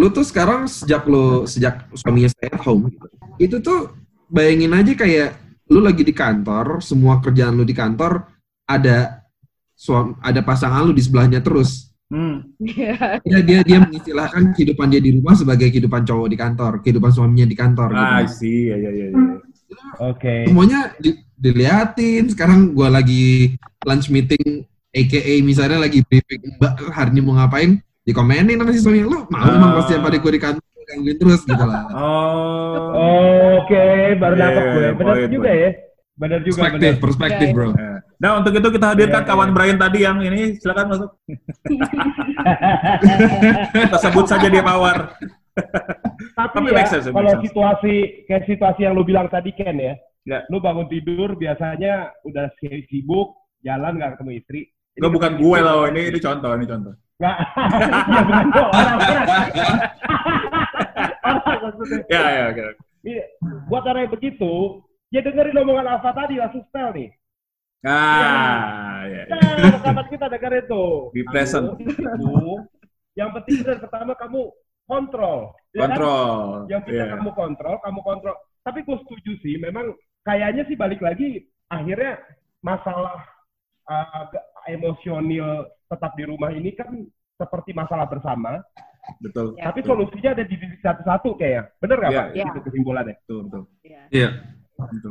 lu 0.00 0.08
tuh 0.08 0.24
sekarang 0.24 0.64
sejak 0.64 1.04
lu 1.04 1.44
sejak 1.44 1.84
suaminya 1.92 2.32
stay 2.32 2.48
at 2.48 2.64
home 2.64 2.88
gitu, 2.88 3.06
itu 3.36 3.56
tuh 3.60 3.92
bayangin 4.32 4.72
aja 4.72 4.96
kayak 4.96 5.36
lu 5.68 5.84
lagi 5.84 6.02
di 6.02 6.16
kantor, 6.16 6.80
semua 6.80 7.20
kerjaan 7.20 7.54
lu 7.54 7.68
di 7.68 7.76
kantor 7.76 8.26
ada 8.64 9.28
suam, 9.76 10.16
ada 10.24 10.40
pasangan 10.40 10.88
lu 10.88 10.96
di 10.96 11.04
sebelahnya 11.04 11.44
terus. 11.44 11.92
Hmm. 12.10 12.42
Ya, 13.22 13.38
dia 13.38 13.60
dia 13.62 13.78
mengistilahkan 13.86 14.56
kehidupan 14.56 14.90
dia 14.90 14.98
di 14.98 15.14
rumah 15.14 15.38
sebagai 15.38 15.70
kehidupan 15.70 16.02
cowok 16.02 16.28
di 16.32 16.36
kantor, 16.40 16.72
kehidupan 16.82 17.10
suaminya 17.14 17.46
di 17.46 17.54
kantor. 17.54 17.94
Ah, 17.94 18.26
gitu. 18.26 18.42
sih, 18.42 18.58
ya 18.72 18.76
ya 18.82 18.90
ya. 18.90 19.06
ya. 19.06 19.14
Oke. 19.14 20.18
Okay. 20.18 20.40
Semuanya 20.50 20.80
di, 20.98 21.22
diliatin. 21.38 22.26
Sekarang 22.34 22.74
gua 22.74 22.90
lagi 22.90 23.54
lunch 23.86 24.10
meeting, 24.10 24.66
AKA 24.90 25.38
misalnya 25.46 25.86
lagi 25.86 26.02
briefing 26.02 26.58
Mbak 26.58 26.90
hari 26.90 27.14
ini 27.14 27.20
mau 27.22 27.38
ngapain? 27.38 27.78
Dikomenin 28.04 28.56
sama 28.56 28.72
si 28.72 28.80
suami 28.80 29.00
lu 29.04 29.28
mau 29.28 29.44
oh. 29.44 29.54
emang 29.54 29.72
pasti 29.80 29.92
apa 29.96 30.08
gue 30.08 30.32
di 30.32 30.40
kantor 30.40 30.64
gangguin 30.88 31.16
terus 31.20 31.40
gitu 31.44 31.64
lah 31.64 31.82
oh 31.92 33.60
oke 33.60 33.68
okay. 33.68 34.16
baru 34.16 34.34
yeah, 34.34 34.42
dapat 34.48 34.62
gue 34.64 34.86
benar 34.96 35.14
point, 35.14 35.30
juga 35.30 35.50
point. 35.50 35.60
ya 35.60 35.70
benar 36.20 36.40
juga 36.44 36.56
perspektif 36.56 36.90
benar. 36.90 37.02
perspektif 37.04 37.46
bro 37.52 37.68
yeah. 37.76 37.98
nah 38.16 38.30
untuk 38.40 38.52
itu 38.56 38.68
kita 38.72 38.86
hadirkan 38.96 39.22
yeah, 39.22 39.28
kawan 39.28 39.48
yeah. 39.52 39.56
Brian 39.56 39.78
tadi 39.78 39.98
yang 40.02 40.18
ini 40.24 40.40
silakan 40.58 40.86
masuk 40.96 41.10
kita 43.76 43.98
sebut 44.00 44.26
saja 44.28 44.46
dia 44.48 44.64
mawar 44.64 44.98
tapi, 46.34 46.56
tapi 46.56 46.68
ya, 46.72 46.88
sense, 46.88 47.12
kalau 47.12 47.32
situasi 47.44 47.94
kayak 48.24 48.48
situasi 48.48 48.80
yang 48.88 48.96
lu 48.96 49.04
bilang 49.04 49.28
tadi 49.28 49.52
Ken 49.52 49.76
ya, 49.76 49.92
ya. 50.24 50.40
lu 50.48 50.56
bangun 50.62 50.88
tidur 50.88 51.36
biasanya 51.36 52.16
udah 52.24 52.48
sibuk 52.88 53.36
jalan 53.60 54.00
nggak 54.00 54.16
ketemu 54.16 54.32
istri 54.40 54.62
Gue 55.00 55.10
bukan 55.16 55.38
gue 55.38 55.58
loh, 55.62 55.88
ini 55.88 56.12
ini 56.12 56.18
contoh, 56.18 56.50
ini 56.52 56.66
contoh. 56.66 56.94
Nggak, 57.20 57.36
ya 58.16 58.20
bukan 58.24 58.46
orang 58.64 58.98
orang 61.44 61.74
Ya, 62.08 62.22
ya, 62.32 62.42
oke. 62.48 62.64
Buat 63.68 63.84
orang 63.92 64.08
yang 64.08 64.14
begitu, 64.16 64.52
ya 65.12 65.20
dengerin 65.20 65.60
omongan 65.60 66.00
Alfa 66.00 66.16
tadi 66.16 66.40
langsung 66.40 66.64
spell 66.72 66.96
nih. 66.96 67.12
Ah, 67.84 69.04
ya. 69.04 69.24
ya. 69.28 69.36
Nah, 69.36 69.76
sahabat 69.84 70.06
kita 70.08 70.32
dengerin 70.32 70.64
tuh. 70.64 71.12
Di 71.12 71.22
present. 71.28 71.76
Itu, 71.76 72.64
yang 73.16 73.36
penting 73.36 73.68
dan 73.68 73.78
pertama 73.84 74.16
kamu 74.16 74.48
kontrol. 74.88 75.52
Ya 75.76 75.84
kan? 75.84 76.00
kontrol. 76.00 76.40
Kan? 76.64 76.70
Yang 76.72 76.82
kita 76.88 77.04
yeah. 77.04 77.12
kamu 77.20 77.30
kontrol, 77.36 77.76
kamu 77.84 78.00
kontrol. 78.00 78.36
Tapi 78.64 78.78
gue 78.84 78.96
setuju 79.04 79.32
sih, 79.44 79.54
memang 79.60 79.92
kayaknya 80.24 80.64
sih 80.68 80.76
balik 80.76 81.00
lagi 81.00 81.48
akhirnya 81.70 82.20
masalah 82.60 83.24
uh, 83.88 84.24
emosional 84.70 85.66
tetap 85.90 86.14
di 86.14 86.24
rumah 86.26 86.50
ini 86.54 86.70
kan 86.74 87.06
seperti 87.34 87.74
masalah 87.74 88.06
bersama. 88.06 88.62
Betul. 89.18 89.56
Ya. 89.56 89.72
Tapi 89.72 89.80
solusinya 89.82 90.30
ada 90.36 90.44
di 90.44 90.54
diri 90.54 90.76
satu-satu 90.78 91.34
kayak. 91.40 91.74
Bener 91.82 91.96
nggak 91.98 92.12
ya. 92.12 92.20
Pak? 92.20 92.28
Ya. 92.36 92.44
Itu 92.46 92.60
kesimpulannya. 92.68 93.14
Betul, 93.24 93.38
betul. 93.48 93.62
Iya. 93.82 94.02
Yeah. 94.12 94.32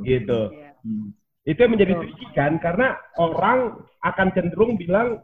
Gitu. 0.05 0.39
Ya. 0.55 0.71
Hmm. 0.85 1.07
Itu 1.47 1.59
yang 1.65 1.73
menjadi 1.73 1.93
tricky 1.97 2.27
kan, 2.37 2.61
karena 2.61 2.87
orang 3.17 3.81
akan 4.05 4.27
cenderung 4.37 4.77
bilang, 4.77 5.23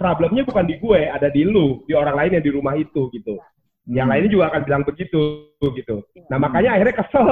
problemnya 0.00 0.42
bukan 0.42 0.66
di 0.66 0.74
gue, 0.82 1.06
ada 1.06 1.30
di 1.30 1.46
lu, 1.46 1.86
di 1.86 1.94
orang 1.94 2.18
lain 2.18 2.40
yang 2.40 2.44
di 2.44 2.52
rumah 2.52 2.74
itu 2.74 3.06
gitu. 3.14 3.38
Yang 3.86 4.06
hmm. 4.08 4.12
lainnya 4.12 4.30
juga 4.34 4.44
akan 4.50 4.62
bilang 4.66 4.82
begitu 4.82 5.22
gitu. 5.62 5.96
Ya. 6.18 6.26
Nah 6.34 6.38
makanya 6.42 6.74
akhirnya 6.74 6.96
kesel. 6.98 7.26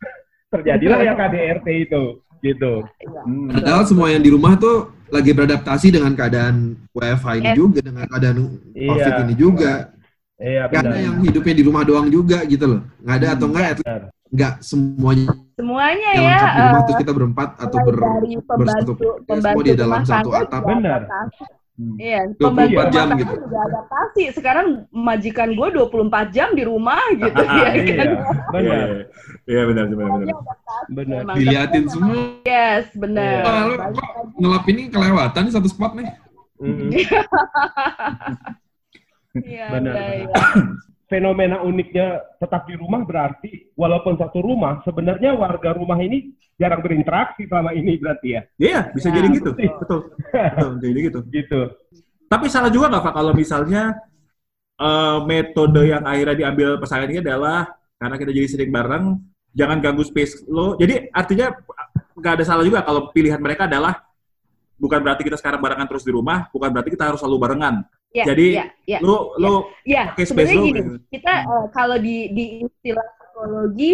Terjadilah 0.52 1.00
yang 1.06 1.16
KDRT 1.18 1.68
itu 1.90 2.02
gitu. 2.44 2.72
Hmm. 3.24 3.48
Padahal 3.48 3.82
semua 3.88 4.12
yang 4.12 4.20
di 4.20 4.30
rumah 4.30 4.52
tuh 4.60 4.92
lagi 5.14 5.30
beradaptasi 5.30 5.86
dengan 5.94 6.12
keadaan 6.18 6.74
WFH 6.90 7.26
ini 7.38 7.50
yes. 7.50 7.56
juga, 7.56 7.78
dengan 7.80 8.04
keadaan 8.10 8.36
iya. 8.74 8.88
COVID 8.90 9.14
ini 9.22 9.34
juga. 9.38 9.72
Iya, 10.34 10.62
benar. 10.66 10.92
Yang 10.98 11.16
hidupnya 11.30 11.54
di 11.54 11.62
rumah 11.62 11.82
doang 11.86 12.08
juga 12.10 12.42
gitu 12.44 12.64
loh. 12.66 12.80
Nggak 13.00 13.16
ada 13.22 13.28
atau 13.38 13.46
enggak, 13.48 13.66
hmm, 13.78 14.04
nggak 14.34 14.54
semuanya. 14.60 15.26
Semuanya 15.54 16.10
yang 16.18 16.26
ya. 16.26 16.38
Di 16.42 16.60
rumah 16.66 16.74
uh, 16.74 16.84
terus 16.84 16.98
kita 17.06 17.12
berempat 17.14 17.48
atau 17.62 17.78
ber, 17.86 17.96
bersatu 18.58 18.92
semua 19.30 19.62
di 19.62 19.72
dalam 19.78 20.02
satu 20.02 20.30
atap. 20.34 20.62
Benar. 20.66 21.00
Hmm. 21.74 21.98
Iya, 21.98 22.30
24 22.38 22.94
jam 22.94 23.18
gitu. 23.18 23.34
juga 23.34 23.58
adaptasi. 23.66 24.30
Sekarang 24.30 24.86
majikan 24.94 25.58
gue 25.58 25.68
24 25.74 26.30
jam 26.30 26.54
di 26.54 26.62
rumah 26.62 27.02
gitu 27.18 27.34
ya 27.34 27.70
iya, 27.74 27.94
kan. 27.98 28.10
Benar. 28.54 28.88
Iya, 29.42 29.62
benar, 29.66 29.84
benar, 29.90 30.08
benar. 30.14 30.36
Benar. 30.94 31.20
Diliatin 31.34 31.84
semua. 31.90 32.14
Yes, 32.46 32.86
benar. 32.94 33.42
Kok 33.90 34.38
ngelap 34.38 34.64
ini 34.70 34.82
kelewatan 34.86 35.42
nih 35.50 35.52
satu 35.58 35.66
spot 35.66 35.98
nih. 35.98 36.08
Mm. 36.62 36.90
Iya, 39.34 39.66
Benar. 39.66 40.30
Fenomena 41.14 41.62
uniknya 41.62 42.18
tetap 42.42 42.66
di 42.66 42.74
rumah 42.74 43.06
berarti 43.06 43.70
walaupun 43.78 44.18
satu 44.18 44.42
rumah 44.42 44.82
sebenarnya 44.82 45.38
warga 45.38 45.70
rumah 45.70 45.94
ini 46.02 46.34
jarang 46.58 46.82
berinteraksi 46.82 47.46
selama 47.46 47.70
ini 47.70 47.94
berarti 48.02 48.34
ya. 48.34 48.42
Iya, 48.58 48.80
bisa 48.90 49.14
Ya, 49.14 49.22
jadi 49.22 49.28
gitu. 49.30 49.50
betul. 49.54 50.10
Betul. 50.34 50.70
Jadi 50.82 50.98
gitu. 51.06 51.20
Gitu. 51.30 51.60
Tapi 52.26 52.50
salah 52.50 52.66
juga 52.66 52.90
nggak 52.90 53.04
Pak 53.06 53.14
kalau 53.14 53.30
misalnya 53.30 53.94
eh, 54.74 55.18
metode 55.22 55.86
yang 55.86 56.02
akhirnya 56.02 56.34
diambil 56.34 56.82
pasangan 56.82 57.06
ini 57.06 57.22
adalah 57.22 57.70
karena 57.94 58.16
kita 58.18 58.30
jadi 58.34 58.48
sering 58.50 58.70
bareng, 58.74 59.04
jangan 59.54 59.78
ganggu 59.78 60.02
space 60.02 60.42
lo. 60.50 60.74
Jadi 60.74 61.14
artinya 61.14 61.54
nggak 62.18 62.32
ada 62.42 62.44
salah 62.44 62.66
juga 62.66 62.82
kalau 62.82 63.14
pilihan 63.14 63.38
mereka 63.38 63.70
adalah 63.70 64.02
bukan 64.74 64.98
berarti 64.98 65.22
kita 65.22 65.38
sekarang 65.38 65.62
barengan 65.62 65.86
terus 65.86 66.02
di 66.02 66.10
rumah, 66.10 66.50
bukan 66.50 66.74
berarti 66.74 66.90
kita 66.90 67.06
harus 67.06 67.22
selalu 67.22 67.38
barengan. 67.38 67.86
Iya, 68.14 68.24
Jadi, 68.30 68.46
iya, 68.54 68.64
iya. 68.86 68.98
Lo 69.02 69.34
lo 69.42 69.54
Ya, 69.84 70.02
pakai 70.14 70.24
space 70.30 70.50
gini, 70.54 70.80
kita 71.12 71.32
eh, 71.44 71.66
kalau 71.74 71.96
di 71.98 72.30
di 72.32 72.44
istilah 72.64 73.06
psikologi, 73.18 73.92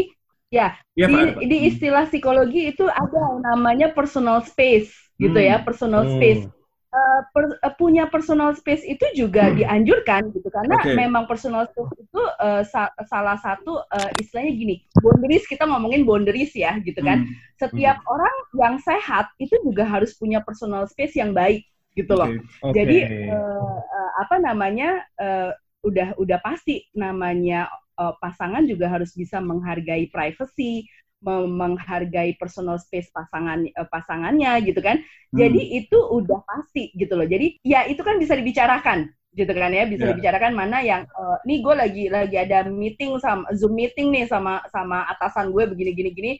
ya 0.52 0.68
Iya, 0.98 1.06
di, 1.08 1.14
Pak. 1.14 1.26
di 1.50 1.56
istilah 1.72 2.04
psikologi 2.06 2.60
itu 2.70 2.84
ada 2.86 3.22
namanya 3.40 3.90
personal 3.96 4.44
space, 4.44 4.92
gitu 5.16 5.34
Hmm. 5.40 5.48
ya, 5.50 5.56
personal 5.64 6.04
Hmm. 6.04 6.12
space. 6.20 6.44
Eh, 6.90 7.20
per- 7.30 7.54
eh, 7.62 7.74
punya 7.78 8.10
personal 8.10 8.50
space 8.58 8.82
itu 8.82 9.06
juga 9.14 9.46
Hmm. 9.46 9.56
dianjurkan 9.56 10.34
gitu 10.34 10.50
karena 10.50 10.74
Oke. 10.74 10.90
memang 10.98 11.22
personal 11.30 11.70
space 11.70 11.86
itu 12.02 12.20
eh, 12.42 12.62
sa- 12.66 12.90
salah 13.06 13.38
satu 13.38 13.78
eh, 13.94 14.10
istilahnya 14.18 14.52
gini 14.58 14.74
boundaries 14.98 15.46
kita 15.46 15.70
ngomongin 15.70 16.02
boundaries 16.02 16.50
ya 16.50 16.74
gitu 16.82 16.98
kan 17.06 17.22
Hmm, 17.22 17.38
setiap 17.62 17.94
orang 18.10 18.34
yang 18.58 18.74
sehat 18.82 19.30
itu 19.38 19.54
juga 19.62 19.86
harus 19.86 20.18
punya 20.18 20.42
personal 20.42 20.82
space 20.90 21.14
yang 21.14 21.30
baik 21.30 21.62
gitu 21.98 22.12
loh 22.14 22.30
oke. 22.30 22.70
Oke. 22.70 22.74
jadi 22.76 22.96
eh, 23.30 23.78
eh, 23.82 24.10
apa 24.22 24.36
namanya 24.38 25.02
eh, 25.18 25.50
udah 25.82 26.14
udah 26.20 26.38
pasti 26.44 26.86
namanya 26.94 27.66
eh, 27.98 28.14
pasangan 28.22 28.64
juga 28.68 28.86
harus 28.92 29.12
bisa 29.16 29.40
menghargai 29.40 30.08
privacy, 30.12 30.86
menghargai 31.24 32.36
personal 32.40 32.80
space 32.80 33.08
pasangan 33.12 33.64
eh, 33.68 33.88
pasangannya 33.92 34.60
gitu 34.64 34.80
kan. 34.80 35.00
Hmm. 35.00 35.36
Jadi 35.36 35.60
itu 35.84 35.98
udah 35.98 36.40
pasti 36.48 36.92
gitu 36.96 37.16
loh. 37.16 37.28
Jadi 37.28 37.60
ya 37.64 37.84
itu 37.88 38.00
kan 38.00 38.16
bisa 38.20 38.36
dibicarakan 38.36 39.10
gitu 39.30 39.52
kan 39.54 39.70
ya 39.70 39.86
bisa 39.86 40.10
Ya. 40.10 40.10
dibicarakan 40.10 40.52
mana 40.58 40.82
yang 40.82 41.06
eh, 41.06 41.36
nih 41.46 41.58
gue 41.62 41.74
lagi 41.78 42.04
lagi 42.10 42.36
ada 42.40 42.66
meeting 42.66 43.14
sama 43.22 43.46
zoom 43.54 43.78
meeting 43.78 44.10
nih 44.10 44.26
sama 44.26 44.58
sama 44.74 45.06
atasan 45.06 45.54
gue 45.54 45.70
begini 45.70 45.90
gini 45.94 46.10
gini 46.10 46.32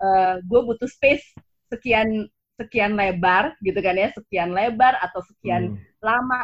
eh, 0.00 0.34
gue 0.40 0.60
butuh 0.64 0.88
space 0.88 1.24
sekian 1.68 2.24
sekian 2.58 2.98
lebar 2.98 3.54
gitu 3.62 3.78
kan 3.78 3.94
ya 3.94 4.10
sekian 4.12 4.50
lebar 4.52 4.98
atau 4.98 5.22
sekian 5.22 5.70
Hmm. 5.70 5.78
lama 6.02 6.42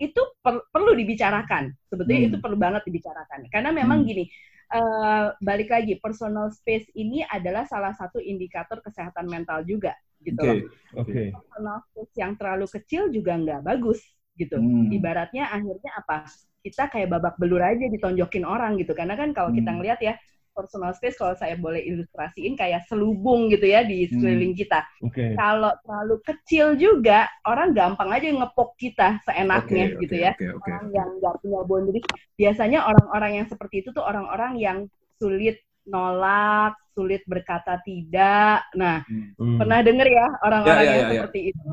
itu 0.00 0.20
per- 0.40 0.64
perlu 0.72 0.96
dibicarakan 0.96 1.76
sebetulnya 1.92 2.20
Hmm. 2.24 2.28
itu 2.32 2.36
perlu 2.40 2.56
banget 2.56 2.82
dibicarakan 2.88 3.46
karena 3.52 3.70
memang 3.70 4.00
Hmm. 4.00 4.08
gini 4.08 4.24
eh, 4.70 5.26
balik 5.42 5.68
lagi 5.74 5.98
personal 5.98 6.48
space 6.54 6.88
ini 6.94 7.26
adalah 7.26 7.66
salah 7.66 7.90
satu 7.92 8.22
indikator 8.22 8.78
kesehatan 8.80 9.26
mental 9.26 9.66
juga 9.66 9.92
gitu 10.22 10.40
Oke. 10.40 10.46
loh 10.46 10.56
Oke. 10.96 11.22
personal 11.34 11.78
space 11.90 12.14
yang 12.22 12.32
terlalu 12.38 12.66
kecil 12.70 13.02
juga 13.12 13.34
nggak 13.36 13.60
bagus 13.66 14.00
gitu 14.38 14.56
Hmm. 14.56 14.88
ibaratnya 14.94 15.50
akhirnya 15.52 15.90
apa 15.98 16.24
kita 16.64 16.88
kayak 16.92 17.08
babak 17.12 17.34
belur 17.40 17.60
aja 17.60 17.84
ditonjokin 17.88 18.44
orang 18.46 18.76
gitu 18.80 18.92
karena 18.94 19.16
kan 19.18 19.32
kalau 19.36 19.50
kita 19.52 19.68
Hmm. 19.68 19.80
ngelihat 19.80 20.00
ya 20.00 20.14
personal 20.60 20.92
space 20.92 21.16
kalau 21.16 21.32
saya 21.40 21.56
boleh 21.56 21.80
ilustrasiin 21.80 22.52
kayak 22.60 22.84
selubung 22.84 23.48
gitu 23.48 23.64
ya 23.64 23.80
di 23.80 24.04
Hmm. 24.04 24.20
sekeliling 24.20 24.52
kita 24.52 24.84
Oke. 25.00 25.24
kalau 25.40 25.72
terlalu 25.88 26.16
kecil 26.28 26.66
juga 26.76 27.24
orang 27.48 27.72
gampang 27.72 28.12
aja 28.12 28.28
ngepok 28.28 28.76
kita 28.76 29.08
seenaknya 29.24 29.84
Oke, 29.96 30.00
gitu 30.04 30.14
oke, 30.20 30.24
ya 30.28 30.32
Oke, 30.36 30.46
oke. 30.52 30.68
orang 30.68 30.84
yang 30.92 31.08
nggak 31.16 31.34
punya 31.40 31.60
boundaries 31.64 32.06
biasanya 32.36 32.78
orang-orang 32.84 33.32
yang 33.40 33.46
seperti 33.48 33.74
itu 33.80 33.88
tuh 33.96 34.04
orang-orang 34.04 34.52
yang 34.60 34.78
sulit 35.16 35.56
nolak 35.88 36.76
sulit 36.92 37.24
berkata 37.24 37.80
tidak 37.88 38.68
nah 38.76 39.00
Hmm. 39.40 39.56
pernah 39.56 39.80
denger 39.80 40.08
ya 40.12 40.26
orang-orang 40.44 40.84
Ya, 40.84 40.84
ya, 40.84 40.92
yang 40.92 41.00
ya, 41.00 41.08
ya. 41.08 41.12
seperti 41.24 41.40
itu 41.56 41.70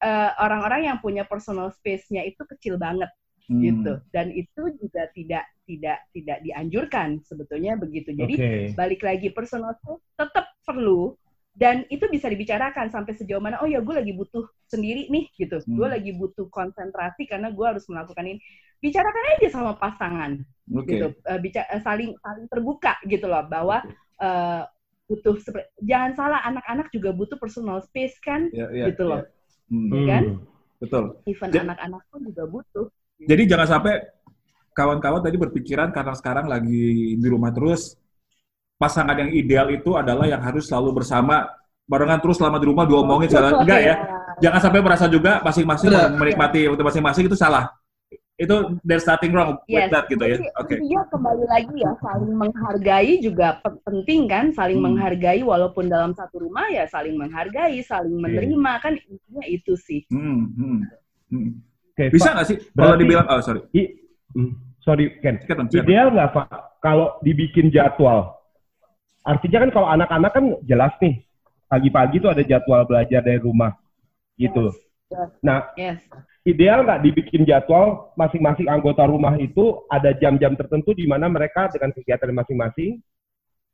eh, 0.00 0.30
orang-orang 0.40 0.80
yang 0.88 0.98
punya 1.04 1.22
personal 1.28 1.68
space-nya 1.76 2.24
itu 2.24 2.42
kecil 2.48 2.80
banget 2.80 3.10
Hmm. 3.50 3.58
gitu 3.60 3.92
dan 4.14 4.30
itu 4.30 4.62
juga 4.78 5.10
tidak 5.10 5.42
tidak 5.66 5.98
tidak 6.14 6.38
dianjurkan 6.40 7.18
sebetulnya 7.26 7.74
begitu 7.74 8.14
jadi 8.14 8.34
Oke. 8.38 8.50
balik 8.78 9.02
lagi 9.02 9.34
personal 9.34 9.74
space 9.74 9.98
tetap 10.14 10.54
perlu 10.62 11.18
dan 11.50 11.82
itu 11.90 12.06
bisa 12.06 12.30
dibicarakan 12.30 12.94
sampai 12.94 13.10
sejauh 13.10 13.42
mana 13.42 13.58
oh 13.58 13.66
ya 13.66 13.82
gue 13.82 13.90
lagi 13.90 14.14
butuh 14.14 14.46
sendiri 14.70 15.10
nih 15.10 15.34
gitu 15.34 15.58
Hmm. 15.66 15.74
gue 15.74 15.86
lagi 15.90 16.14
butuh 16.14 16.46
konsentrasi 16.46 17.26
karena 17.26 17.50
gue 17.50 17.66
harus 17.66 17.82
melakukan 17.90 18.22
ini 18.22 18.38
bicarakan 18.78 19.24
aja 19.34 19.48
sama 19.50 19.74
pasangan 19.74 20.38
Oke. 20.70 20.94
gitu 20.94 21.06
Eh, 21.26 21.38
bica- 21.42 21.66
eh, 21.74 21.82
saling 21.82 22.14
saling 22.22 22.46
terbuka 22.46 23.02
gitu 23.02 23.26
loh 23.26 23.42
bahwa 23.50 23.82
eh, 24.22 24.62
butuh 25.10 25.34
jangan 25.82 26.14
salah 26.14 26.38
anak-anak 26.46 26.86
juga 26.94 27.10
butuh 27.10 27.34
personal 27.34 27.82
space 27.82 28.14
kan 28.22 28.46
Ya, 28.54 28.70
ya, 28.70 28.94
gitu 28.94 29.10
loh. 29.10 29.26
ya. 29.26 29.74
Hmm. 29.74 29.90
ya 29.90 30.00
kan? 30.06 30.24
Betul. 30.80 31.04
even 31.26 31.50
anak-anak 31.50 32.02
pun 32.08 32.20
juga 32.24 32.46
butuh 32.46 32.86
Jadi 33.20 33.42
jangan 33.44 33.68
sampai 33.68 33.94
kawan-kawan 34.72 35.20
tadi 35.20 35.36
berpikiran 35.36 35.92
karena 35.92 36.14
sekarang 36.16 36.46
lagi 36.48 37.16
di 37.20 37.28
rumah 37.28 37.52
terus, 37.52 38.00
pasangan 38.80 39.12
yang 39.12 39.30
ideal 39.34 39.68
itu 39.68 39.92
adalah 39.92 40.24
yang 40.24 40.40
harus 40.40 40.72
selalu 40.72 41.04
bersama, 41.04 41.44
barengan 41.84 42.22
terus 42.22 42.40
selama 42.40 42.56
di 42.56 42.66
rumah 42.70 42.88
diomongin 42.88 43.28
segala 43.28 43.60
enggak 43.60 43.80
ya. 43.84 43.94
Jangan 44.40 44.60
sampai 44.62 44.80
merasa 44.80 45.04
juga 45.04 45.44
masing-masing 45.44 45.92
menikmati 46.16 46.64
waktu 46.70 46.84
masing-masing 46.86 47.24
itu 47.28 47.36
salah. 47.36 47.68
Itu 48.40 48.80
there's 48.80 49.04
nothing 49.04 49.36
wrong 49.36 49.60
with 49.68 49.68
Yes. 49.68 49.92
that 49.92 50.08
gitu 50.08 50.24
ya. 50.24 50.40
Oke. 50.56 50.80
intinya 50.80 51.04
kembali 51.12 51.44
lagi 51.44 51.76
ya 51.76 51.92
saling 52.00 52.32
menghargai 52.32 53.12
juga 53.20 53.60
pe- 53.60 53.80
penting 53.84 54.32
kan 54.32 54.48
saling 54.56 54.80
Hmm. 54.80 54.96
menghargai 54.96 55.44
walaupun 55.44 55.92
dalam 55.92 56.16
satu 56.16 56.48
rumah 56.48 56.64
ya 56.72 56.88
saling 56.88 57.20
menghargai 57.20 57.84
saling 57.84 58.16
menerima 58.16 58.72
kan 58.80 58.96
intinya 58.96 59.44
itu 59.44 59.76
sih 59.76 60.08
Hmm, 60.08 60.56
hmm, 60.56 60.78
hmm. 61.36 61.48
Oke, 62.00 62.16
Bisa 62.16 62.32
Pak. 62.32 62.34
nggak 62.40 62.46
sih 62.48 62.56
kalau 62.56 62.76
berarti- 62.96 63.00
dibilang 63.04 63.26
oh 63.28 63.40
sorry. 63.44 63.60
I- 63.76 63.92
hmm, 64.32 64.50
sorry 64.80 65.04
Ken. 65.20 65.36
Sikat, 65.44 65.56
sikat. 65.68 65.84
Ideal 65.84 66.08
nggak 66.16 66.30
Pak 66.32 66.48
kalau 66.80 67.20
dibikin 67.20 67.68
jadwal? 67.68 68.40
Artinya 69.20 69.68
kan 69.68 69.70
kalau 69.76 69.88
anak-anak 69.92 70.32
kan 70.32 70.44
jelas 70.64 70.96
nih 71.04 71.20
pagi-pagi 71.68 72.24
tuh 72.24 72.32
ada 72.32 72.40
jadwal 72.40 72.88
belajar 72.88 73.20
dari 73.20 73.36
rumah 73.36 73.76
gitu. 74.40 74.72
Yes. 75.12 75.28
Nah 75.44 75.68
yes 75.76 76.00
ideal 76.48 76.88
nggak 76.88 77.04
dibikin 77.04 77.44
jadwal 77.44 78.16
masing-masing 78.16 78.64
anggota 78.64 79.04
rumah 79.04 79.36
itu 79.36 79.84
ada 79.92 80.16
jam-jam 80.16 80.56
tertentu 80.56 80.96
di 80.96 81.04
mana 81.04 81.28
mereka 81.28 81.68
dengan 81.68 81.92
kegiatan 81.92 82.32
masing-masing 82.32 82.96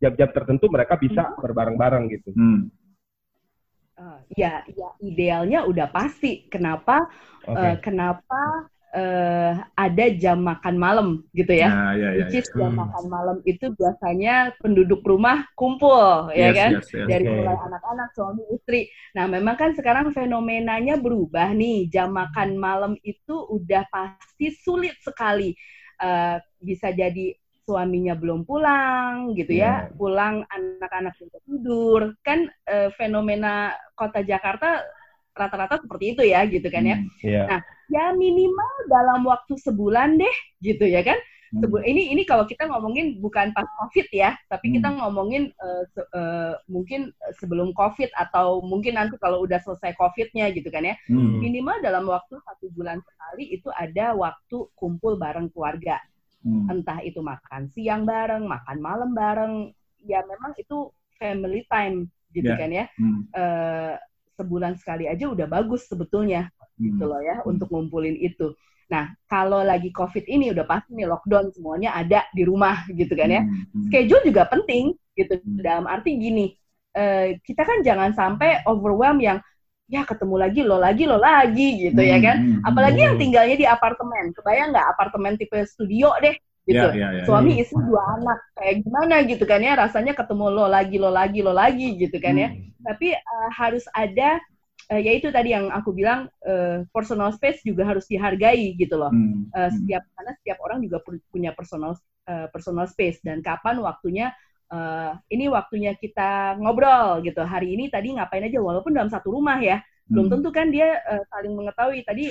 jam-jam 0.03 0.29
tertentu 0.35 0.67
mereka 0.67 0.99
bisa 0.99 1.31
berbareng-bareng 1.39 2.11
gitu. 2.11 2.35
Hmm. 2.35 2.69
Eh, 3.97 4.19
ya 4.37 4.61
ya 4.77 4.89
idealnya 5.01 5.65
udah 5.65 5.89
pasti 5.89 6.45
kenapa 6.53 7.09
Oke. 7.49 7.57
eh, 7.57 7.77
kenapa 7.81 8.69
eh, 8.93 9.53
ada 9.73 10.05
jam 10.21 10.45
makan 10.45 10.77
malam 10.77 11.09
gitu 11.33 11.49
ya 11.57 11.73
Nah, 11.73 11.93
ya, 11.97 12.09
ya, 12.13 12.29
which 12.29 12.45
ya. 12.45 12.53
jam 12.61 12.77
Hmm. 12.77 12.81
makan 12.85 13.05
malam 13.09 13.37
itu 13.49 13.73
biasanya 13.73 14.53
penduduk 14.61 15.01
rumah 15.01 15.49
kumpul 15.57 16.29
ya 16.37 16.53
Yes, 16.53 16.57
kan 16.61 16.71
yes, 16.77 16.87
yes. 16.93 17.09
dari 17.09 17.25
Oke. 17.25 17.37
mulai 17.41 17.57
anak-anak 17.57 18.09
suami 18.13 18.43
istri. 18.53 18.81
Nah, 19.17 19.25
memang 19.33 19.57
kan 19.57 19.71
sekarang 19.73 20.13
fenomenanya 20.13 21.01
berubah 21.01 21.57
nih. 21.57 21.89
Jam 21.89 22.13
makan 22.13 22.61
malam 22.61 22.93
itu 23.01 23.35
udah 23.49 23.89
pasti 23.89 24.53
sulit 24.61 24.93
sekali. 25.01 25.57
Eh, 25.97 26.37
bisa 26.61 26.93
jadi 26.93 27.33
suaminya 27.67 28.15
belum 28.15 28.47
pulang 28.47 29.35
gitu 29.35 29.59
ya, 29.59 29.91
Iya. 29.91 29.99
pulang 29.99 30.47
anak-anak 30.49 31.19
sudah 31.19 31.41
tidur. 31.43 32.15
Kan 32.23 32.47
eh, 32.65 32.89
fenomena 32.95 33.75
kota 33.93 34.23
Jakarta 34.23 34.87
rata-rata 35.35 35.83
seperti 35.83 36.15
itu 36.15 36.23
ya 36.25 36.47
gitu 36.47 36.71
kan 36.71 36.87
ya. 36.87 36.97
Hmm. 36.97 37.11
Iya. 37.21 37.43
Ya 37.87 38.05
minimal 38.15 38.73
dalam 38.89 39.27
waktu 39.27 39.59
sebulan 39.59 40.17
deh 40.17 40.37
gitu 40.63 40.87
ya 40.87 41.03
kan. 41.03 41.19
Sebu- 41.47 41.79
ini 41.87 42.11
ini 42.11 42.27
kalau 42.27 42.43
kita 42.43 42.67
ngomongin 42.67 43.23
bukan 43.23 43.55
pas 43.55 43.65
covid 43.79 44.11
ya 44.11 44.35
tapi 44.51 44.75
kita 44.75 44.91
Hmm. 44.91 44.99
ngomongin 44.99 45.55
eh, 45.55 45.83
se- 45.95 46.11
eh, 46.11 46.53
mungkin 46.67 47.15
sebelum 47.39 47.71
covid 47.73 48.11
atau 48.19 48.59
mungkin 48.67 48.99
nanti 48.99 49.15
kalau 49.23 49.47
udah 49.47 49.63
selesai 49.63 49.95
covidnya 49.95 50.51
gitu 50.51 50.67
kan 50.69 50.83
ya 50.83 50.99
Hmm. 51.07 51.39
minimal 51.39 51.79
dalam 51.81 52.03
waktu 52.11 52.43
satu 52.43 52.67
bulan 52.75 52.99
sekali 52.99 53.55
itu 53.55 53.71
ada 53.73 54.13
waktu 54.13 54.57
kumpul 54.75 55.15
bareng 55.17 55.47
keluarga 55.55 56.03
Hmm. 56.47 56.71
entah 56.71 57.03
itu 57.03 57.19
makan 57.19 57.67
siang 57.75 58.07
bareng 58.07 58.47
makan 58.47 58.79
malam 58.79 59.11
bareng 59.11 59.55
ya 60.07 60.23
memang 60.23 60.55
itu 60.55 60.95
family 61.19 61.67
time 61.67 62.07
gitu 62.31 62.47
Ya. 62.47 62.55
kan 62.55 62.71
ya 62.71 62.85
Hmm. 62.95 63.27
Eh, 63.35 63.95
sebulan 64.39 64.79
sekali 64.79 65.11
aja 65.11 65.27
udah 65.27 65.49
bagus 65.51 65.91
sebetulnya 65.91 66.47
gitu 66.79 67.09
loh 67.09 67.19
ya 67.25 67.41
untuk 67.49 67.73
ngumpulin 67.73 68.15
itu. 68.21 68.53
Nah, 68.93 69.09
kalau 69.27 69.65
lagi 69.65 69.89
COVID 69.91 70.29
ini 70.29 70.53
udah 70.53 70.69
pasti 70.69 70.93
nih 70.93 71.09
lockdown 71.09 71.51
semuanya 71.57 71.97
ada 71.97 72.23
di 72.37 72.45
rumah 72.45 72.85
gitu 72.93 73.17
kan 73.17 73.33
ya. 73.33 73.43
Schedule 73.89 74.23
juga 74.29 74.45
penting 74.47 74.93
gitu. 75.17 75.41
Dalam 75.59 75.89
arti 75.89 76.21
gini, 76.21 76.53
uh, 76.95 77.33
kita 77.43 77.65
kan 77.65 77.81
jangan 77.81 78.13
sampai 78.13 78.61
overwhelm 78.69 79.19
yang 79.25 79.41
ya 79.87 80.03
ketemu 80.03 80.35
lagi 80.35 80.61
lo 80.67 80.77
lagi 80.83 81.05
lo 81.07 81.19
lagi 81.19 81.69
gitu 81.91 82.01
ya 82.03 82.19
kan. 82.19 82.63
Apalagi 82.67 83.01
yang 83.07 83.17
tinggalnya 83.17 83.57
di 83.57 83.67
apartemen. 83.67 84.35
Kebayang 84.35 84.75
nggak 84.75 84.89
apartemen 84.95 85.39
tipe 85.39 85.57
studio 85.67 86.11
deh 86.19 86.35
gitu. 86.67 86.87
Yeah, 86.93 86.95
yeah, 86.95 87.11
yeah, 87.23 87.27
Suami 87.27 87.63
istri 87.63 87.79
dua 87.87 88.03
anak 88.19 88.39
kayak 88.59 88.75
gimana 88.83 89.17
gitu 89.23 89.45
kan 89.47 89.63
ya 89.63 89.79
rasanya 89.79 90.13
ketemu 90.19 90.47
lo 90.51 90.67
lagi 90.67 90.97
lo 90.99 91.11
lagi 91.15 91.41
lo 91.41 91.55
lagi 91.55 91.95
gitu 91.97 92.19
kan 92.19 92.35
ya. 92.35 92.49
Tapi 92.83 93.15
uh, 93.15 93.49
harus 93.55 93.87
ada 93.95 94.43
uh, 94.91 95.01
ya 95.01 95.13
itu 95.15 95.31
tadi 95.31 95.55
yang 95.55 95.71
aku 95.71 95.95
bilang 95.95 96.27
uh, 96.43 96.83
personal 96.91 97.31
space 97.31 97.63
juga 97.63 97.87
harus 97.87 98.11
dihargai 98.11 98.75
gitu 98.75 98.99
loh. 98.99 99.15
Hmm. 99.15 99.47
Uh, 99.55 99.71
setiap 99.71 100.03
karena 100.19 100.33
setiap 100.43 100.59
orang 100.67 100.79
juga 100.83 100.99
punya 101.31 101.55
personal 101.55 101.95
uh, 102.27 102.47
personal 102.51 102.91
space 102.91 103.23
dan 103.23 103.41
kapan 103.41 103.79
waktunya 103.79 104.35
uh, 104.71 105.13
ini 105.31 105.47
waktunya 105.51 105.93
kita 105.99 106.57
ngobrol 106.59 107.23
gitu. 107.23 107.43
Hari 107.43 107.75
ini 107.75 107.91
tadi 107.91 108.15
ngapain 108.15 108.47
aja 108.47 108.59
walaupun 108.59 108.93
dalam 108.95 109.11
satu 109.11 109.35
rumah 109.35 109.59
ya. 109.61 109.83
Belum 110.07 110.31
hmm. 110.31 110.35
tentu 110.39 110.49
kan 110.55 110.71
dia 110.71 111.03
uh, 111.03 111.23
saling 111.35 111.55
mengetahui 111.59 112.07
tadi 112.07 112.31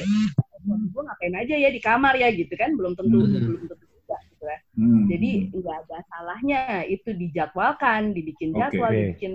gue 0.66 1.04
ngapain 1.04 1.36
aja 1.38 1.56
ya 1.60 1.70
di 1.70 1.78
kamar 1.78 2.18
ya 2.18 2.32
gitu 2.34 2.56
kan 2.58 2.74
belum 2.74 2.98
tentu 2.98 3.22
hmm. 3.22 3.36
belum 3.36 3.64
tentu 3.68 3.86
juga 3.86 4.18
gitu 4.32 4.44
ya. 4.48 4.60
Hmm. 4.80 5.04
Jadi 5.12 5.32
nggak 5.52 5.78
ada 5.86 5.98
salahnya 6.08 6.62
itu 6.88 7.10
dijadwalkan, 7.12 8.16
dibikin 8.16 8.56
jadwal, 8.56 8.92
okay. 8.92 9.12
dibikin 9.12 9.34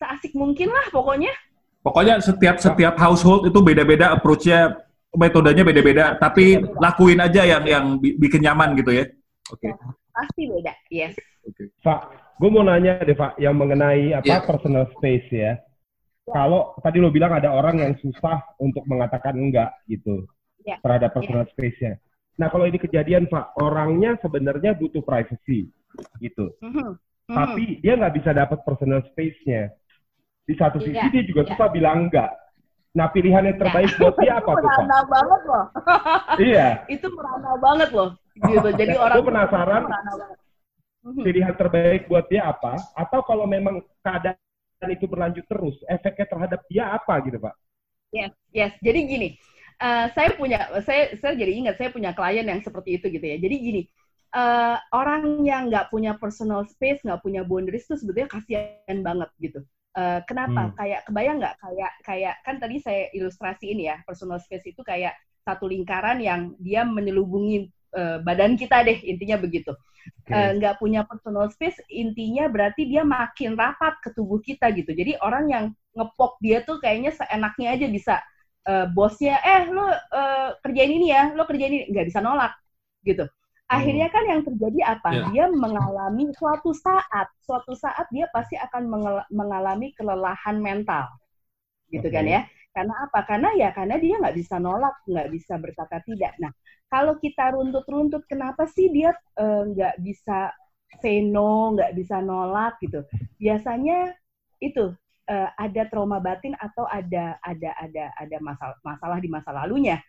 seasik 0.00 0.32
mungkin 0.32 0.72
lah 0.72 0.86
pokoknya. 0.90 1.32
Pokoknya 1.84 2.16
setiap 2.24 2.56
setiap 2.56 2.96
household 2.96 3.44
itu 3.52 3.60
beda-beda 3.60 4.16
approach-nya, 4.16 4.72
metodenya 5.12 5.60
beda-beda, 5.68 6.16
tapi 6.16 6.56
lakuin 6.80 7.20
aja 7.20 7.44
yang 7.44 7.64
yang 7.68 7.84
bikin 8.00 8.40
nyaman 8.40 8.72
gitu 8.80 8.96
ya. 8.96 9.04
Oke. 9.52 9.68
Okay. 9.68 9.72
Pasti 10.14 10.42
beda, 10.48 10.72
yes. 10.88 11.12
Oke. 11.44 11.68
Okay. 11.68 11.84
Pak, 11.84 12.00
gue 12.34 12.50
mau 12.50 12.64
nanya 12.66 12.98
deh 13.02 13.14
Pak, 13.14 13.38
yang 13.38 13.54
mengenai 13.54 14.14
apa 14.14 14.26
yeah. 14.26 14.42
personal 14.42 14.84
space 14.98 15.28
ya. 15.30 15.40
Yeah. 15.42 15.56
Kalau 16.24 16.74
tadi 16.80 16.98
lo 16.98 17.12
bilang 17.12 17.36
ada 17.36 17.52
orang 17.52 17.84
yang 17.84 17.92
susah 18.00 18.42
untuk 18.58 18.82
mengatakan 18.88 19.36
enggak 19.36 19.76
gitu 19.86 20.24
yeah. 20.64 20.80
terhadap 20.80 21.12
ya. 21.12 21.14
personal 21.14 21.44
yeah. 21.44 21.52
space-nya. 21.52 21.92
Nah 22.40 22.50
kalau 22.50 22.66
ini 22.66 22.78
kejadian 22.80 23.30
Pak, 23.30 23.54
orangnya 23.60 24.18
sebenarnya 24.18 24.74
butuh 24.74 25.04
privacy 25.06 25.70
gitu. 26.18 26.50
Mm 26.58 26.70
-hmm. 26.74 26.90
Tapi 27.30 27.78
dia 27.80 27.94
nggak 27.94 28.14
bisa 28.18 28.30
dapat 28.34 28.58
personal 28.66 29.00
space-nya 29.14 29.70
di 30.44 30.54
satu 30.60 30.76
sisi 30.80 30.92
iya, 30.92 31.08
dia 31.08 31.24
juga 31.24 31.42
iya. 31.44 31.50
susah 31.56 31.68
bilang 31.72 32.08
enggak. 32.08 32.30
Nah 32.94 33.08
pilihan 33.10 33.48
yang 33.48 33.58
terbaik 33.58 33.90
iya. 33.90 33.98
buat 34.00 34.14
dia 34.20 34.32
apa 34.38 34.52
tuh 34.52 34.68
Pak? 34.68 34.84
Merana 34.84 35.00
banget 35.08 35.40
loh. 35.48 35.64
iya. 36.38 36.68
Itu 36.94 37.06
merana 37.10 37.52
banget 37.58 37.88
loh. 37.96 38.08
Gitu. 38.38 38.68
Jadi 38.80 38.94
orang. 38.98 39.16
Gue 39.18 39.26
penasaran. 39.32 39.82
Mhm. 41.04 41.20
Pilihan 41.20 41.54
terbaik 41.54 42.08
buat 42.08 42.24
dia 42.32 42.48
apa? 42.48 42.80
Atau 42.96 43.20
kalau 43.28 43.44
memang 43.44 43.84
keadaan 44.00 44.40
itu 44.88 45.04
berlanjut 45.04 45.44
terus, 45.44 45.76
efeknya 45.88 46.26
terhadap 46.28 46.60
dia 46.72 46.96
apa 46.96 47.20
gitu 47.24 47.36
Pak? 47.36 47.54
Yes, 48.08 48.32
yes. 48.56 48.72
Jadi 48.80 49.00
gini, 49.04 49.28
uh, 49.84 50.08
saya 50.16 50.32
punya, 50.32 50.64
saya 50.80 51.12
saya 51.20 51.36
jadi 51.36 51.52
ingat 51.52 51.76
saya 51.76 51.92
punya 51.92 52.16
klien 52.16 52.48
yang 52.48 52.64
seperti 52.64 52.96
itu 52.96 53.12
gitu 53.12 53.26
ya. 53.26 53.36
Jadi 53.36 53.56
gini, 53.60 53.82
uh, 54.32 54.80
orang 54.96 55.44
yang 55.44 55.68
nggak 55.68 55.92
punya 55.92 56.16
personal 56.16 56.64
space, 56.64 57.04
nggak 57.04 57.20
punya 57.20 57.44
boundaries 57.44 57.84
itu 57.84 58.00
sebetulnya 58.00 58.28
kasihan 58.32 58.98
banget 59.04 59.30
gitu. 59.40 59.60
Uh, 59.94 60.24
kenapa? 60.24 60.72
Hmm. 60.72 60.74
Kayak 60.74 61.00
kebayang 61.06 61.36
nggak? 61.38 61.54
Kayak 61.60 61.92
kayak 62.02 62.34
kan 62.42 62.56
tadi 62.58 62.76
saya 62.80 63.02
ilustrasi 63.12 63.76
ini 63.76 63.92
ya 63.92 64.00
personal 64.08 64.40
space 64.40 64.72
itu 64.72 64.80
kayak 64.80 65.14
satu 65.44 65.68
lingkaran 65.68 66.18
yang 66.24 66.56
dia 66.56 66.82
menyelubungi 66.82 67.68
uh, 67.94 68.18
badan 68.24 68.56
kita 68.56 68.82
deh 68.82 68.98
intinya 69.04 69.36
begitu. 69.38 69.70
Okay. 70.24 70.56
Nggak 70.56 70.74
uh, 70.76 70.78
punya 70.80 71.00
personal 71.04 71.46
space 71.52 71.80
intinya 71.92 72.48
berarti 72.48 72.88
dia 72.88 73.04
makin 73.04 73.56
rapat 73.56 74.00
ke 74.00 74.12
tubuh 74.12 74.40
kita 74.40 74.72
gitu. 74.72 74.92
Jadi 74.92 75.20
orang 75.20 75.44
yang 75.52 75.64
ngepok 75.94 76.40
dia 76.40 76.64
tuh 76.64 76.80
kayaknya 76.80 77.12
seenaknya 77.12 77.68
aja 77.76 77.86
bisa 77.88 78.14
uh, 78.68 78.86
bosnya 78.92 79.38
eh 79.44 79.68
lo 79.68 79.84
uh, 79.84 80.56
kerjain 80.64 80.92
ini 80.92 81.12
ya, 81.12 81.32
lo 81.36 81.44
kerjain 81.44 81.72
ini 81.72 81.84
nggak 81.92 82.06
bisa 82.08 82.20
nolak 82.24 82.52
gitu 83.04 83.28
akhirnya 83.64 84.08
kan 84.12 84.24
yang 84.28 84.42
terjadi 84.44 84.80
apa? 84.96 85.08
Yeah. 85.10 85.28
Dia 85.32 85.44
mengalami 85.50 86.30
suatu 86.36 86.76
saat, 86.76 87.28
suatu 87.42 87.72
saat 87.74 88.06
dia 88.12 88.28
pasti 88.30 88.54
akan 88.60 88.86
mengalami 89.32 89.96
kelelahan 89.96 90.60
mental, 90.60 91.08
gitu 91.88 92.06
okay. 92.06 92.14
kan 92.14 92.24
ya? 92.28 92.40
Karena 92.74 93.06
apa? 93.06 93.22
Karena 93.22 93.54
ya 93.54 93.70
karena 93.70 93.96
dia 94.02 94.18
nggak 94.18 94.34
bisa 94.34 94.58
nolak, 94.58 94.98
nggak 95.06 95.30
bisa 95.30 95.54
berkata 95.62 96.02
tidak. 96.02 96.34
Nah, 96.42 96.50
kalau 96.90 97.14
kita 97.22 97.54
runtut-runtut, 97.54 98.26
kenapa 98.26 98.66
sih 98.66 98.90
dia 98.90 99.14
eh, 99.38 99.62
nggak 99.70 99.94
uh, 99.94 100.00
bisa 100.02 100.50
say 100.98 101.22
no, 101.22 101.78
nggak 101.78 101.94
bisa 101.94 102.18
nolak 102.18 102.74
gitu? 102.82 103.06
Biasanya 103.38 104.18
itu 104.58 104.90
uh, 105.30 105.48
ada 105.54 105.86
trauma 105.86 106.18
batin 106.18 106.58
atau 106.58 106.82
ada 106.90 107.38
ada 107.46 107.70
ada 107.78 108.04
ada 108.18 108.36
masalah 108.42 108.76
masalah 108.82 109.18
di 109.22 109.30
masa 109.30 109.54
lalunya. 109.54 110.02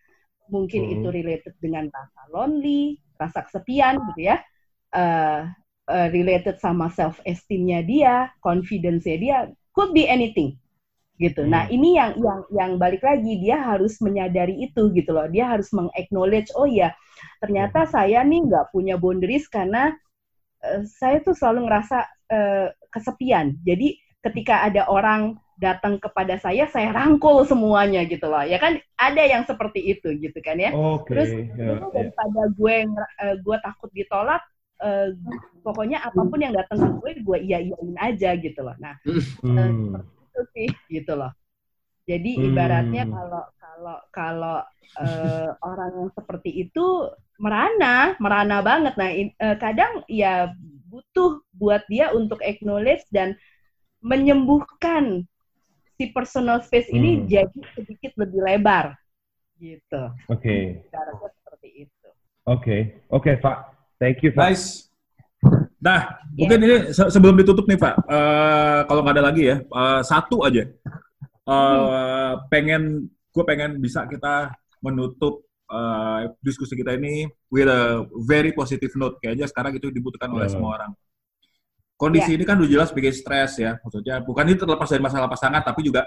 Mungkin 0.50 0.90
hmm. 0.90 0.94
itu 0.98 1.08
related 1.14 1.54
dengan 1.62 1.86
rasa 1.94 2.22
lonely, 2.34 2.98
rasa 3.22 3.46
kesepian 3.46 3.98
gitu 4.14 4.30
ya, 4.30 4.42
uh, 4.94 5.50
uh, 5.90 6.08
related 6.14 6.58
sama 6.58 6.90
self 6.94 7.18
esteemnya 7.26 7.82
dia, 7.82 8.30
confidence-nya 8.46 9.18
dia, 9.18 9.38
could 9.74 9.94
be 9.94 10.06
anything 10.06 10.58
gitu. 11.16 11.48
Nah, 11.48 11.68
hmm. 11.68 11.72
Nah 11.72 11.74
ini 11.74 11.90
yang 11.96 12.12
yang 12.20 12.40
yang 12.52 12.72
balik 12.76 13.04
lagi 13.04 13.40
dia 13.40 13.58
harus 13.60 14.00
menyadari 14.04 14.68
itu 14.68 14.92
gitu 14.92 15.16
loh. 15.16 15.28
Dia 15.32 15.56
harus 15.56 15.72
mengaknowledge 15.72 16.52
oh 16.56 16.68
ya 16.68 16.92
ternyata 17.40 17.88
hmm. 17.88 17.92
saya 17.92 18.20
nih 18.24 18.42
nggak 18.48 18.66
punya 18.76 18.96
boundaries 19.00 19.48
karena 19.48 19.96
uh, 20.64 20.84
saya 20.84 21.24
tuh 21.24 21.36
selalu 21.36 21.68
ngerasa 21.72 21.98
uh, 22.32 22.68
kesepian. 22.92 23.56
Jadi 23.64 24.00
ketika 24.24 24.66
ada 24.66 24.90
orang 24.90 25.38
datang 25.56 25.96
kepada 26.04 26.36
saya, 26.36 26.68
saya 26.68 26.92
rangkul 26.92 27.48
semuanya 27.48 28.04
gitu 28.04 28.28
loh. 28.28 28.44
Ya 28.44 28.60
kan 28.60 28.76
ada 29.00 29.24
yang 29.24 29.48
seperti 29.48 29.96
itu 29.96 30.12
gitu 30.20 30.40
kan 30.44 30.60
ya. 30.60 30.76
Okay. 30.76 31.08
Terus 31.16 31.30
yeah, 31.56 31.80
yeah. 31.80 31.90
daripada 31.96 32.42
gue 32.52 32.76
uh, 33.24 33.36
gue 33.40 33.58
takut 33.64 33.90
ditolak, 33.96 34.44
uh, 34.84 35.16
pokoknya 35.64 36.04
apa 36.04 36.22
pun 36.28 36.40
yang 36.44 36.52
datang 36.52 36.78
ke 36.84 36.90
gue, 37.00 37.12
gue 37.24 37.38
iya 37.48 37.60
iyain 37.64 37.96
aja 38.04 38.36
gitu 38.36 38.60
loh. 38.60 38.76
Nah, 38.84 39.00
hmm. 39.08 39.96
uh, 39.96 40.04
itu 40.36 40.42
sih 40.52 40.70
gitu 40.92 41.16
loh. 41.16 41.32
Jadi 42.06 42.38
hmm. 42.38 42.44
ibaratnya 42.52 43.04
kalau 43.08 43.44
kalau 43.56 43.98
kalau 44.12 44.58
uh, 45.00 45.50
orang 45.72 45.92
yang 45.96 46.10
seperti 46.12 46.68
itu 46.68 47.10
merana, 47.40 48.20
merana 48.20 48.60
banget. 48.60 48.94
Nah, 49.00 49.10
in, 49.10 49.32
uh, 49.40 49.56
kadang 49.56 50.04
ya 50.12 50.52
butuh 50.92 51.40
buat 51.56 51.88
dia 51.88 52.12
untuk 52.12 52.44
acknowledge 52.44 53.08
dan 53.10 53.34
menyembuhkan 54.04 55.26
si 55.96 56.12
personal 56.12 56.60
space 56.62 56.92
ini 56.92 57.24
hmm. 57.24 57.26
jadi 57.32 57.60
sedikit 57.74 58.12
lebih 58.20 58.44
lebar 58.44 58.94
gitu. 59.58 60.12
Oke. 60.28 60.44
Okay. 60.44 60.62
Caranya 60.92 61.30
seperti 61.42 61.70
itu. 61.88 62.08
Oke, 62.46 62.62
okay. 62.62 62.82
oke 63.10 63.24
okay, 63.24 63.36
Pak. 63.40 63.58
Thank 63.98 64.22
you. 64.22 64.36
Pak. 64.36 64.54
Nice. 64.54 64.92
Nah, 65.80 66.00
yeah. 66.10 66.38
mungkin 66.40 66.60
ini 66.66 66.76
se 66.90 67.04
sebelum 67.14 67.38
ditutup 67.38 67.70
nih 67.70 67.78
Pak, 67.78 67.94
uh, 68.10 68.80
kalau 68.90 69.02
nggak 69.06 69.16
ada 69.20 69.26
lagi 69.30 69.44
ya, 69.54 69.62
uh, 69.70 70.02
satu 70.02 70.42
aja. 70.42 70.66
Uh, 71.46 71.54
hmm. 71.54 72.34
Pengen, 72.50 72.82
gue 73.06 73.44
pengen 73.46 73.78
bisa 73.78 74.10
kita 74.10 74.50
menutup 74.82 75.46
uh, 75.70 76.26
diskusi 76.42 76.74
kita 76.74 76.98
ini 76.98 77.30
with 77.54 77.70
a 77.70 78.02
very 78.26 78.50
positive 78.50 78.92
note. 78.98 79.22
Kayaknya 79.22 79.46
sekarang 79.46 79.78
itu 79.78 79.94
dibutuhkan 79.94 80.34
oleh 80.34 80.50
hmm. 80.50 80.56
semua 80.58 80.72
orang 80.82 80.92
kondisi 81.96 82.36
yeah. 82.36 82.38
ini 82.40 82.44
kan 82.44 82.60
udah 82.60 82.70
jelas 82.70 82.90
bikin 82.92 83.14
stres 83.16 83.56
ya 83.60 83.80
maksudnya 83.80 84.20
bukan 84.24 84.46
itu 84.52 84.68
terlepas 84.68 84.88
dari 84.92 85.04
masalah 85.04 85.28
pasangan 85.32 85.64
tapi 85.64 85.88
juga 85.88 86.04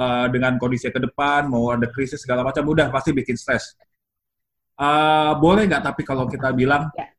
uh, 0.00 0.26
dengan 0.32 0.56
kondisi 0.56 0.88
ke 0.88 1.00
depan 1.00 1.52
mau 1.52 1.68
ada 1.68 1.88
krisis 1.92 2.20
segala 2.20 2.40
macam 2.40 2.64
udah 2.64 2.88
pasti 2.88 3.12
bikin 3.12 3.36
stres 3.36 3.76
uh, 4.80 5.36
boleh 5.36 5.68
nggak 5.68 5.84
tapi 5.84 6.02
kalau 6.04 6.24
kita 6.24 6.48
bilang 6.56 6.88
yeah. 6.96 7.12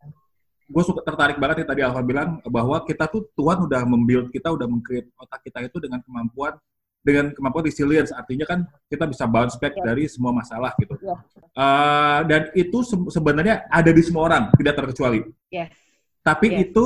Gue 0.69 0.83
suka 0.85 1.01
tertarik 1.01 1.41
banget 1.41 1.65
nih 1.65 1.67
tadi 1.67 1.81
Alfa 1.81 2.05
bilang 2.05 2.37
bahwa 2.45 2.77
kita 2.85 3.09
tuh 3.09 3.25
Tuhan 3.33 3.65
udah 3.65 3.81
membuild 3.89 4.29
kita 4.29 4.53
udah 4.53 4.69
mengcreate 4.69 5.09
otak 5.17 5.41
kita 5.41 5.65
itu 5.65 5.77
dengan 5.81 5.99
kemampuan 6.05 6.53
dengan 7.01 7.33
kemampuan 7.33 7.65
resilience 7.65 8.13
artinya 8.13 8.45
kan 8.45 8.59
kita 8.85 9.09
bisa 9.09 9.25
bounce 9.25 9.57
back 9.57 9.73
yeah. 9.73 9.85
dari 9.89 10.05
semua 10.05 10.29
masalah 10.29 10.77
gitu 10.77 10.93
yeah. 11.01 11.17
uh, 11.57 12.21
dan 12.29 12.53
itu 12.53 12.85
se 12.85 12.93
sebenarnya 13.09 13.65
ada 13.65 13.89
di 13.89 14.01
semua 14.05 14.29
orang 14.29 14.43
tidak 14.61 14.77
terkecuali 14.77 15.25
yes. 15.49 15.73
tapi 16.21 16.53
yes. 16.53 16.69
itu 16.69 16.85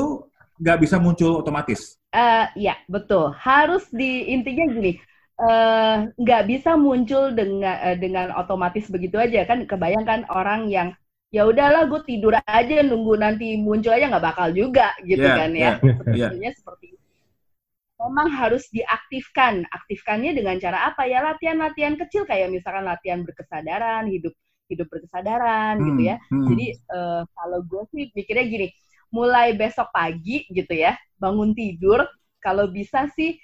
nggak 0.63 0.79
bisa 0.79 0.95
muncul 1.01 1.43
otomatis. 1.43 1.97
Uh, 2.13 2.45
ya 2.53 2.77
betul. 2.85 3.33
Harus 3.33 3.89
di 3.89 4.29
intinya 4.29 4.69
gini, 4.69 4.95
uh, 5.41 6.07
nggak 6.15 6.43
bisa 6.45 6.77
muncul 6.77 7.33
dengan 7.33 7.75
uh, 7.81 7.97
dengan 7.97 8.31
otomatis 8.37 8.87
begitu 8.87 9.17
aja 9.17 9.43
kan. 9.43 9.65
Kebayangkan 9.65 10.29
orang 10.29 10.69
yang 10.69 10.95
ya 11.35 11.43
udahlah 11.51 11.83
gue 11.91 12.01
tidur 12.09 12.33
aja 12.45 12.75
nunggu 12.89 13.13
nanti 13.23 13.57
muncul 13.65 13.91
aja 13.95 14.05
nggak 14.11 14.25
bakal 14.29 14.47
juga 14.53 14.93
gitu 15.09 15.25
yeah, 15.25 15.35
kan 15.39 15.51
ya. 15.53 15.71
Yeah, 15.81 15.97
Sebenarnya 15.97 16.51
yeah. 16.53 16.59
seperti 16.59 16.85
itu. 16.95 17.01
memang 18.01 18.27
harus 18.35 18.67
diaktifkan. 18.75 19.63
Aktifkannya 19.71 20.31
dengan 20.35 20.55
cara 20.59 20.91
apa 20.91 21.07
ya? 21.07 21.23
Latihan-latihan 21.23 21.95
kecil 22.01 22.27
kayak 22.27 22.51
misalkan 22.51 22.85
latihan 22.85 23.23
berkesadaran, 23.27 24.11
hidup 24.11 24.33
hidup 24.71 24.87
berkesadaran 24.91 25.79
Hmm, 25.79 25.87
gitu 25.93 26.01
ya. 26.11 26.15
hmm. 26.31 26.45
Jadi 26.51 26.65
eh, 26.75 27.21
kalau 27.37 27.59
gue 27.63 27.83
sih 27.93 28.03
mikirnya 28.17 28.45
gini, 28.47 28.67
mulai 29.13 29.53
besok 29.55 29.89
pagi 29.93 30.43
gitu 30.51 30.73
ya, 30.73 30.97
bangun 31.21 31.53
tidur, 31.55 32.03
kalau 32.41 32.65
bisa 32.69 33.07
sih 33.13 33.37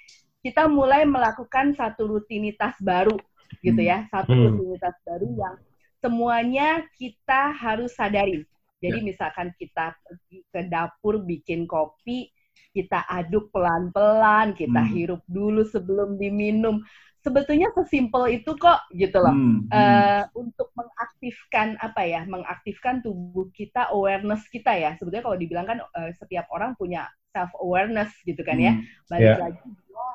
kita 0.44 0.66
mulai 0.68 1.04
melakukan 1.08 1.76
satu 1.78 2.08
rutinitas 2.18 2.74
baru 2.82 3.16
gitu 3.64 3.80
ya, 3.80 4.04
satu 4.12 4.32
Hmm. 4.32 4.42
rutinitas 4.50 4.94
baru 5.06 5.26
yang 5.36 5.54
semuanya 6.02 6.84
kita 6.96 7.52
harus 7.54 7.92
sadarin. 7.96 8.44
Jadi 8.80 8.98
misalkan 9.04 9.52
kita 9.60 9.92
pergi 10.04 10.38
ke 10.48 10.60
dapur 10.72 11.20
bikin 11.24 11.68
kopi, 11.68 12.32
kita 12.72 13.04
aduk 13.08 13.52
pelan-pelan, 13.52 14.56
kita 14.56 14.80
Hmm. 14.80 14.92
hirup 14.94 15.22
dulu 15.28 15.62
sebelum 15.68 16.16
diminum. 16.16 16.80
Sebetulnya 17.20 17.68
sesimpel 17.76 18.40
itu 18.40 18.56
kok 18.56 18.80
gitu 18.96 19.20
loh. 19.20 19.36
Hmm. 19.36 19.68
Eh, 19.68 20.24
untuk 20.32 20.72
mengaktifkan 20.72 21.76
apa 21.84 22.00
ya, 22.08 22.24
mengaktifkan 22.24 23.04
tubuh 23.04 23.52
kita, 23.52 23.92
awareness 23.92 24.48
kita 24.48 24.72
ya. 24.72 24.96
Sebetulnya 24.96 25.24
kalau 25.28 25.36
dibilang 25.36 25.66
kan 25.68 25.78
eh, 26.00 26.12
setiap 26.16 26.48
orang 26.48 26.72
punya 26.80 27.04
self 27.36 27.52
awareness 27.60 28.10
gitu 28.24 28.40
kan 28.40 28.56
ya. 28.56 28.72
Hmm. 28.72 28.88
Balik 29.12 29.36
Ya. 29.36 29.36
lagi 29.36 29.60
dia, 29.68 30.06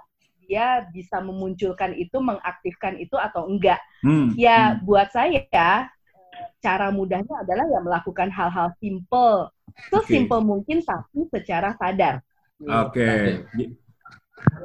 dia 0.45 0.85
bisa 0.93 1.19
memunculkan 1.19 1.97
itu, 1.97 2.17
mengaktifkan 2.21 2.95
itu 3.01 3.17
atau 3.17 3.49
enggak. 3.49 3.81
Hmm. 4.05 4.31
Ya 4.37 4.77
buat 4.81 5.09
saya 5.11 5.41
eh, 5.45 5.81
cara 6.63 6.89
mudahnya 6.89 7.41
adalah 7.41 7.65
ya 7.69 7.79
melakukan 7.81 8.29
hal-hal 8.31 8.73
simple, 8.81 9.49
sesimpel 9.91 10.39
mungkin 10.41 10.81
tapi 10.81 11.27
secara 11.29 11.73
sadar. 11.77 12.21
Oke. 12.63 13.43
Ji- 13.57 13.75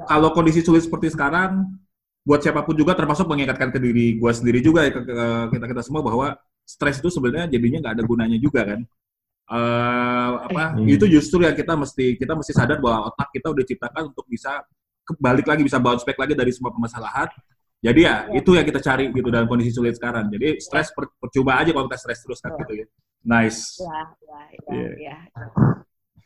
Kalau 0.07 0.35
kondisi 0.35 0.61
sulit 0.67 0.83
seperti 0.83 1.15
sekarang, 1.15 1.65
buat 2.27 2.43
siapa 2.43 2.63
pun 2.67 2.75
juga 2.77 2.93
termasuk 2.93 3.25
mengingatkan 3.27 3.71
ke 3.73 3.79
diri 3.81 4.19
gue 4.19 4.33
sendiri 4.35 4.61
juga 4.61 4.85
ya, 4.87 4.93
ke, 4.93 5.03
kita 5.57 5.67
kita 5.71 5.83
semua 5.83 6.03
bahwa 6.05 6.37
stres 6.67 6.99
itu 6.99 7.09
sebenarnya 7.11 7.51
jadinya 7.55 7.79
nggak 7.87 7.95
ada 7.99 8.05
gunanya 8.07 8.39
juga 8.39 8.63
kan. 8.67 8.81
Eh, 9.51 10.33
apa 10.47 10.79
Hmm. 10.79 10.87
itu 10.87 11.11
justru 11.11 11.43
yang 11.43 11.59
kita 11.59 11.75
mesti 11.75 12.15
kita 12.15 12.39
mesti 12.39 12.53
sadar 12.55 12.79
bahwa 12.79 13.11
otak 13.11 13.35
kita 13.35 13.51
udah 13.51 13.63
diciptakan 13.67 14.03
untuk 14.15 14.23
bisa 14.31 14.63
kebalik 15.05 15.47
lagi 15.47 15.63
bisa 15.63 15.79
bounce 15.79 16.05
back 16.05 16.19
lagi 16.19 16.35
dari 16.35 16.51
semua 16.51 16.71
permasalahan. 16.71 17.29
Jadi 17.81 18.01
ya, 18.05 18.29
Ya. 18.29 18.37
itu 18.37 18.51
yang 18.53 18.67
kita 18.69 18.81
cari 18.81 19.09
gitu 19.09 19.29
dalam 19.33 19.49
kondisi 19.49 19.73
sulit 19.73 19.97
sekarang. 19.97 20.29
Jadi 20.29 20.61
stres 20.61 20.93
per- 20.93 21.17
percuma 21.17 21.57
aja 21.57 21.73
kalau 21.73 21.89
kita 21.89 21.97
stres 21.99 22.21
terus 22.21 22.39
kan 22.39 22.53
Ya. 22.53 22.59
gitu 22.61 22.73
ya. 22.77 22.87
Nice. 23.21 23.61
Ya, 23.81 23.99
ya, 24.21 24.41
ya, 24.49 24.73
Iya. 24.77 24.91
ya. 25.01 25.17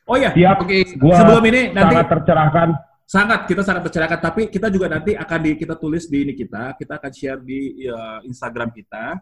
Oh 0.04 0.16
ya, 0.20 0.30
Siap. 0.34 0.56
Oke, 0.66 0.76
Gua 1.00 1.16
sebelum 1.16 1.44
ini 1.48 1.72
nanti 1.72 1.94
sangat 1.96 2.06
tercerahkan. 2.10 2.68
sangat 3.04 3.40
kita 3.44 3.60
sangat 3.60 3.82
tercerahkan 3.84 4.16
tapi 4.18 4.48
kita 4.48 4.72
juga 4.72 4.88
nanti 4.88 5.12
akan 5.12 5.38
di 5.44 5.50
kita 5.60 5.76
tulis 5.76 6.08
di 6.08 6.24
ini 6.24 6.32
kita 6.32 6.72
kita 6.72 6.96
akan 6.96 7.12
share 7.12 7.36
di 7.44 7.84
uh, 7.84 8.24
Instagram 8.24 8.72
kita 8.72 9.20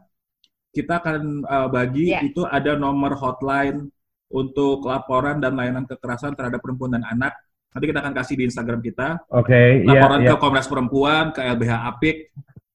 kita 0.70 1.02
akan 1.02 1.42
uh, 1.42 1.66
bagi 1.66 2.14
Iya. 2.14 2.22
itu 2.22 2.46
ada 2.46 2.78
nomor 2.78 3.18
hotline 3.18 3.90
untuk 4.30 4.86
laporan 4.86 5.42
dan 5.42 5.58
layanan 5.58 5.82
kekerasan 5.84 6.32
terhadap 6.32 6.62
perempuan 6.62 6.94
dan 6.94 7.02
anak 7.04 7.34
nanti 7.72 7.84
kita 7.88 8.00
akan 8.04 8.14
kasih 8.14 8.34
di 8.36 8.44
Instagram 8.48 8.80
kita. 8.84 9.08
Oke, 9.32 9.82
iya, 9.82 9.88
laporan 9.88 10.20
iya. 10.20 10.30
ke 10.32 10.34
Komnas 10.38 10.68
Perempuan 10.68 11.32
ke 11.32 11.40
LBH 11.40 11.72
Apik 11.88 12.16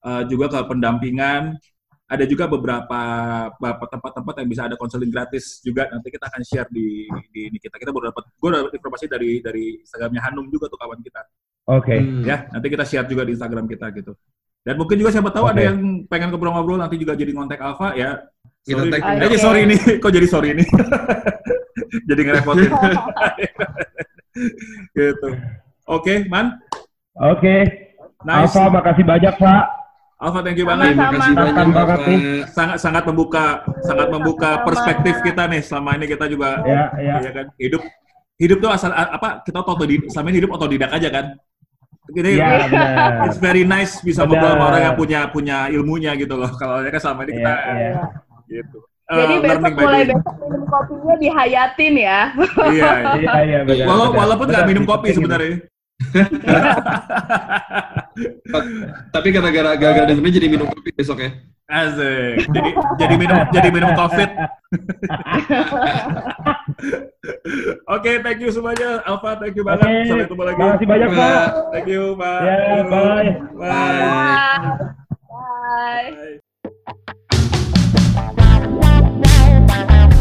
uh, 0.04 0.24
juga 0.26 0.46
ke 0.52 0.60
pendampingan. 0.66 1.58
Ada 2.08 2.24
juga 2.24 2.48
beberapa 2.48 3.02
tempat-tempat 3.60 4.40
yang 4.40 4.48
bisa 4.48 4.64
ada 4.64 4.80
konseling 4.80 5.12
gratis 5.12 5.60
juga. 5.60 5.92
Nanti 5.92 6.08
kita 6.08 6.32
akan 6.32 6.42
share 6.48 6.72
di 6.72 7.04
di 7.36 7.52
ini 7.52 7.60
kita. 7.60 7.76
Kita 7.76 7.92
baru 7.92 8.16
dapat 8.16 8.32
gue 8.32 8.50
dapat 8.50 8.74
informasi 8.80 9.06
dari 9.12 9.44
dari 9.44 9.84
Instagramnya 9.84 10.24
Hanum 10.24 10.48
juga 10.48 10.72
tuh 10.72 10.80
kawan 10.80 11.04
kita. 11.04 11.22
Oke. 11.68 12.00
Hmm. 12.00 12.24
ya 12.24 12.48
nanti 12.48 12.68
kita 12.72 12.88
share 12.88 13.12
juga 13.12 13.28
di 13.28 13.36
Instagram 13.36 13.68
kita 13.68 13.92
gitu. 13.92 14.16
Dan 14.64 14.80
mungkin 14.80 14.96
juga 15.04 15.12
siapa 15.12 15.36
tahu 15.36 15.52
ada 15.52 15.60
Oke. 15.60 15.68
yang 15.68 15.78
pengen 16.08 16.32
ngobrol-ngobrol 16.32 16.80
nanti 16.80 16.96
juga 16.96 17.12
jadi 17.20 17.36
ngontek 17.36 17.60
Alfa 17.60 17.92
ya. 17.92 18.24
Kita 18.64 18.84
sorry, 18.84 19.00
eh, 19.00 19.28
Oke. 19.28 19.40
sorry 19.40 19.60
ini. 19.68 19.76
Kok 20.04 20.12
jadi 20.16 20.28
sorry 20.28 20.50
ini? 20.56 20.64
Jadi 22.10 22.22
ngerepotin 22.26 22.72
gitu. 24.94 25.30
Oke 25.88 26.28
man? 26.28 26.60
Oke. 27.18 27.56
nice. 28.26 28.54
Alfa, 28.54 28.70
makasih 28.74 29.06
banyak, 29.06 29.34
Pak. 29.38 29.64
Alfa 30.18 30.40
thank 30.42 30.58
you 30.58 30.66
banget. 30.66 30.98
Terima 30.98 31.14
kasih 31.14 31.34
banyak, 31.38 31.74
banget 31.78 32.00
nih. 32.10 32.20
sangat 32.50 32.78
sangat 32.82 33.04
membuka 33.06 33.62
sangat 33.86 34.08
membuka 34.10 34.50
perspektif 34.66 35.22
kita 35.22 35.46
nih. 35.46 35.62
Selama 35.62 35.94
ini 35.94 36.06
kita 36.10 36.26
juga 36.26 36.58
Ya, 36.66 36.90
ya. 36.98 37.16
ya 37.22 37.32
kan? 37.32 37.46
Hidup 37.62 37.82
hidup 38.38 38.58
tuh 38.62 38.70
asal 38.74 38.90
apa 38.94 39.46
kita 39.46 39.62
otodidak 39.62 40.10
selama 40.10 40.28
ini 40.34 40.38
hidup 40.42 40.52
otodidak 40.58 40.90
aja 40.90 41.10
kan? 41.14 41.26
Jadi 42.08 42.40
Ya, 42.40 42.50
it's 43.28 43.38
very 43.38 43.68
nice 43.68 44.00
bisa 44.02 44.24
ngobrol 44.26 44.58
sama 44.58 44.66
orang 44.74 44.82
yang 44.90 44.96
punya 44.98 45.20
punya 45.30 45.58
ilmunya 45.70 46.12
gitu 46.18 46.34
loh. 46.40 46.50
Kalau 46.58 46.82
ya 46.82 46.90
kan 46.90 47.02
selama 47.04 47.22
ini 47.30 47.34
kita 47.38 47.54
Iya, 47.54 47.76
iya. 47.78 48.04
gitu 48.64 48.80
Jadi 49.08 49.34
Eh, 49.34 49.40
besok 49.40 49.72
mulai 49.80 50.04
besok 50.04 50.36
minum 50.44 50.64
kopinya 50.68 51.16
dihayatin 51.16 51.94
ya. 51.96 52.20
iya 52.68 52.92
Iya, 53.24 53.34
iya, 53.48 53.60
benar. 53.64 53.86
Walau, 53.88 54.08
benar. 54.12 54.20
walaupun 54.20 54.46
nggak 54.52 54.64
Benar, 54.68 54.72
minum 54.76 54.84
kopi 54.84 55.08
sebenarnya 55.16 55.54
Tapi 59.10 59.28
gara-gara 59.34 59.72
gagal 59.74 60.04
dengernya 60.12 60.32
jadi 60.38 60.48
minum 60.48 60.68
kopi 60.70 60.90
besok 60.94 61.18
ya. 61.24 61.32
Asik. 61.68 62.48
Jadi 62.48 62.70
jadi 62.96 63.16
minum 63.20 63.38
jadi 63.52 63.70
minum 63.74 63.92
covid. 63.92 64.30
Oke, 67.96 68.12
thank 68.22 68.40
you 68.40 68.52
semuanya. 68.52 69.04
Alfa, 69.04 69.36
thank 69.36 69.56
you 69.56 69.64
banget. 69.68 69.84
Sampai 70.08 70.24
ketemu 70.28 70.44
lagi. 70.48 70.60
makasih 70.60 70.88
banyak, 70.88 71.10
Pak. 71.12 71.48
Thank 71.76 71.88
you, 71.90 72.04
Pak. 72.16 72.40
Ya, 72.40 72.56
bye. 72.88 73.28
Bye. 73.58 74.62
Bye. 75.28 76.16
Bye. 78.16 78.46
Bye. 79.48 80.17